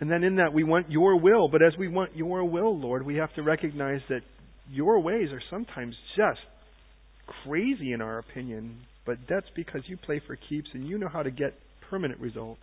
And 0.00 0.10
then 0.10 0.24
in 0.24 0.36
that, 0.36 0.52
we 0.52 0.64
want 0.64 0.90
your 0.90 1.18
will. 1.18 1.48
But 1.48 1.62
as 1.62 1.74
we 1.78 1.88
want 1.88 2.16
your 2.16 2.44
will, 2.44 2.76
Lord, 2.78 3.06
we 3.06 3.16
have 3.16 3.32
to 3.34 3.42
recognize 3.42 4.00
that 4.08 4.22
your 4.70 5.00
ways 5.00 5.28
are 5.30 5.42
sometimes 5.50 5.94
just 6.16 6.40
crazy 7.44 7.92
in 7.92 8.00
our 8.00 8.18
opinion. 8.18 8.78
But 9.06 9.18
that's 9.28 9.46
because 9.54 9.82
you 9.86 9.96
play 9.96 10.20
for 10.26 10.36
keeps 10.36 10.68
and 10.74 10.86
you 10.86 10.98
know 10.98 11.08
how 11.08 11.22
to 11.22 11.30
get 11.30 11.54
permanent 11.88 12.20
results. 12.20 12.62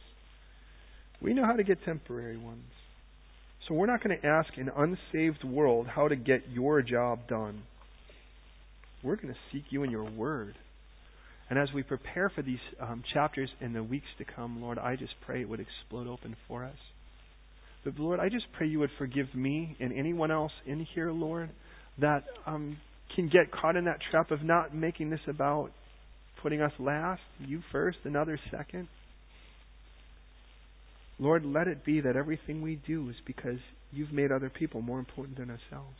We 1.21 1.33
know 1.33 1.45
how 1.45 1.55
to 1.55 1.63
get 1.63 1.83
temporary 1.85 2.37
ones. 2.37 2.63
So 3.67 3.73
we're 3.73 3.87
not 3.87 4.03
going 4.03 4.19
to 4.19 4.27
ask 4.27 4.49
an 4.57 4.69
unsaved 4.75 5.43
world 5.43 5.87
how 5.87 6.07
to 6.07 6.15
get 6.15 6.43
your 6.51 6.81
job 6.81 7.27
done. 7.27 7.61
We're 9.03 9.15
going 9.15 9.29
to 9.29 9.39
seek 9.51 9.65
you 9.69 9.83
in 9.83 9.91
your 9.91 10.09
word. 10.09 10.55
And 11.49 11.57
as 11.57 11.69
we 11.73 11.81
prepare 11.81 12.29
for 12.29 12.41
these 12.43 12.59
um, 12.79 13.03
chapters 13.13 13.49
in 13.59 13.73
the 13.73 13.83
weeks 13.83 14.05
to 14.19 14.25
come, 14.25 14.61
Lord, 14.61 14.77
I 14.77 14.95
just 14.95 15.13
pray 15.25 15.41
it 15.41 15.49
would 15.49 15.59
explode 15.59 16.07
open 16.07 16.35
for 16.47 16.63
us. 16.63 16.77
But 17.83 17.97
Lord, 17.97 18.19
I 18.19 18.29
just 18.29 18.45
pray 18.55 18.67
you 18.67 18.79
would 18.79 18.91
forgive 18.97 19.33
me 19.33 19.75
and 19.79 19.91
anyone 19.97 20.31
else 20.31 20.51
in 20.65 20.85
here, 20.93 21.11
Lord, 21.11 21.49
that 21.99 22.23
um, 22.45 22.77
can 23.15 23.29
get 23.29 23.51
caught 23.51 23.75
in 23.75 23.85
that 23.85 23.99
trap 24.11 24.31
of 24.31 24.43
not 24.43 24.75
making 24.75 25.09
this 25.09 25.19
about 25.27 25.71
putting 26.43 26.61
us 26.61 26.71
last, 26.77 27.21
you 27.39 27.61
first, 27.71 27.97
and 28.03 28.15
others 28.15 28.39
second. 28.51 28.87
Lord, 31.17 31.45
let 31.45 31.67
it 31.67 31.83
be 31.83 32.01
that 32.01 32.15
everything 32.15 32.61
we 32.61 32.79
do 32.87 33.09
is 33.09 33.15
because 33.25 33.59
you've 33.91 34.13
made 34.13 34.31
other 34.31 34.49
people 34.49 34.81
more 34.81 34.99
important 34.99 35.37
than 35.37 35.49
ourselves. 35.49 35.97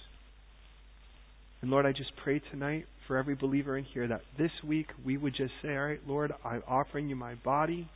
And 1.62 1.72
Lord, 1.72 1.86
I 1.86 1.92
just 1.92 2.12
pray 2.24 2.42
tonight 2.52 2.86
for 3.08 3.18
every 3.18 3.36
believer 3.36 3.78
in 3.78 3.84
here 3.84 4.08
that 4.08 4.22
this 4.38 4.52
week 4.66 4.88
we 5.06 5.18
would 5.18 5.36
just 5.36 5.52
say, 5.62 5.70
All 5.70 5.86
right, 5.86 6.00
Lord, 6.08 6.32
I'm 6.46 6.64
offering 6.68 7.10
you 7.10 7.16
my 7.16 7.36
body. 7.36 7.90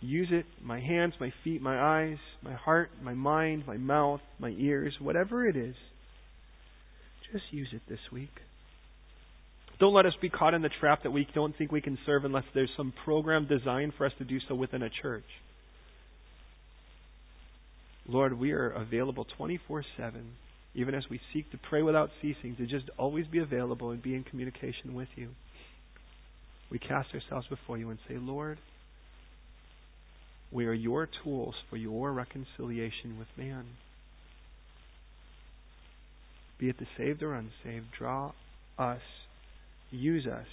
Use 0.00 0.28
it, 0.30 0.44
my 0.62 0.78
hands, 0.78 1.14
my 1.18 1.32
feet, 1.42 1.62
my 1.62 1.80
eyes, 1.80 2.18
my 2.42 2.52
heart, 2.54 2.90
my 3.02 3.14
mind, 3.14 3.64
my 3.66 3.78
mouth, 3.78 4.20
my 4.38 4.50
ears, 4.50 4.94
whatever 5.00 5.46
it 5.46 5.56
is. 5.56 5.74
Just 7.32 7.44
use 7.50 7.68
it 7.72 7.80
this 7.88 7.98
week. 8.12 8.30
Don't 9.78 9.94
let 9.94 10.06
us 10.06 10.12
be 10.20 10.28
caught 10.28 10.54
in 10.54 10.62
the 10.62 10.70
trap 10.80 11.02
that 11.02 11.10
we 11.10 11.26
don't 11.34 11.56
think 11.56 11.72
we 11.72 11.80
can 11.80 11.98
serve 12.06 12.24
unless 12.24 12.44
there's 12.54 12.70
some 12.76 12.92
program 13.04 13.46
designed 13.46 13.92
for 13.96 14.06
us 14.06 14.12
to 14.18 14.24
do 14.24 14.38
so 14.48 14.54
within 14.54 14.82
a 14.82 14.90
church. 15.02 15.24
Lord, 18.08 18.38
we 18.38 18.52
are 18.52 18.70
available 18.70 19.26
24 19.36 19.84
7, 19.96 20.32
even 20.76 20.94
as 20.94 21.04
we 21.10 21.18
seek 21.32 21.50
to 21.50 21.58
pray 21.70 21.82
without 21.82 22.10
ceasing, 22.20 22.54
to 22.56 22.66
just 22.66 22.84
always 22.98 23.26
be 23.26 23.38
available 23.38 23.90
and 23.90 24.02
be 24.02 24.14
in 24.14 24.22
communication 24.22 24.94
with 24.94 25.08
you. 25.16 25.30
We 26.70 26.78
cast 26.78 27.08
ourselves 27.14 27.46
before 27.48 27.78
you 27.78 27.88
and 27.88 27.98
say, 28.06 28.16
Lord, 28.18 28.58
we 30.52 30.66
are 30.66 30.74
your 30.74 31.08
tools 31.24 31.54
for 31.70 31.78
your 31.78 32.12
reconciliation 32.12 33.18
with 33.18 33.28
man. 33.38 33.64
Be 36.58 36.68
it 36.68 36.78
the 36.78 36.86
saved 36.98 37.22
or 37.22 37.34
unsaved, 37.34 37.86
draw 37.98 38.32
us, 38.78 39.00
use 39.90 40.26
us, 40.26 40.46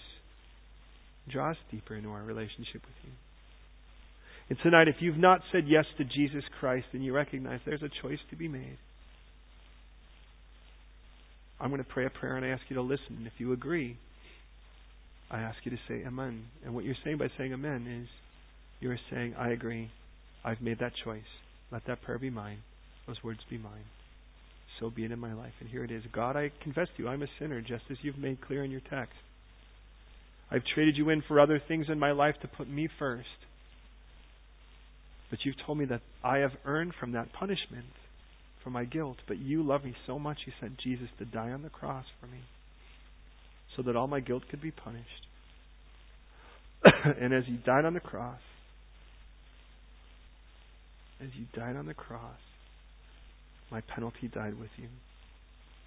draw 1.29 1.51
us 1.51 1.57
deeper 1.69 1.95
into 1.95 2.09
our 2.09 2.23
relationship 2.23 2.75
with 2.75 2.95
you. 3.03 3.11
And 4.49 4.57
tonight, 4.63 4.87
if 4.87 4.95
you've 4.99 5.17
not 5.17 5.41
said 5.51 5.65
yes 5.67 5.85
to 5.97 6.05
Jesus 6.05 6.43
Christ 6.59 6.87
and 6.93 7.03
you 7.03 7.13
recognize 7.13 7.59
there's 7.65 7.83
a 7.83 8.01
choice 8.01 8.19
to 8.29 8.37
be 8.37 8.47
made, 8.47 8.77
I'm 11.63 11.69
going 11.69 11.81
to 11.81 11.89
pray 11.89 12.05
a 12.05 12.09
prayer 12.09 12.35
and 12.35 12.45
I 12.45 12.49
ask 12.49 12.61
you 12.67 12.75
to 12.75 12.81
listen. 12.81 13.15
And 13.17 13.25
if 13.25 13.31
you 13.37 13.53
agree, 13.53 13.97
I 15.31 15.39
ask 15.39 15.57
you 15.63 15.71
to 15.71 15.77
say 15.87 16.03
Amen. 16.05 16.43
And 16.65 16.75
what 16.75 16.83
you're 16.83 16.93
saying 17.05 17.17
by 17.17 17.29
saying 17.37 17.53
Amen 17.53 17.87
is 18.03 18.09
you're 18.81 18.99
saying, 19.09 19.33
I 19.39 19.51
agree. 19.51 19.89
I've 20.43 20.59
made 20.61 20.79
that 20.79 20.91
choice. 21.05 21.21
Let 21.71 21.83
that 21.87 22.01
prayer 22.01 22.19
be 22.19 22.29
mine. 22.29 22.57
Those 23.07 23.15
words 23.23 23.39
be 23.49 23.57
mine. 23.57 23.85
So 24.77 24.89
be 24.89 25.05
it 25.05 25.11
in 25.13 25.19
my 25.19 25.33
life. 25.33 25.53
And 25.61 25.69
here 25.69 25.85
it 25.85 25.91
is 25.91 26.03
God, 26.11 26.35
I 26.35 26.51
confess 26.61 26.89
to 26.97 27.03
you, 27.03 27.07
I'm 27.07 27.23
a 27.23 27.27
sinner, 27.39 27.61
just 27.61 27.83
as 27.89 27.97
you've 28.01 28.17
made 28.17 28.41
clear 28.41 28.65
in 28.65 28.71
your 28.71 28.81
text. 28.81 29.15
I've 30.51 30.63
traded 30.75 30.97
you 30.97 31.09
in 31.11 31.23
for 31.29 31.39
other 31.39 31.61
things 31.65 31.85
in 31.89 31.97
my 31.97 32.11
life 32.11 32.35
to 32.41 32.49
put 32.49 32.69
me 32.69 32.89
first. 32.99 33.27
But 35.29 35.39
you've 35.45 35.55
told 35.65 35.77
me 35.77 35.85
that 35.85 36.01
I 36.25 36.39
have 36.39 36.51
earned 36.65 36.93
from 36.99 37.13
that 37.13 37.31
punishment 37.31 37.85
for 38.63 38.69
my 38.69 38.85
guilt. 38.85 39.17
But 39.27 39.37
you 39.37 39.63
love 39.63 39.83
me 39.83 39.95
so 40.07 40.17
much, 40.17 40.37
you 40.45 40.53
sent 40.59 40.77
Jesus 40.79 41.09
to 41.19 41.25
die 41.25 41.51
on 41.51 41.61
the 41.61 41.69
cross 41.69 42.05
for 42.19 42.27
me 42.27 42.39
so 43.75 43.81
that 43.83 43.95
all 43.95 44.07
my 44.07 44.19
guilt 44.19 44.43
could 44.49 44.61
be 44.61 44.71
punished. 44.71 45.27
and 47.19 47.33
as 47.33 47.43
he 47.45 47.53
died 47.53 47.85
on 47.85 47.93
the 47.93 47.99
cross, 47.99 48.39
as 51.21 51.29
you 51.37 51.45
died 51.55 51.75
on 51.75 51.85
the 51.85 51.93
cross, 51.93 52.39
my 53.71 53.81
penalty 53.81 54.27
died 54.27 54.59
with 54.59 54.69
you. 54.77 54.87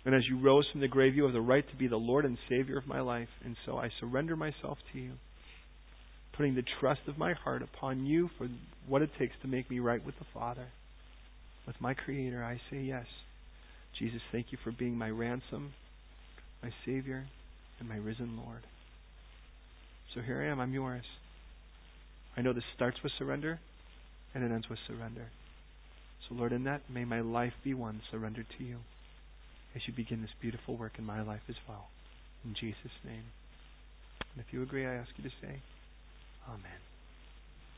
And 0.05 0.15
as 0.15 0.23
you 0.29 0.39
rose 0.39 0.65
from 0.71 0.81
the 0.81 0.89
grave, 0.89 1.15
you 1.15 1.25
have 1.25 1.33
the 1.33 1.41
right 1.41 1.69
to 1.69 1.77
be 1.77 1.89
the 1.89 1.97
Lord 1.97 2.25
and 2.25 2.39
Savior 2.49 2.79
of 2.79 2.87
my 2.87 3.01
life. 3.01 3.29
And 3.45 3.57
so 3.67 3.77
I 3.77 3.91
surrender 4.01 4.37
myself 4.37 4.79
to 4.93 4.99
you, 4.99 5.13
putting 6.37 6.55
the 6.55 6.63
trust 6.81 7.01
of 7.09 7.19
my 7.19 7.35
heart 7.35 7.63
upon 7.63 8.07
you 8.07 8.31
for 8.39 8.49
what 8.87 9.03
it 9.03 9.11
takes 9.19 9.35
to 9.43 9.49
make 9.49 9.69
me 9.69 9.81
right 9.81 10.05
with 10.05 10.17
the 10.19 10.27
Father. 10.33 10.67
With 11.67 11.81
my 11.81 11.95
Creator, 11.95 12.45
I 12.45 12.61
say 12.71 12.83
yes. 12.83 13.07
Jesus, 13.99 14.21
thank 14.31 14.53
you 14.53 14.59
for 14.63 14.73
being 14.73 14.97
my 14.97 15.09
ransom, 15.09 15.73
my 16.63 16.71
Savior, 16.85 17.25
and 17.81 17.89
my 17.89 17.97
risen 17.97 18.37
Lord. 18.37 18.63
So 20.15 20.21
here 20.21 20.43
I 20.43 20.47
am, 20.47 20.61
I'm 20.61 20.73
yours. 20.73 21.05
I 22.37 22.43
know 22.43 22.53
this 22.53 22.65
starts 22.75 22.99
with 23.03 23.13
surrender 23.19 23.59
and 24.35 24.45
it 24.45 24.53
ends 24.53 24.69
with 24.69 24.79
surrender. 24.87 25.29
So, 26.29 26.35
Lord, 26.35 26.53
in 26.53 26.65
that, 26.65 26.83
may 26.93 27.05
my 27.05 27.21
life 27.21 27.55
be 27.63 27.75
one 27.75 28.03
surrendered 28.11 28.47
to 28.59 28.65
you 28.65 28.79
as 29.75 29.83
you 29.87 29.95
begin 29.95 30.23
this 30.23 30.31
beautiful 30.41 30.77
work 30.77 30.93
in 30.99 31.05
my 31.05 31.23
life 31.23 31.43
as 31.49 31.57
well. 31.69 31.87
In 32.45 32.55
Jesus' 32.55 32.99
name. 33.05 33.25
And 34.35 34.45
if 34.47 34.53
you 34.53 34.63
agree, 34.63 34.87
I 34.87 34.95
ask 34.95 35.11
you 35.17 35.25
to 35.25 35.35
say, 35.41 35.61
Amen. 36.49 36.96